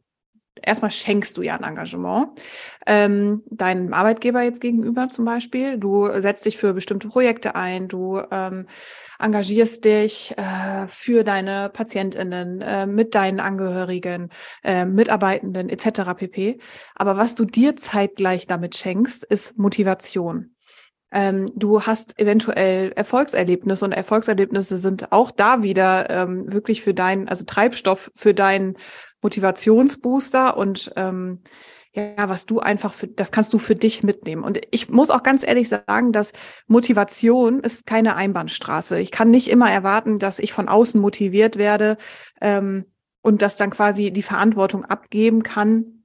erstmal 0.62 0.92
schenkst 0.92 1.38
du 1.38 1.42
ja 1.42 1.56
ein 1.56 1.64
Engagement 1.64 2.40
ähm, 2.86 3.44
deinem 3.50 3.94
Arbeitgeber 3.94 4.42
jetzt 4.42 4.60
gegenüber 4.60 5.08
zum 5.08 5.26
Beispiel. 5.26 5.78
Du 5.78 6.10
setzt 6.20 6.46
dich 6.46 6.58
für 6.58 6.74
bestimmte 6.74 7.08
Projekte 7.08 7.56
ein, 7.56 7.88
du 7.88 8.22
ähm, 8.32 8.68
engagierst 9.20 9.86
dich 9.86 10.38
äh, 10.38 10.88
für 10.88 11.24
deine 11.24 11.70
PatientInnen, 11.70 12.62
äh, 12.62 12.86
mit 12.86 13.16
deinen 13.16 13.40
Angehörigen, 13.40 14.30
äh, 14.64 14.86
Mitarbeitenden 14.86 15.70
etc. 15.70 16.14
pp. 16.16 16.60
Aber 16.96 17.18
was 17.18 17.36
du 17.36 17.46
dir 17.46 17.76
zeitgleich 17.76 18.48
damit 18.48 18.78
schenkst, 18.78 19.24
ist 19.24 19.58
Motivation. 19.58 20.56
Ähm, 21.12 21.52
du 21.56 21.82
hast 21.82 22.20
eventuell 22.20 22.92
Erfolgserlebnisse 22.92 23.86
und 23.86 23.94
Erfolgserlebnisse 23.94 24.76
sind 24.76 25.12
auch 25.12 25.32
da 25.32 25.64
wieder 25.64 26.10
ähm, 26.10 26.52
wirklich 26.52 26.82
für 26.82 26.94
deinen, 26.94 27.30
also 27.30 27.46
Treibstoff 27.46 28.12
für 28.14 28.34
deinen 28.34 28.78
Motivationsbooster 29.22 30.58
und 30.58 30.92
ähm, 30.96 31.42
ja, 31.98 32.30
was 32.30 32.46
du 32.46 32.60
einfach 32.60 32.94
für, 32.94 33.08
das 33.08 33.32
kannst 33.32 33.52
du 33.54 33.58
für 33.58 33.76
dich 33.76 34.04
mitnehmen. 34.04 34.44
Und 34.44 34.62
ich 34.72 34.90
muss 34.90 35.10
auch 35.10 35.24
ganz 35.24 35.46
ehrlich 35.46 35.68
sagen, 35.68 36.12
dass 36.12 36.32
Motivation 36.68 37.62
ist 37.62 37.88
keine 37.88 38.16
Einbahnstraße. 38.16 39.00
Ich 39.00 39.12
kann 39.12 39.32
nicht 39.32 39.50
immer 39.50 39.72
erwarten, 39.72 40.20
dass 40.20 40.40
ich 40.40 40.54
von 40.54 40.70
außen 40.70 41.02
motiviert 41.02 41.58
werde 41.58 41.98
ähm, 42.40 42.86
und 43.22 43.42
das 43.42 43.58
dann 43.58 43.72
quasi 43.72 44.12
die 44.12 44.22
Verantwortung 44.22 44.86
abgeben 44.86 45.42
kann, 45.42 45.98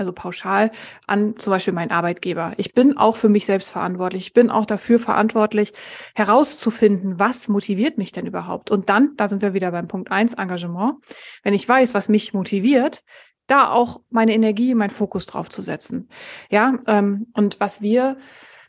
also 0.00 0.12
pauschal 0.12 0.72
an 1.06 1.36
zum 1.36 1.52
Beispiel 1.52 1.74
meinen 1.74 1.92
Arbeitgeber. 1.92 2.54
Ich 2.56 2.72
bin 2.72 2.96
auch 2.96 3.16
für 3.16 3.28
mich 3.28 3.46
selbst 3.46 3.70
verantwortlich. 3.70 4.28
Ich 4.28 4.32
bin 4.32 4.50
auch 4.50 4.64
dafür 4.64 4.98
verantwortlich, 4.98 5.74
herauszufinden, 6.14 7.20
was 7.20 7.48
motiviert 7.48 7.98
mich 7.98 8.10
denn 8.10 8.26
überhaupt. 8.26 8.70
Und 8.70 8.88
dann, 8.88 9.14
da 9.16 9.28
sind 9.28 9.42
wir 9.42 9.54
wieder 9.54 9.70
beim 9.70 9.88
Punkt 9.88 10.10
eins 10.10 10.34
Engagement. 10.34 10.94
Wenn 11.42 11.54
ich 11.54 11.68
weiß, 11.68 11.94
was 11.94 12.08
mich 12.08 12.32
motiviert, 12.32 13.04
da 13.50 13.70
auch 13.70 14.00
meine 14.10 14.34
Energie, 14.34 14.74
mein 14.74 14.90
Fokus 14.90 15.26
drauf 15.26 15.48
zu 15.48 15.62
setzen. 15.62 16.08
Ja, 16.50 16.78
ähm, 16.86 17.26
und 17.34 17.58
was 17.60 17.82
wir, 17.82 18.16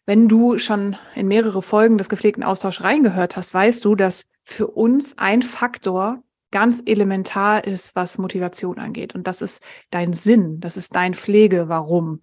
wenn 0.06 0.28
du 0.28 0.58
schon 0.58 0.96
in 1.15 1.28
mehrere 1.28 1.62
Folgen 1.62 1.98
des 1.98 2.10
gepflegten 2.10 2.44
Austausch 2.44 2.82
reingehört 2.82 3.38
hast, 3.38 3.54
weißt 3.54 3.86
du, 3.86 3.96
dass 3.96 4.26
für 4.44 4.67
uns 4.67 5.17
ein 5.17 5.41
Faktor 5.41 6.24
ganz 6.52 6.82
elementar 6.86 7.63
ist, 7.63 7.96
was 7.96 8.17
Motivation 8.17 8.80
angeht. 8.80 9.15
Und 9.15 9.28
das 9.28 9.41
ist 9.41 9.63
dein 9.89 10.13
Sinn, 10.13 10.60
das 10.60 10.78
ist 10.78 10.96
dein 10.96 11.13
Pflege, 11.13 11.70
warum. 11.70 12.22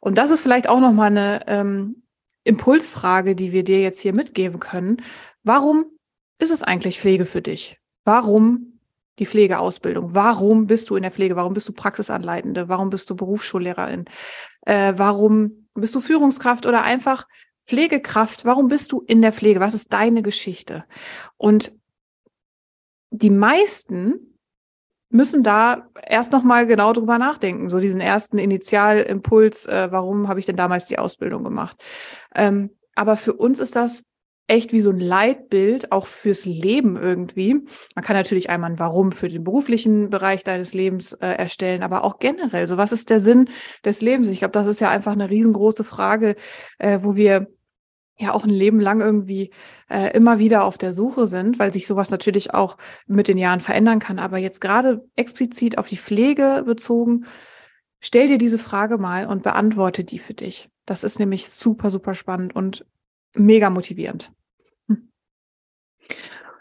Und 0.00 0.16
das 0.16 0.30
ist 0.30 0.40
vielleicht 0.40 0.68
auch 0.68 0.80
nochmal 0.80 1.10
eine 1.10 1.46
ähm, 1.46 2.02
Impulsfrage, 2.44 3.34
die 3.34 3.52
wir 3.52 3.64
dir 3.64 3.80
jetzt 3.80 4.00
hier 4.00 4.14
mitgeben 4.14 4.60
können. 4.60 5.02
Warum 5.42 5.84
ist 6.38 6.50
es 6.50 6.62
eigentlich 6.62 7.00
Pflege 7.00 7.26
für 7.26 7.42
dich? 7.42 7.78
Warum 8.04 8.67
die 9.18 9.26
Pflegeausbildung? 9.26 10.14
Warum 10.14 10.66
bist 10.66 10.90
du 10.90 10.96
in 10.96 11.02
der 11.02 11.12
Pflege? 11.12 11.36
Warum 11.36 11.54
bist 11.54 11.68
du 11.68 11.72
Praxisanleitende? 11.72 12.68
Warum 12.68 12.90
bist 12.90 13.10
du 13.10 13.16
Berufsschullehrerin? 13.16 14.06
Äh, 14.62 14.94
warum 14.96 15.68
bist 15.74 15.94
du 15.94 16.00
Führungskraft 16.00 16.66
oder 16.66 16.82
einfach 16.82 17.26
Pflegekraft? 17.66 18.44
Warum 18.44 18.68
bist 18.68 18.92
du 18.92 19.00
in 19.00 19.22
der 19.22 19.32
Pflege? 19.32 19.60
Was 19.60 19.74
ist 19.74 19.92
deine 19.92 20.22
Geschichte? 20.22 20.84
Und 21.36 21.72
die 23.10 23.30
meisten 23.30 24.36
müssen 25.10 25.42
da 25.42 25.88
erst 26.06 26.32
noch 26.32 26.42
mal 26.42 26.66
genau 26.66 26.92
drüber 26.92 27.18
nachdenken, 27.18 27.70
so 27.70 27.80
diesen 27.80 28.00
ersten 28.00 28.38
Initialimpuls, 28.38 29.66
äh, 29.66 29.90
warum 29.90 30.28
habe 30.28 30.38
ich 30.38 30.46
denn 30.46 30.56
damals 30.56 30.86
die 30.86 30.98
Ausbildung 30.98 31.44
gemacht? 31.44 31.82
Ähm, 32.34 32.70
aber 32.94 33.16
für 33.16 33.32
uns 33.32 33.60
ist 33.60 33.76
das 33.76 34.04
echt 34.48 34.72
wie 34.72 34.80
so 34.80 34.90
ein 34.90 34.98
Leitbild, 34.98 35.92
auch 35.92 36.06
fürs 36.06 36.46
Leben 36.46 36.96
irgendwie. 36.96 37.54
Man 37.94 38.04
kann 38.04 38.16
natürlich 38.16 38.50
einmal 38.50 38.70
ein 38.70 38.78
Warum 38.78 39.12
für 39.12 39.28
den 39.28 39.44
beruflichen 39.44 40.08
Bereich 40.10 40.42
deines 40.42 40.74
Lebens 40.74 41.12
äh, 41.12 41.28
erstellen, 41.28 41.82
aber 41.82 42.02
auch 42.02 42.18
generell. 42.18 42.66
So, 42.66 42.78
was 42.78 42.90
ist 42.90 43.10
der 43.10 43.20
Sinn 43.20 43.50
des 43.84 44.00
Lebens? 44.00 44.30
Ich 44.30 44.38
glaube, 44.38 44.52
das 44.52 44.66
ist 44.66 44.80
ja 44.80 44.90
einfach 44.90 45.12
eine 45.12 45.28
riesengroße 45.28 45.84
Frage, 45.84 46.34
äh, 46.78 47.00
wo 47.02 47.14
wir 47.14 47.48
ja 48.16 48.32
auch 48.32 48.44
ein 48.44 48.50
Leben 48.50 48.80
lang 48.80 49.00
irgendwie 49.00 49.52
äh, 49.90 50.16
immer 50.16 50.38
wieder 50.38 50.64
auf 50.64 50.78
der 50.78 50.92
Suche 50.92 51.26
sind, 51.26 51.58
weil 51.58 51.72
sich 51.72 51.86
sowas 51.86 52.10
natürlich 52.10 52.54
auch 52.54 52.78
mit 53.06 53.28
den 53.28 53.38
Jahren 53.38 53.60
verändern 53.60 53.98
kann. 54.00 54.18
Aber 54.18 54.38
jetzt 54.38 54.60
gerade 54.60 55.04
explizit 55.14 55.76
auf 55.76 55.88
die 55.88 55.98
Pflege 55.98 56.64
bezogen, 56.66 57.26
stell 58.00 58.28
dir 58.28 58.38
diese 58.38 58.58
Frage 58.58 58.96
mal 58.96 59.26
und 59.26 59.42
beantworte 59.42 60.04
die 60.04 60.18
für 60.18 60.34
dich. 60.34 60.70
Das 60.86 61.04
ist 61.04 61.18
nämlich 61.18 61.50
super, 61.50 61.90
super 61.90 62.14
spannend 62.14 62.56
und 62.56 62.86
mega 63.34 63.68
motivierend. 63.68 64.32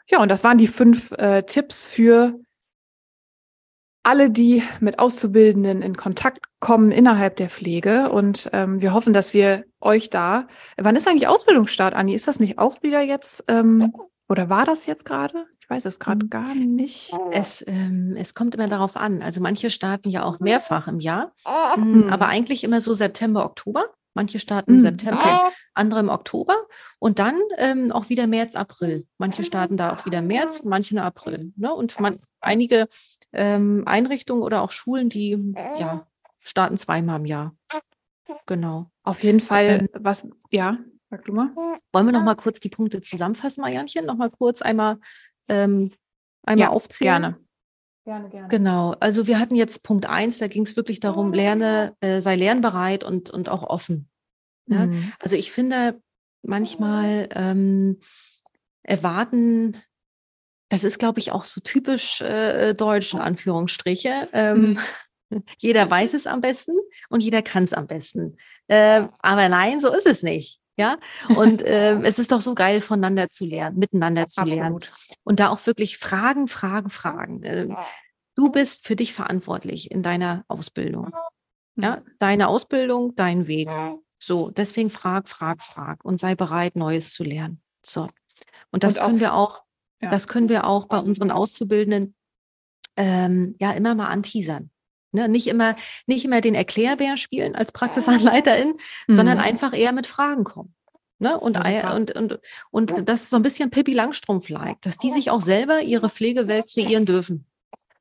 Ja, 0.10 0.22
und 0.22 0.30
das 0.30 0.44
waren 0.44 0.58
die 0.58 0.68
fünf 0.68 1.12
äh, 1.14 1.44
Tipps 1.44 1.84
für 1.84 2.40
alle, 4.04 4.30
die 4.30 4.64
mit 4.80 5.00
Auszubildenden 5.00 5.82
in 5.82 5.98
Kontakt 5.98 6.46
kommen 6.62 6.92
innerhalb 6.92 7.36
der 7.36 7.50
Pflege. 7.50 8.10
Und 8.10 8.50
ähm, 8.54 8.82
wir 8.82 8.94
hoffen, 8.94 9.12
dass 9.12 9.34
wir 9.34 9.66
euch 9.82 10.10
da. 10.10 10.48
Wann 10.78 10.96
ist 10.96 11.08
eigentlich 11.08 11.28
Ausbildungsstart, 11.28 11.94
Anni? 11.94 12.14
Ist 12.14 12.28
das 12.28 12.40
nicht 12.40 12.58
auch 12.58 12.82
wieder 12.84 13.02
jetzt 13.02 13.44
ähm, 13.50 13.94
oder 14.30 14.50
war 14.50 14.66
das 14.66 14.86
jetzt 14.86 15.04
gerade? 15.04 15.46
Ich 15.60 15.70
weiß 15.70 15.84
es 15.84 16.00
gerade 16.00 16.22
hm. 16.22 16.30
gar 16.30 16.56
nicht. 16.56 17.12
Es, 17.32 17.64
ähm, 17.68 18.16
es 18.18 18.34
kommt 18.34 18.56
immer 18.56 18.70
darauf 18.70 18.96
an. 18.96 19.22
Also 19.22 19.42
manche 19.42 19.70
starten 19.70 20.10
ja 20.10 20.24
auch 20.24 20.40
mehrfach 20.40 20.88
im 20.88 21.02
Jahr, 21.02 21.34
mhm. 21.76 22.08
aber 22.10 22.28
eigentlich 22.28 22.64
immer 22.64 22.80
so 22.80 22.94
September, 22.94 23.44
Oktober. 23.44 23.84
Manche 24.18 24.40
starten 24.40 24.72
im 24.72 24.78
mhm. 24.78 24.82
September, 24.82 25.52
andere 25.76 26.00
im 26.00 26.10
Oktober 26.10 26.56
und 26.98 27.20
dann 27.20 27.40
ähm, 27.60 27.92
auch 27.92 28.10
wieder 28.10 28.26
März, 28.26 28.56
April. 28.56 29.06
Manche 29.20 29.44
starten 29.44 29.78
da 29.78 29.94
auch 29.94 30.08
wieder 30.08 30.24
März, 30.24 30.64
manche 30.64 30.96
im 30.96 31.02
April. 31.02 31.54
Ne? 31.56 31.72
Und 31.72 32.00
man, 32.00 32.20
einige 32.42 32.88
ähm, 33.32 33.84
Einrichtungen 33.86 34.42
oder 34.42 34.64
auch 34.64 34.72
Schulen, 34.72 35.10
die 35.10 35.54
ja, 35.78 36.08
starten 36.40 36.80
zweimal 36.80 37.20
im 37.20 37.26
Jahr. 37.26 37.56
Genau. 38.48 38.90
Auf 39.04 39.24
jeden 39.24 39.40
Fall, 39.40 39.82
ähm, 39.82 39.90
was, 39.94 40.28
ja, 40.50 40.80
sag 41.12 41.24
du 41.26 41.34
mal. 41.34 41.52
Wollen 41.94 42.08
wir 42.08 42.12
noch 42.12 42.24
mal 42.24 42.36
kurz 42.36 42.60
die 42.60 42.70
Punkte 42.70 43.02
zusammenfassen, 43.02 43.62
Marianchen? 43.62 44.08
Noch 44.08 44.18
mal 44.18 44.32
kurz 44.32 44.64
einmal, 44.64 44.98
ähm, 45.48 45.92
einmal 46.42 46.70
ja, 46.70 46.70
aufzählen? 46.72 47.22
Gerne. 47.22 47.47
Gerne, 48.08 48.30
gerne. 48.30 48.48
Genau, 48.48 48.96
also 49.02 49.28
wir 49.28 49.38
hatten 49.38 49.58
jetzt 49.58 49.84
Punkt 49.84 50.06
1, 50.06 50.38
da 50.38 50.48
ging 50.48 50.64
es 50.64 50.78
wirklich 50.78 51.02
darum, 51.02 51.34
lerne, 51.34 51.94
äh, 52.00 52.22
sei 52.22 52.38
lernbereit 52.38 53.04
und, 53.04 53.30
und 53.30 53.50
auch 53.50 53.64
offen. 53.64 54.08
Ja? 54.68 54.86
Mhm. 54.86 55.12
Also 55.20 55.36
ich 55.36 55.52
finde, 55.52 56.02
manchmal 56.42 57.28
ähm, 57.34 58.00
erwarten 58.82 59.76
das 60.70 60.86
ist, 60.86 61.00
glaube 61.00 61.20
ich, 61.20 61.34
auch 61.34 61.44
so 61.44 61.60
typisch 61.60 62.22
äh, 62.22 62.74
deutsch 62.74 63.14
in 63.14 63.20
Anführungsstriche. 63.20 64.30
Ähm, 64.32 64.80
mhm. 65.30 65.44
Jeder 65.58 65.92
weiß 65.92 66.14
es 66.14 66.28
am 66.28 66.40
besten 66.40 66.78
und 67.10 67.22
jeder 67.22 67.42
kann 67.42 67.66
es 67.66 67.74
am 67.74 67.88
besten. 67.88 68.38
Äh, 68.70 69.10
aber 69.20 69.50
nein, 69.50 69.82
so 69.82 69.94
ist 69.94 70.06
es 70.06 70.24
nicht. 70.24 70.62
Ja, 70.80 70.98
und 71.36 71.64
äh, 71.64 72.00
es 72.02 72.20
ist 72.20 72.32
doch 72.32 72.42
so 72.42 72.54
geil, 72.54 72.82
voneinander 72.82 73.30
zu 73.30 73.46
lernen, 73.46 73.80
miteinander 73.80 74.28
zu 74.28 74.42
Absolut. 74.42 74.60
lernen. 74.60 74.80
Und 75.24 75.40
da 75.40 75.50
auch 75.50 75.66
wirklich 75.66 75.98
Fragen, 75.98 76.48
Fragen, 76.48 76.90
Fragen. 76.90 77.42
Äh, 77.42 77.68
du 78.36 78.52
bist 78.52 78.86
für 78.86 78.96
dich 78.96 79.12
verantwortlich 79.12 79.90
in 79.90 80.04
deiner 80.04 80.46
Ausbildung. 80.48 81.12
Ja, 81.76 82.02
deine 82.20 82.48
Ausbildung, 82.48 83.16
dein 83.16 83.48
Weg. 83.48 83.70
So, 84.20 84.52
deswegen 84.52 84.90
frag, 84.90 85.30
frag, 85.30 85.62
frag 85.62 86.04
und 86.06 86.20
sei 86.20 86.36
bereit, 86.36 86.76
Neues 86.76 87.14
zu 87.14 87.24
lernen. 87.24 87.62
So. 87.84 88.10
Und 88.72 88.84
das 88.84 88.98
und 88.98 89.06
können 89.06 89.20
wir 89.20 89.34
auch, 89.34 89.64
ja. 90.02 90.10
das 90.10 90.28
können 90.28 90.50
wir 90.50 90.68
auch 90.68 90.86
bei 90.86 91.00
unseren 91.00 91.32
Auszubildenden 91.32 92.16
ähm, 92.96 93.56
ja 93.60 93.72
immer 93.72 93.96
mal 93.96 94.08
anteasern. 94.08 94.72
Ne, 95.18 95.28
nicht 95.28 95.48
immer, 95.48 95.76
nicht 96.06 96.26
immer 96.26 96.42
den 96.42 96.54
Erklärbär 96.54 97.18
spielen 97.18 97.56
als 97.56 97.72
Praxisanleiterin, 97.72 98.76
mhm. 99.08 99.14
sondern 99.14 99.40
einfach 99.40 99.74
eher 99.74 99.92
mit 99.92 100.06
Fragen 100.06 100.44
kommen. 100.44 100.76
Ne? 101.18 101.40
Und, 101.40 101.58
und, 101.96 102.12
und, 102.12 102.40
und 102.70 103.10
das 103.10 103.24
ist 103.24 103.30
so 103.32 103.36
ein 103.36 103.42
bisschen 103.42 103.72
Pippi 103.72 103.94
Langstrumpf-like, 103.94 104.80
dass 104.82 105.00
die 105.00 105.12
sich 105.12 105.32
auch 105.32 105.42
selber 105.42 105.82
ihre 105.82 106.12
Pflegewelt 106.12 106.72
kreieren 106.72 107.06
dürfen. 107.06 107.48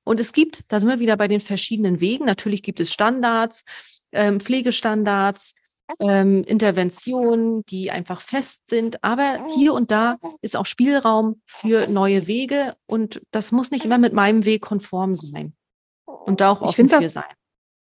Und 0.05 0.21
es 0.21 0.35
gibt, 0.35 0.64
da 0.69 0.79
sind 0.79 0.91
wir 0.91 1.01
wieder 1.01 1.17
bei 1.17 1.27
den 1.27 1.41
verschiedenen 1.41 2.01
Wegen. 2.01 2.27
Natürlich 2.27 2.62
gibt 2.62 2.81
es 2.81 2.93
Standards, 2.93 3.64
ähm, 4.12 4.39
Pflegestandards, 4.39 5.55
ähm, 5.99 6.45
Interventionen, 6.45 7.64
die 7.64 7.91
einfach 7.91 8.21
fest 8.21 8.61
sind. 8.67 9.03
Aber 9.03 9.47
hier 9.55 9.73
und 9.73 9.91
da 9.91 10.19
ist 10.43 10.55
auch 10.55 10.67
Spielraum 10.67 11.41
für 11.47 11.87
neue 11.87 12.27
Wege 12.27 12.77
und 12.85 13.23
das 13.31 13.51
muss 13.51 13.71
nicht 13.71 13.87
immer 13.87 13.99
mit 13.99 14.12
meinem 14.12 14.45
Weg 14.45 14.61
konform 14.61 15.17
sein. 15.17 15.56
Und 16.07 16.41
da 16.41 16.51
auch 16.51 16.63
offen 16.63 16.89
für 16.89 17.11
sein. 17.11 17.25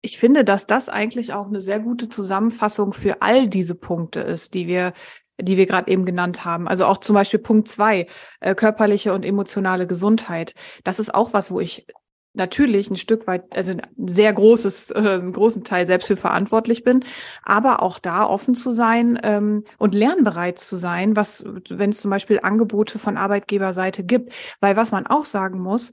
Ich 0.01 0.19
finde, 0.19 0.45
dass 0.45 0.67
das 0.67 0.89
eigentlich 0.89 1.33
auch 1.33 1.47
eine 1.47 1.61
sehr 1.61 1.79
gute 1.79 2.09
Zusammenfassung 2.09 2.93
für 2.93 3.23
all 3.23 3.49
diese 3.49 3.77
Punkte 3.77 4.21
ist, 4.21 4.55
die 4.55 4.67
wir 4.67 4.95
die 5.41 5.57
wir 5.57 5.67
gerade 5.67 5.91
eben 5.91 6.05
genannt 6.05 6.45
haben. 6.45 6.69
Also 6.69 6.87
auch 6.87 6.99
zum 6.99 7.15
Beispiel 7.15 7.41
Punkt 7.41 7.69
zwei, 7.69 8.07
äh, 8.41 8.55
körperliche 8.55 9.13
und 9.13 9.25
emotionale 9.25 9.87
Gesundheit. 9.87 10.55
Das 10.85 10.99
ist 10.99 11.15
auch 11.15 11.33
was, 11.33 11.51
wo 11.51 11.59
ich 11.59 11.87
natürlich 12.35 12.91
ein 12.91 12.97
Stück 12.97 13.27
weit, 13.27 13.55
also 13.55 13.73
ein 13.73 13.83
sehr 14.07 14.33
großes, 14.33 14.91
äh, 14.95 14.99
einen 14.99 15.33
großen 15.33 15.65
Teil 15.65 15.87
selbst 15.87 16.07
für 16.07 16.17
verantwortlich 16.17 16.85
bin, 16.85 17.05
aber 17.43 17.83
auch 17.83 17.99
da 17.99 18.25
offen 18.25 18.55
zu 18.55 18.73
sein 18.73 19.19
ähm, 19.23 19.65
und 19.79 19.95
lernbereit 19.95 20.59
zu 20.59 20.77
sein, 20.77 21.17
was, 21.17 21.45
wenn 21.69 21.91
es 21.91 22.01
zum 22.01 22.11
Beispiel 22.11 22.41
Angebote 22.43 22.99
von 22.99 23.17
Arbeitgeberseite 23.17 24.05
gibt. 24.05 24.33
Weil 24.61 24.77
was 24.77 24.93
man 24.93 25.07
auch 25.07 25.25
sagen 25.25 25.61
muss, 25.61 25.93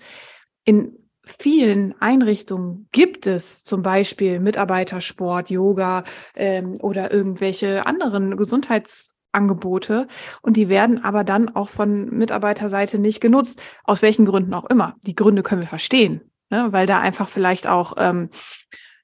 in 0.63 1.08
vielen 1.29 1.99
Einrichtungen 2.01 2.87
gibt 2.91 3.27
es 3.27 3.63
zum 3.63 3.81
Beispiel 3.81 4.39
Mitarbeitersport, 4.39 5.49
Yoga 5.49 6.03
ähm, 6.35 6.75
oder 6.81 7.11
irgendwelche 7.11 7.85
anderen 7.85 8.37
Gesundheitsangebote 8.37 10.07
und 10.41 10.57
die 10.57 10.69
werden 10.69 11.03
aber 11.03 11.23
dann 11.23 11.55
auch 11.55 11.69
von 11.69 12.09
Mitarbeiterseite 12.09 12.99
nicht 12.99 13.21
genutzt, 13.21 13.61
aus 13.83 14.01
welchen 14.01 14.25
Gründen 14.25 14.53
auch 14.53 14.65
immer. 14.65 14.95
Die 15.01 15.15
Gründe 15.15 15.43
können 15.43 15.61
wir 15.61 15.67
verstehen 15.67 16.29
ne? 16.49 16.71
weil 16.71 16.85
da 16.85 16.99
einfach 16.99 17.27
vielleicht 17.27 17.67
auch 17.67 17.93
ähm, 17.97 18.29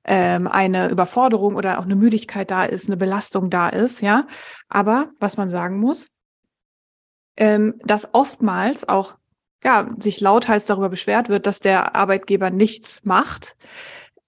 ähm, 0.03 0.47
eine 0.47 0.89
Überforderung 0.89 1.55
oder 1.55 1.79
auch 1.79 1.85
eine 1.85 1.95
Müdigkeit 1.95 2.51
da 2.51 2.65
ist, 2.65 2.87
eine 2.87 2.97
Belastung 2.97 3.49
da 3.49 3.69
ist, 3.69 4.01
ja. 4.01 4.27
Aber 4.67 5.09
was 5.19 5.37
man 5.37 5.49
sagen 5.49 5.79
muss, 5.79 6.11
ähm, 7.37 7.75
dass 7.83 8.13
oftmals 8.13 8.87
auch 8.87 9.15
ja, 9.65 9.89
sich 9.97 10.21
lauthals 10.21 10.67
darüber 10.67 10.89
beschwert 10.89 11.27
wird, 11.27 11.47
dass 11.47 11.59
der 11.59 11.95
Arbeitgeber 11.95 12.51
nichts 12.51 13.03
macht. 13.03 13.57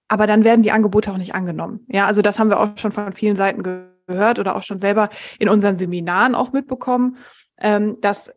Aber 0.08 0.26
dann 0.26 0.42
werden 0.42 0.64
die 0.64 0.72
Angebote 0.72 1.12
auch 1.12 1.16
nicht 1.16 1.32
angenommen. 1.32 1.86
Ja, 1.86 2.06
also 2.06 2.22
das 2.22 2.40
haben 2.40 2.50
wir 2.50 2.58
auch 2.58 2.76
schon 2.76 2.90
von 2.90 3.12
vielen 3.12 3.36
Seiten 3.36 3.62
gehört 3.62 4.40
oder 4.40 4.56
auch 4.56 4.62
schon 4.62 4.80
selber 4.80 5.10
in 5.38 5.48
unseren 5.48 5.76
Seminaren 5.76 6.34
auch 6.34 6.52
mitbekommen, 6.52 7.18
ähm, 7.60 8.00
dass 8.00 8.34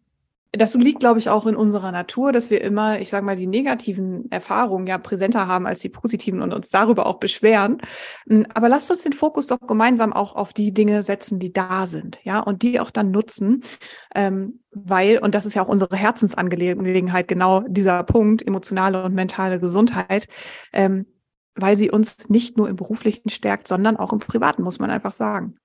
das 0.54 0.74
liegt, 0.74 1.00
glaube 1.00 1.18
ich, 1.18 1.30
auch 1.30 1.46
in 1.46 1.56
unserer 1.56 1.94
Natur, 1.94 2.34
dass 2.34 2.50
wir 2.50 2.62
immer, 2.62 3.00
ich 3.00 3.10
sage 3.10 3.26
mal, 3.26 3.38
die 3.38 3.48
negativen 3.48 4.30
Erfahrungen 4.32 4.86
ja 4.86 4.98
präsenter 4.98 5.48
haben 5.48 5.66
als 5.66 5.80
die 5.80 5.88
positiven 5.88 6.42
und 6.42 6.54
uns 6.54 6.70
darüber 6.70 7.06
auch 7.06 7.20
beschweren. 7.20 7.78
Hm, 8.28 8.46
aber 8.54 8.68
lasst 8.68 8.92
uns 8.92 9.02
den 9.04 9.14
Fokus 9.14 9.48
doch 9.48 9.60
gemeinsam 9.66 10.12
auch 10.12 10.36
auf 10.36 10.52
die 10.52 10.74
Dinge 10.74 11.04
setzen, 11.04 11.40
die 11.40 11.54
da 11.54 11.88
sind, 11.88 12.20
ja, 12.24 12.40
und 12.40 12.64
die 12.64 12.82
auch 12.82 12.92
dann 12.92 13.12
nutzen, 13.12 13.64
ähm, 14.14 14.60
weil, 14.72 15.20
und 15.20 15.36
das 15.36 15.46
ist 15.46 15.54
ja 15.54 15.64
auch 15.64 15.70
unsere 15.70 15.96
Herzensangelegenheit, 15.96 17.30
genau 17.30 17.62
dieser 17.68 18.04
Punkt, 18.04 18.46
emotionale 18.46 19.04
und 19.04 19.14
mentale 19.14 19.58
Gesundheit, 19.60 20.28
ähm, 20.74 21.06
weil 21.56 21.78
sie 21.78 21.92
uns 21.92 22.30
nicht 22.30 22.58
nur 22.58 22.68
im 22.68 22.76
beruflichen 22.76 23.30
stärkt, 23.30 23.70
sondern 23.70 23.96
auch 23.96 24.12
im 24.12 24.20
privaten, 24.20 24.64
muss 24.64 24.80
man 24.80 24.92
einfach 24.92 25.14
sagen. 25.14 25.56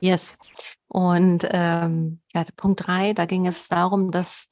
Yes. 0.00 0.36
Und 0.88 1.46
ähm, 1.50 2.20
ja, 2.34 2.44
Punkt 2.56 2.86
drei, 2.86 3.12
da 3.12 3.26
ging 3.26 3.46
es 3.46 3.68
darum, 3.68 4.10
dass 4.10 4.48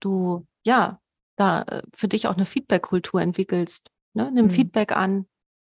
du 0.00 0.46
ja 0.64 1.00
da 1.36 1.62
äh, 1.62 1.82
für 1.94 2.08
dich 2.08 2.26
auch 2.26 2.36
eine 2.36 2.46
Feedback-Kultur 2.46 3.20
entwickelst. 3.20 3.90
Ne? 4.14 4.30
Nimm 4.32 4.46
mhm. 4.46 4.50
Feedback 4.50 4.92
an 4.92 5.26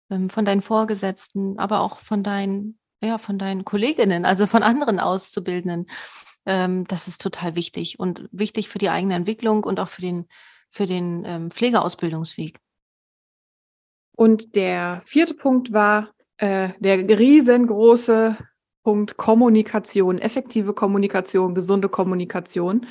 ähm, 0.10 0.30
von 0.30 0.46
deinen 0.46 0.62
Vorgesetzten, 0.62 1.58
aber 1.58 1.80
auch 1.80 2.00
von 2.00 2.24
deinen, 2.24 2.78
ja, 3.02 3.18
von 3.18 3.40
deinen 3.40 3.66
Kolleginnen, 3.66 4.26
also 4.26 4.48
von 4.48 4.64
anderen 4.64 5.00
Auszubildenden. 5.00 5.88
Ähm, 6.46 6.86
das 6.88 7.08
ist 7.08 7.22
total 7.22 7.56
wichtig 7.56 8.00
und 8.00 8.28
wichtig 8.32 8.70
für 8.70 8.78
die 8.78 8.90
eigene 8.90 9.16
Entwicklung 9.16 9.64
und 9.64 9.80
auch 9.80 9.90
für 9.90 10.02
den, 10.02 10.28
für 10.70 10.86
den 10.86 11.24
ähm, 11.26 11.52
Pflegeausbildungsweg. 11.52 12.60
Und 14.16 14.56
der 14.56 15.02
vierte 15.06 15.34
Punkt 15.34 15.74
war 15.74 16.12
äh, 16.38 16.70
der 16.80 16.98
riesengroße 17.20 18.38
Punkt 18.86 19.18
Kommunikation, 19.18 20.20
effektive 20.20 20.74
Kommunikation, 20.74 21.56
gesunde 21.56 21.90
Kommunikation. 21.90 22.86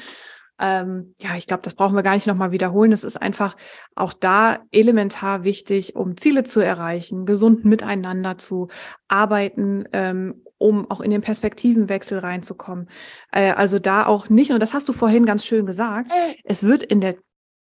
Ähm, 0.59 1.15
ja, 1.21 1.37
ich 1.37 1.47
glaube, 1.47 1.63
das 1.63 1.75
brauchen 1.75 1.95
wir 1.95 2.03
gar 2.03 2.15
nicht 2.15 2.27
nochmal 2.27 2.51
wiederholen. 2.51 2.91
Es 2.91 3.05
ist 3.05 3.17
einfach 3.17 3.57
auch 3.95 4.13
da 4.13 4.59
elementar 4.73 5.45
wichtig, 5.45 5.95
um 5.95 6.17
Ziele 6.17 6.43
zu 6.43 6.59
erreichen, 6.59 7.27
gesund 7.27 7.65
miteinander 7.65 8.39
zu 8.39 8.69
arbeiten, 9.07 9.85
ähm, 9.93 10.43
um 10.59 10.91
auch 10.91 11.01
in 11.01 11.13
den 11.13 11.23
Perspektivenwechsel 11.23 12.19
reinzukommen. 12.19 12.89
Äh, 13.31 13.53
also 13.53 13.79
da 13.79 14.05
auch 14.05 14.29
nicht, 14.29 14.51
und 14.51 14.61
das 14.61 14.75
hast 14.75 14.89
du 14.89 14.93
vorhin 14.93 15.27
ganz 15.27 15.47
schön 15.47 15.65
gesagt, 15.65 16.11
es 16.43 16.65
wird 16.65 16.83
in 16.83 17.01
der 17.01 17.17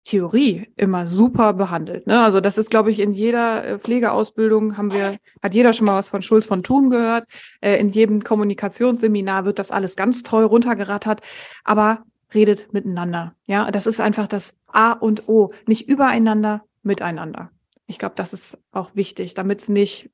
Theorie 0.04 0.68
immer 0.78 1.06
super 1.06 1.54
behandelt. 1.54 2.08
Ne? 2.08 2.22
Also 2.22 2.42
das 2.42 2.58
ist, 2.58 2.72
glaube 2.72 2.90
ich, 2.92 3.00
in 3.00 3.14
jeder 3.14 3.64
äh, 3.64 3.80
Pflegeausbildung 3.80 4.78
haben 4.78 4.92
wir, 4.92 5.18
hat 5.44 5.54
jeder 5.54 5.74
schon 5.74 5.86
mal 5.86 5.98
was 5.98 6.10
von 6.10 6.22
Schulz 6.22 6.48
von 6.48 6.64
Thun 6.64 6.90
gehört. 6.90 7.26
Äh, 7.62 7.80
in 7.80 7.90
jedem 7.90 8.24
Kommunikationsseminar 8.24 9.46
wird 9.46 9.60
das 9.60 9.72
alles 9.72 9.96
ganz 9.96 10.24
toll 10.24 10.44
runtergerattert, 10.44 11.22
aber 11.64 12.04
redet 12.34 12.74
miteinander. 12.74 13.36
Ja, 13.46 13.70
das 13.70 13.86
ist 13.86 14.00
einfach 14.00 14.28
das 14.28 14.58
A 14.68 14.94
und 14.94 15.28
O. 15.30 15.54
Nicht 15.68 15.88
übereinander, 15.88 16.64
miteinander. 16.82 17.52
Ich 17.86 18.00
glaube, 18.00 18.16
das 18.16 18.34
ist 18.34 18.58
auch 18.72 18.92
wichtig, 18.96 19.34
damit 19.34 19.62
es 19.62 19.70
nicht 19.70 20.10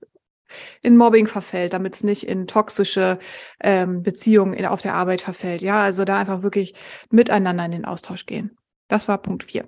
in 0.82 0.98
Mobbing 0.98 1.28
verfällt, 1.28 1.74
damit 1.74 1.96
es 1.96 2.04
nicht 2.04 2.28
in 2.28 2.48
toxische 2.48 3.20
ähm, 3.62 4.02
Beziehungen 4.02 4.54
in, 4.54 4.66
auf 4.66 4.82
der 4.82 4.96
Arbeit 4.96 5.22
verfällt. 5.22 5.62
Ja, 5.62 5.82
also 5.82 6.06
da 6.06 6.18
einfach 6.18 6.42
wirklich 6.42 6.74
miteinander 7.10 7.66
in 7.66 7.72
den 7.72 7.86
Austausch 7.86 8.26
gehen. 8.26 8.58
Das 8.88 9.08
war 9.08 9.18
Punkt 9.18 9.44
vier. 9.44 9.68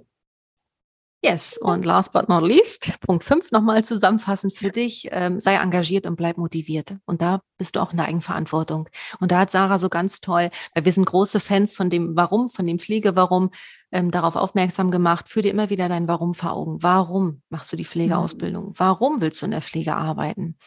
Yes, 1.22 1.58
und 1.58 1.84
last 1.84 2.14
but 2.14 2.30
not 2.30 2.44
least, 2.44 2.98
Punkt 3.02 3.26
5 3.26 3.52
nochmal 3.52 3.84
zusammenfassend 3.84 4.54
für 4.54 4.70
dich, 4.70 5.10
ähm, 5.12 5.38
sei 5.42 5.56
engagiert 5.56 6.08
und 6.08 6.16
bleib 6.16 6.38
motiviert. 6.38 6.96
Und 7.06 7.22
da 7.22 7.42
bist 7.58 7.76
du 7.76 7.82
auch 7.82 7.92
in 7.92 7.98
der 7.98 8.08
Eigenverantwortung. 8.08 8.88
Und 9.20 9.34
da 9.34 9.40
hat 9.40 9.52
Sarah 9.52 9.80
so 9.80 9.90
ganz 9.90 10.22
toll, 10.22 10.50
weil 10.74 10.86
wir 10.86 10.94
sind 10.94 11.04
große 11.04 11.42
Fans 11.42 11.74
von 11.74 11.90
dem 11.90 12.16
Warum, 12.16 12.50
von 12.50 12.66
dem 12.66 12.80
Pflege-Warum, 12.80 13.52
ähm, 13.92 14.12
darauf 14.12 14.38
aufmerksam 14.38 14.92
gemacht, 14.92 15.28
führ 15.28 15.42
dir 15.42 15.52
immer 15.52 15.70
wieder 15.70 15.90
dein 15.90 16.08
Warum 16.08 16.34
vor 16.34 16.54
Augen. 16.54 16.82
Warum 16.82 17.42
machst 17.50 17.74
du 17.74 17.76
die 17.76 17.86
Pflegeausbildung? 17.86 18.68
Mhm. 18.68 18.74
Warum 18.78 19.20
willst 19.20 19.42
du 19.42 19.46
in 19.46 19.52
der 19.52 19.62
Pflege 19.62 19.98
arbeiten? 19.98 20.58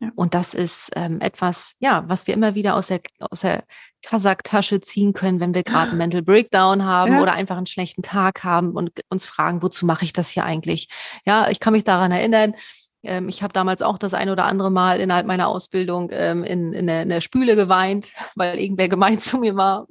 Ja. 0.00 0.10
Und 0.14 0.34
das 0.34 0.54
ist 0.54 0.90
ähm, 0.96 1.20
etwas, 1.20 1.72
ja, 1.78 2.04
was 2.06 2.26
wir 2.26 2.34
immer 2.34 2.54
wieder 2.54 2.74
aus 2.74 2.86
der, 2.86 3.00
aus 3.18 3.40
der 3.40 3.64
Kasaktasche 4.02 4.80
ziehen 4.80 5.12
können, 5.12 5.40
wenn 5.40 5.54
wir 5.54 5.62
gerade 5.62 5.90
einen 5.90 5.98
Mental 5.98 6.22
Breakdown 6.22 6.84
haben 6.84 7.12
ja. 7.12 7.22
oder 7.22 7.34
einfach 7.34 7.58
einen 7.58 7.66
schlechten 7.66 8.02
Tag 8.02 8.42
haben 8.42 8.72
und 8.72 9.00
uns 9.10 9.26
fragen, 9.26 9.62
wozu 9.62 9.84
mache 9.84 10.04
ich 10.04 10.14
das 10.14 10.30
hier 10.30 10.44
eigentlich? 10.44 10.88
Ja, 11.26 11.50
ich 11.50 11.60
kann 11.60 11.74
mich 11.74 11.84
daran 11.84 12.12
erinnern, 12.12 12.54
ähm, 13.02 13.28
ich 13.28 13.42
habe 13.42 13.52
damals 13.52 13.82
auch 13.82 13.98
das 13.98 14.14
ein 14.14 14.30
oder 14.30 14.44
andere 14.44 14.70
Mal 14.70 15.00
innerhalb 15.00 15.26
meiner 15.26 15.48
Ausbildung 15.48 16.10
ähm, 16.12 16.44
in, 16.44 16.72
in, 16.72 16.86
der, 16.86 17.02
in 17.02 17.08
der 17.08 17.20
Spüle 17.20 17.56
geweint, 17.56 18.08
weil 18.34 18.58
irgendwer 18.58 18.88
gemeint 18.88 19.22
zu 19.22 19.38
mir 19.38 19.56
war. 19.56 19.86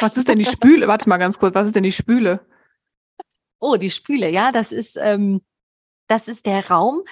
Was 0.00 0.16
ist 0.16 0.28
denn 0.28 0.38
die 0.38 0.44
Spüle? 0.52 0.88
Warte 0.88 1.08
mal 1.08 1.18
ganz 1.18 1.38
kurz, 1.38 1.54
was 1.54 1.66
ist 1.66 1.76
denn 1.76 1.82
die 1.82 1.92
Spüle? 1.92 2.40
Oh, 3.58 3.76
die 3.76 3.90
Spüle, 3.90 4.28
ja, 4.28 4.50
das 4.50 4.72
ist, 4.72 4.98
ähm, 5.00 5.42
das 6.08 6.26
ist 6.26 6.46
der 6.46 6.68
Raum, 6.68 7.02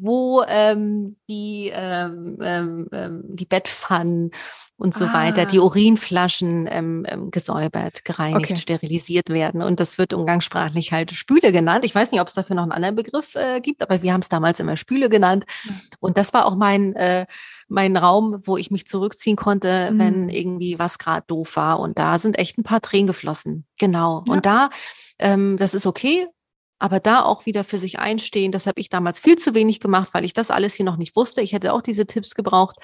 wo 0.00 0.42
ähm, 0.46 1.16
die, 1.28 1.70
ähm, 1.72 2.38
ähm, 2.40 2.88
ähm 2.92 3.22
die 3.28 3.46
Bettpfannen 3.46 4.30
und 4.78 4.94
so 4.94 5.06
ah. 5.06 5.12
weiter, 5.12 5.44
die 5.44 5.58
Urinflaschen 5.58 6.68
ähm, 6.70 7.04
ähm, 7.08 7.32
gesäubert, 7.32 8.04
gereinigt, 8.04 8.52
okay. 8.52 8.56
sterilisiert 8.56 9.28
werden. 9.28 9.60
Und 9.60 9.80
das 9.80 9.98
wird 9.98 10.14
umgangssprachlich 10.14 10.92
halt 10.92 11.10
Spüle 11.10 11.50
genannt. 11.50 11.84
Ich 11.84 11.94
weiß 11.94 12.12
nicht, 12.12 12.20
ob 12.20 12.28
es 12.28 12.34
dafür 12.34 12.54
noch 12.54 12.62
einen 12.62 12.72
anderen 12.72 12.94
Begriff 12.94 13.34
äh, 13.34 13.60
gibt, 13.60 13.82
aber 13.82 14.02
wir 14.02 14.12
haben 14.12 14.20
es 14.20 14.28
damals 14.28 14.60
immer 14.60 14.76
Spüle 14.76 15.08
genannt. 15.08 15.44
Und 15.98 16.16
das 16.16 16.32
war 16.32 16.46
auch 16.46 16.54
mein, 16.54 16.94
äh, 16.94 17.26
mein 17.66 17.96
Raum, 17.96 18.38
wo 18.44 18.56
ich 18.56 18.70
mich 18.70 18.86
zurückziehen 18.86 19.36
konnte, 19.36 19.90
mhm. 19.90 19.98
wenn 19.98 20.28
irgendwie 20.28 20.78
was 20.78 20.98
gerade 20.98 21.24
doof 21.26 21.56
war. 21.56 21.80
Und 21.80 21.98
da 21.98 22.20
sind 22.20 22.38
echt 22.38 22.56
ein 22.56 22.62
paar 22.62 22.80
Tränen 22.80 23.08
geflossen. 23.08 23.66
Genau. 23.78 24.22
Ja. 24.26 24.32
Und 24.32 24.46
da, 24.46 24.70
ähm, 25.18 25.56
das 25.56 25.74
ist 25.74 25.86
okay, 25.86 26.28
aber 26.78 27.00
da 27.00 27.22
auch 27.22 27.46
wieder 27.46 27.64
für 27.64 27.78
sich 27.78 27.98
einstehen, 27.98 28.52
das 28.52 28.66
habe 28.66 28.80
ich 28.80 28.88
damals 28.88 29.20
viel 29.20 29.36
zu 29.36 29.54
wenig 29.54 29.80
gemacht, 29.80 30.10
weil 30.12 30.24
ich 30.24 30.32
das 30.32 30.50
alles 30.50 30.74
hier 30.74 30.84
noch 30.84 30.96
nicht 30.96 31.16
wusste. 31.16 31.40
Ich 31.40 31.52
hätte 31.52 31.72
auch 31.72 31.82
diese 31.82 32.06
Tipps 32.06 32.34
gebraucht. 32.34 32.76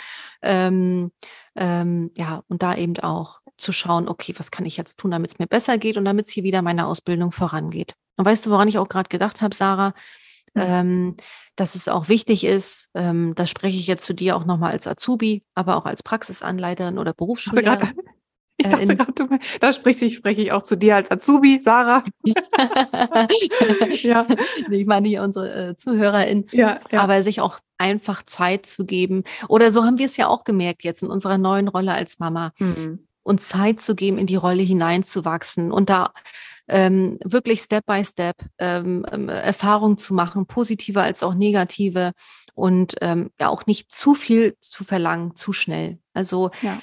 Ähm, 0.43 1.13
ähm, 1.57 2.11
ja, 2.17 2.43
und 2.49 2.63
da 2.63 2.75
eben 2.75 2.99
auch 2.99 3.41
zu 3.57 3.73
schauen, 3.73 4.09
okay, 4.09 4.35
was 4.37 4.51
kann 4.51 4.67
ich 4.67 4.77
jetzt 4.77 4.99
tun, 4.99 5.13
damit 5.13 5.33
es 5.33 5.39
mir 5.39 5.47
besser 5.47 5.79
geht 5.79 5.97
und 5.97 6.05
damit 6.05 6.27
es 6.27 6.33
hier 6.33 6.43
wieder 6.43 6.63
meine 6.63 6.87
Ausbildung 6.87 7.31
vorangeht. 7.31 7.95
Und 8.17 8.25
weißt 8.25 8.47
du, 8.47 8.51
woran 8.51 8.69
ich 8.69 8.79
auch 8.79 8.89
gerade 8.89 9.09
gedacht 9.09 9.41
habe, 9.41 9.55
Sarah? 9.55 9.95
Mhm. 10.55 10.63
Ähm, 10.63 11.17
dass 11.57 11.77
es 11.77 11.87
auch 11.87 12.09
wichtig 12.09 12.45
ist, 12.45 12.91
ähm, 12.95 13.35
da 13.37 13.47
spreche 13.47 13.79
ich 13.79 13.87
jetzt 13.87 14.05
zu 14.05 14.13
dir 14.13 14.37
auch 14.37 14.45
nochmal 14.45 14.73
als 14.73 14.89
Azubi, 14.89 15.45
aber 15.55 15.77
auch 15.77 15.87
als 15.87 16.03
Praxisanleiterin 16.03 16.99
oder 16.99 17.13
Berufsschullehrerin. 17.13 17.93
Ich 18.57 18.69
dachte 18.69 18.93
äh, 18.93 18.97
gerade, 18.97 19.39
da 19.61 19.73
spreche 19.73 20.05
ich, 20.05 20.15
spreche 20.15 20.43
ich 20.43 20.53
auch 20.53 20.63
zu 20.63 20.77
dir 20.77 20.95
als 20.97 21.11
Azubi, 21.11 21.61
Sarah. 21.61 22.05
ja. 24.03 24.27
Ich 24.71 24.87
meine 24.87 25.09
hier 25.09 25.23
unsere 25.23 25.71
äh, 25.71 25.77
ZuhörerInnen. 25.77 26.47
Ja, 26.53 26.79
ja. 26.93 27.01
Aber 27.01 27.23
sich 27.23 27.41
auch 27.41 27.59
einfach 27.79 28.23
Zeit 28.23 28.67
zu 28.67 28.85
geben. 28.85 29.25
Oder 29.49 29.73
so 29.73 29.85
haben 29.85 29.99
wir 29.99 30.07
es 30.07 30.17
ja 30.17 30.29
auch 30.29 30.45
gemerkt 30.45 30.85
jetzt 30.85 31.03
in 31.03 31.11
unserer 31.11 31.39
neuen 31.39 31.69
Rolle 31.69 31.93
als 31.93 32.19
Mama. 32.21 32.53
Mhm. 32.59 33.07
Und 33.25 33.41
Zeit 33.41 33.81
zu 33.81 33.95
geben, 33.95 34.19
in 34.19 34.27
die 34.27 34.37
Rolle 34.37 34.63
hineinzuwachsen 34.63 35.73
und 35.73 35.89
da 35.89 36.13
ähm, 36.69 37.19
wirklich 37.25 37.61
Step 37.61 37.87
by 37.87 38.05
Step 38.05 38.37
ähm, 38.59 39.05
ähm, 39.11 39.29
Erfahrungen 39.29 39.99
zu 39.99 40.15
machen, 40.15 40.47
positive 40.47 41.01
als 41.01 41.23
auch 41.23 41.35
negative 41.35 42.13
und 42.55 42.95
ähm, 43.01 43.31
ja 43.41 43.49
auch 43.49 43.67
nicht 43.67 43.91
zu 43.91 44.15
viel 44.15 44.57
zu 44.61 44.85
verlangen, 44.85 45.37
zu 45.37 45.53
schnell. 45.53 45.99
Also 46.13 46.51
ja. 46.63 46.81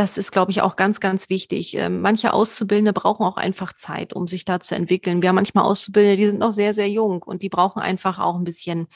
Das 0.00 0.16
ist, 0.16 0.32
glaube 0.32 0.50
ich, 0.50 0.62
auch 0.62 0.76
ganz, 0.76 0.98
ganz 0.98 1.28
wichtig. 1.28 1.76
Ähm, 1.76 2.00
manche 2.00 2.32
Auszubildende 2.32 2.94
brauchen 2.94 3.22
auch 3.26 3.36
einfach 3.36 3.74
Zeit, 3.74 4.14
um 4.14 4.26
sich 4.26 4.46
da 4.46 4.58
zu 4.58 4.74
entwickeln. 4.74 5.20
Wir 5.20 5.28
haben 5.28 5.36
manchmal 5.36 5.64
Auszubildende, 5.64 6.16
die 6.16 6.26
sind 6.26 6.38
noch 6.38 6.52
sehr, 6.52 6.72
sehr 6.72 6.88
jung 6.88 7.22
und 7.22 7.42
die 7.42 7.50
brauchen 7.50 7.82
einfach 7.82 8.18
auch 8.18 8.36
ein 8.36 8.44
bisschen, 8.44 8.86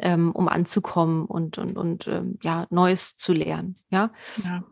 ähm, 0.00 0.32
um 0.32 0.48
anzukommen 0.48 1.26
und, 1.26 1.58
und, 1.58 1.78
und 1.78 2.08
ähm, 2.08 2.40
ja, 2.42 2.66
Neues 2.70 3.16
zu 3.16 3.32
lernen. 3.32 3.76
Ja? 3.90 4.10
ja. 4.42 4.64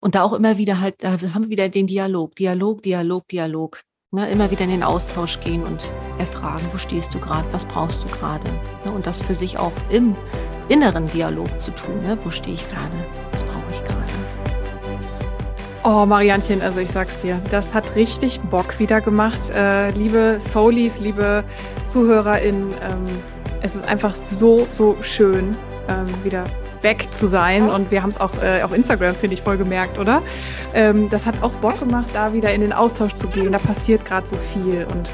Und 0.00 0.16
da 0.16 0.24
auch 0.24 0.32
immer 0.32 0.58
wieder 0.58 0.80
halt, 0.80 0.96
da 0.98 1.12
haben 1.12 1.44
wir 1.44 1.50
wieder 1.50 1.68
den 1.68 1.86
Dialog, 1.86 2.34
Dialog, 2.34 2.82
Dialog, 2.82 3.28
Dialog. 3.28 3.82
Ne, 4.10 4.28
immer 4.32 4.50
wieder 4.50 4.64
in 4.64 4.70
den 4.70 4.82
Austausch 4.82 5.38
gehen 5.38 5.62
und 5.62 5.84
erfragen, 6.18 6.66
wo 6.72 6.78
stehst 6.78 7.14
du 7.14 7.20
gerade, 7.20 7.46
was 7.52 7.64
brauchst 7.64 8.02
du 8.02 8.08
gerade. 8.08 8.50
Ne, 8.84 8.90
und 8.90 9.06
das 9.06 9.22
für 9.22 9.36
sich 9.36 9.58
auch 9.58 9.70
im 9.90 10.16
inneren 10.68 11.08
Dialog 11.08 11.60
zu 11.60 11.70
tun. 11.70 12.00
Ne, 12.00 12.18
wo 12.24 12.32
stehe 12.32 12.56
ich 12.56 12.68
gerade, 12.68 12.96
ich. 13.32 13.49
Oh, 15.82 16.04
Marianchen, 16.04 16.60
also 16.60 16.78
ich 16.80 16.92
sag's 16.92 17.22
dir, 17.22 17.40
das 17.50 17.72
hat 17.72 17.96
richtig 17.96 18.38
Bock 18.42 18.78
wieder 18.78 19.00
gemacht. 19.00 19.48
Äh, 19.48 19.88
liebe 19.92 20.36
Soulies, 20.38 21.00
liebe 21.00 21.42
ZuhörerInnen, 21.86 22.68
ähm, 22.82 23.06
es 23.62 23.76
ist 23.76 23.88
einfach 23.88 24.14
so, 24.14 24.68
so 24.72 24.94
schön, 25.00 25.56
ähm, 25.88 26.06
wieder 26.22 26.44
weg 26.82 27.06
zu 27.10 27.26
sein. 27.28 27.70
Und 27.70 27.90
wir 27.90 28.02
haben 28.02 28.10
es 28.10 28.20
auch 28.20 28.30
äh, 28.42 28.62
auf 28.62 28.74
Instagram, 28.74 29.14
finde 29.14 29.32
ich, 29.32 29.42
voll 29.42 29.56
gemerkt, 29.56 29.98
oder? 29.98 30.22
Ähm, 30.74 31.08
das 31.08 31.24
hat 31.24 31.42
auch 31.42 31.52
Bock 31.52 31.80
gemacht, 31.80 32.10
da 32.12 32.34
wieder 32.34 32.52
in 32.52 32.60
den 32.60 32.74
Austausch 32.74 33.14
zu 33.14 33.28
gehen. 33.28 33.52
Da 33.52 33.58
passiert 33.58 34.04
gerade 34.04 34.26
so 34.26 34.36
viel. 34.36 34.86
Und 34.92 35.10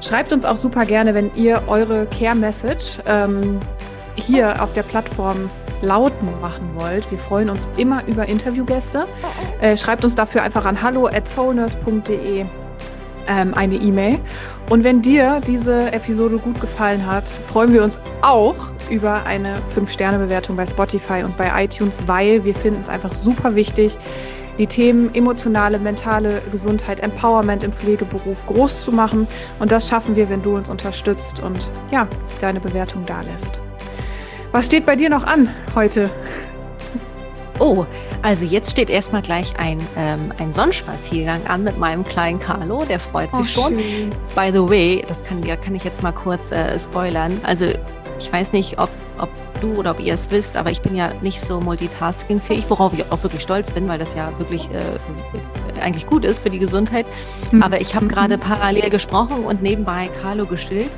schreibt 0.00 0.32
uns 0.32 0.44
auch 0.44 0.56
super 0.56 0.84
gerne, 0.84 1.14
wenn 1.14 1.30
ihr 1.36 1.62
eure 1.68 2.06
Care 2.06 2.34
Message 2.34 2.98
ähm, 3.06 3.60
hier 4.16 4.60
auf 4.60 4.72
der 4.72 4.82
Plattform 4.82 5.48
laut 5.82 6.12
machen 6.40 6.70
wollt. 6.76 7.10
Wir 7.10 7.18
freuen 7.18 7.50
uns 7.50 7.68
immer 7.76 8.02
über 8.06 8.26
Interviewgäste. 8.26 9.04
Äh, 9.60 9.76
schreibt 9.76 10.04
uns 10.04 10.14
dafür 10.14 10.42
einfach 10.42 10.64
an 10.64 10.80
hallo@soulnurse.de 10.80 12.46
ähm, 13.28 13.54
eine 13.54 13.74
E-Mail. 13.74 14.18
Und 14.70 14.84
wenn 14.84 15.02
dir 15.02 15.40
diese 15.46 15.92
Episode 15.92 16.38
gut 16.38 16.60
gefallen 16.60 17.06
hat, 17.06 17.28
freuen 17.28 17.72
wir 17.72 17.82
uns 17.82 18.00
auch 18.22 18.54
über 18.90 19.24
eine 19.24 19.54
5-Sterne-Bewertung 19.76 20.56
bei 20.56 20.66
Spotify 20.66 21.22
und 21.24 21.36
bei 21.36 21.64
iTunes, 21.64 22.02
weil 22.06 22.44
wir 22.44 22.54
finden 22.54 22.80
es 22.80 22.88
einfach 22.88 23.12
super 23.12 23.54
wichtig, 23.54 23.96
die 24.58 24.66
Themen 24.66 25.14
emotionale, 25.14 25.78
mentale 25.78 26.42
Gesundheit, 26.50 27.00
Empowerment 27.00 27.64
im 27.64 27.72
Pflegeberuf 27.72 28.44
groß 28.46 28.84
zu 28.84 28.92
machen. 28.92 29.26
Und 29.58 29.72
das 29.72 29.88
schaffen 29.88 30.14
wir, 30.14 30.28
wenn 30.28 30.42
du 30.42 30.56
uns 30.56 30.68
unterstützt 30.68 31.40
und 31.40 31.70
ja, 31.90 32.06
deine 32.40 32.60
Bewertung 32.60 33.04
da 33.06 33.22
lässt. 33.22 33.60
Was 34.52 34.66
steht 34.66 34.84
bei 34.84 34.96
dir 34.96 35.08
noch 35.08 35.24
an 35.24 35.48
heute? 35.74 36.10
Oh, 37.58 37.86
also 38.20 38.44
jetzt 38.44 38.70
steht 38.70 38.90
erstmal 38.90 39.22
gleich 39.22 39.58
ein, 39.58 39.78
ähm, 39.96 40.30
ein 40.38 40.52
Sonnenspaziergang 40.52 41.46
an 41.46 41.64
mit 41.64 41.78
meinem 41.78 42.04
kleinen 42.04 42.38
Carlo. 42.38 42.84
Der 42.84 43.00
freut 43.00 43.32
sich 43.32 43.40
oh, 43.40 43.44
schon. 43.44 43.78
Schön. 43.78 44.10
By 44.34 44.50
the 44.52 44.68
way, 44.68 45.04
das 45.08 45.24
kann, 45.24 45.42
kann 45.42 45.74
ich 45.74 45.84
jetzt 45.84 46.02
mal 46.02 46.12
kurz 46.12 46.52
äh, 46.52 46.78
spoilern. 46.78 47.40
Also 47.44 47.66
ich 48.18 48.30
weiß 48.30 48.52
nicht, 48.52 48.78
ob, 48.78 48.90
ob 49.18 49.30
du 49.62 49.72
oder 49.74 49.92
ob 49.92 50.00
ihr 50.00 50.12
es 50.12 50.30
wisst, 50.30 50.56
aber 50.56 50.70
ich 50.70 50.82
bin 50.82 50.94
ja 50.94 51.12
nicht 51.22 51.40
so 51.40 51.58
multitaskingfähig, 51.60 52.68
worauf 52.68 52.92
ich 52.92 53.10
auch 53.10 53.22
wirklich 53.22 53.42
stolz 53.42 53.70
bin, 53.70 53.88
weil 53.88 53.98
das 53.98 54.14
ja 54.14 54.38
wirklich 54.38 54.68
äh, 54.70 55.80
eigentlich 55.80 56.06
gut 56.06 56.26
ist 56.26 56.42
für 56.42 56.50
die 56.50 56.58
Gesundheit. 56.58 57.06
Mhm. 57.52 57.62
Aber 57.62 57.80
ich 57.80 57.94
habe 57.94 58.06
gerade 58.06 58.36
parallel 58.36 58.90
gesprochen 58.90 59.44
und 59.44 59.62
nebenbei 59.62 60.10
Carlo 60.20 60.44
gestillt. 60.44 60.90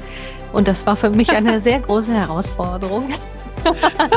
Und 0.52 0.66
das 0.66 0.86
war 0.86 0.96
für 0.96 1.11
mich 1.11 1.30
eine 1.30 1.61
sehr 1.62 1.78
große 1.78 2.12
Herausforderung. 2.12 3.09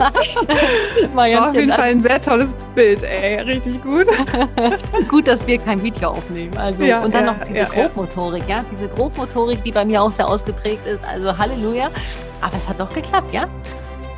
das 0.98 1.16
war 1.16 1.50
auf 1.50 1.54
jeden 1.56 1.72
Fall 1.72 1.90
ein 1.90 2.02
sehr 2.02 2.22
tolles 2.22 2.56
Bild, 2.76 3.04
ey. 3.04 3.42
Richtig 3.42 3.82
gut. 3.82 4.08
gut, 5.10 5.28
dass 5.28 5.46
wir 5.48 5.58
kein 5.58 5.82
Video 5.82 6.10
aufnehmen. 6.10 6.58
Also, 6.58 6.84
ja, 6.84 7.02
und 7.02 7.14
dann 7.14 7.26
ja, 7.26 7.32
noch 7.34 7.44
diese 7.44 7.60
ja, 7.60 7.66
Grobmotorik, 7.66 8.44
ja. 8.48 8.64
Diese 8.72 8.88
Grobmotorik, 8.88 9.64
die 9.64 9.72
bei 9.72 9.86
mir 9.86 10.02
auch 10.02 10.12
sehr 10.12 10.28
ausgeprägt 10.28 10.86
ist. 10.86 11.00
Also 11.12 11.38
Halleluja. 11.38 11.90
Aber 12.42 12.56
es 12.56 12.68
hat 12.68 12.80
doch 12.80 12.94
geklappt, 12.94 13.34
ja? 13.34 13.48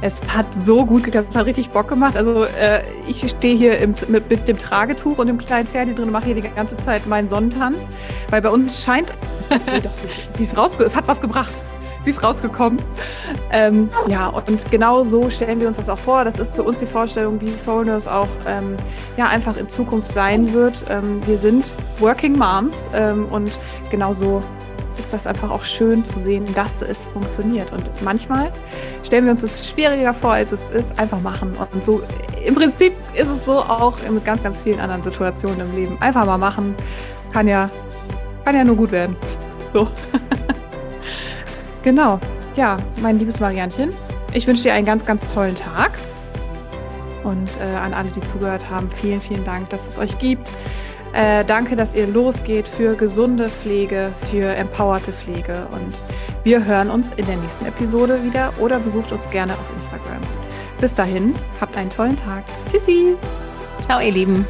Es 0.02 0.22
hat 0.34 0.54
so 0.54 0.86
gut 0.86 1.04
geklappt, 1.04 1.28
es 1.30 1.36
hat 1.36 1.46
richtig 1.46 1.70
Bock 1.72 1.90
gemacht. 1.90 2.16
Also 2.16 2.44
äh, 2.44 2.84
ich 3.08 3.30
stehe 3.30 3.58
hier 3.58 3.78
im, 3.80 3.96
mit, 4.08 4.30
mit, 4.30 4.48
dem 4.48 4.58
Tragetuch 4.58 5.18
und 5.18 5.28
dem 5.28 5.38
kleinen 5.38 5.68
Pferd 5.68 5.98
drin 5.98 6.06
und 6.06 6.12
mache 6.12 6.26
hier 6.26 6.36
die 6.36 6.42
ganze 6.42 6.78
Zeit 6.78 7.06
meinen 7.06 7.28
Sonnentanz, 7.28 7.90
weil 8.30 8.42
bei 8.42 8.50
uns 8.50 8.84
scheint, 8.84 9.14
die 10.40 10.44
ist 10.44 10.58
rausge 10.58 10.84
es 10.84 10.96
hat 10.96 11.08
was 11.08 11.20
gebracht 11.20 11.52
sie 12.10 12.18
ist 12.18 12.24
rausgekommen. 12.24 12.82
Ähm, 13.52 13.90
ja, 14.08 14.28
und 14.28 14.72
genau 14.72 15.04
so 15.04 15.30
stellen 15.30 15.62
wir 15.62 15.68
uns 15.68 15.78
das 15.78 15.90
auch 15.90 15.98
vor. 15.98 16.24
Das 16.24 16.40
ist 16.40 16.56
für 16.56 16.64
uns 16.64 16.80
die 16.80 16.86
Vorstellung, 16.88 17.40
wie 17.40 17.56
Soul 17.58 17.86
Nurse 17.86 18.12
auch 18.12 18.28
ähm, 18.48 18.76
ja, 19.18 19.28
einfach 19.28 19.58
in 19.58 19.70
Zukunft 19.70 20.12
sein 20.12 20.54
wird. 20.54 20.86
Ähm, 20.90 21.22
wir 21.28 21.38
sind 21.38 21.76
Working 22.00 22.38
Moms 22.38 22.90
ähm, 22.94 23.26
und 23.28 23.52
genau 23.92 24.14
so 24.14 24.42
ist 24.98 25.14
das 25.14 25.28
einfach 25.28 25.52
auch 25.52 25.64
schön 25.64 26.04
zu 26.04 26.20
sehen, 26.20 26.46
dass 26.56 26.82
es 26.82 27.06
funktioniert. 27.06 27.72
Und 27.72 27.84
manchmal 28.04 28.52
stellen 29.04 29.26
wir 29.26 29.32
uns 29.32 29.44
es 29.44 29.70
schwieriger 29.70 30.14
vor, 30.14 30.34
als 30.34 30.52
es 30.52 30.70
ist. 30.72 30.98
Einfach 31.00 31.22
machen. 31.22 31.56
Und 31.74 31.86
so 31.86 32.02
im 32.44 32.56
Prinzip 32.56 32.94
ist 33.14 33.30
es 33.30 33.46
so 33.46 33.60
auch 33.60 33.98
in 34.08 34.22
ganz, 34.24 34.44
ganz 34.44 34.64
vielen 34.64 34.80
anderen 34.80 35.04
Situationen 35.04 35.62
im 35.62 35.76
Leben. 35.76 35.98
Einfach 36.02 36.26
mal 36.26 36.38
machen. 36.38 36.76
Kann 37.32 37.48
ja, 37.48 37.70
kann 38.44 38.56
ja 38.56 38.64
nur 38.64 38.76
gut 38.76 38.92
werden. 38.92 39.16
So. 39.74 39.88
Genau. 41.90 42.20
Ja, 42.56 42.78
mein 43.02 43.18
liebes 43.18 43.40
Mariantchen, 43.40 43.90
ich 44.32 44.46
wünsche 44.46 44.62
dir 44.62 44.74
einen 44.76 44.86
ganz, 44.86 45.08
ganz 45.08 45.26
tollen 45.34 45.56
Tag. 45.56 45.98
Und 47.24 47.50
äh, 47.60 47.76
an 47.76 47.96
alle, 47.96 48.10
die 48.10 48.20
zugehört 48.22 48.70
haben, 48.70 48.88
vielen, 48.92 49.20
vielen 49.20 49.44
Dank, 49.44 49.72
dass 49.72 49.88
es 49.88 49.98
euch 49.98 50.20
gibt. 50.20 50.52
Äh, 51.14 51.44
danke, 51.46 51.76
dass 51.76 51.96
ihr 51.96 52.06
losgeht 52.06 52.68
für 52.68 52.94
gesunde 52.94 53.50
Pflege, 53.50 54.12
für 54.30 54.54
empowerte 54.56 55.12
Pflege. 55.12 55.66
Und 55.72 55.96
wir 56.44 56.64
hören 56.64 56.92
uns 56.92 57.10
in 57.16 57.26
der 57.26 57.38
nächsten 57.38 57.66
Episode 57.66 58.24
wieder 58.24 58.54
oder 58.60 58.78
besucht 58.78 59.12
uns 59.12 59.28
gerne 59.32 59.54
auf 59.54 59.66
Instagram. 59.76 60.22
Bis 60.80 60.94
dahin, 60.94 61.34
habt 61.60 61.76
einen 61.76 61.90
tollen 61.90 62.18
Tag. 62.18 62.44
Tschüssi. 62.70 63.16
Ciao, 63.82 64.00
ihr 64.00 64.12
Lieben. 64.12 64.46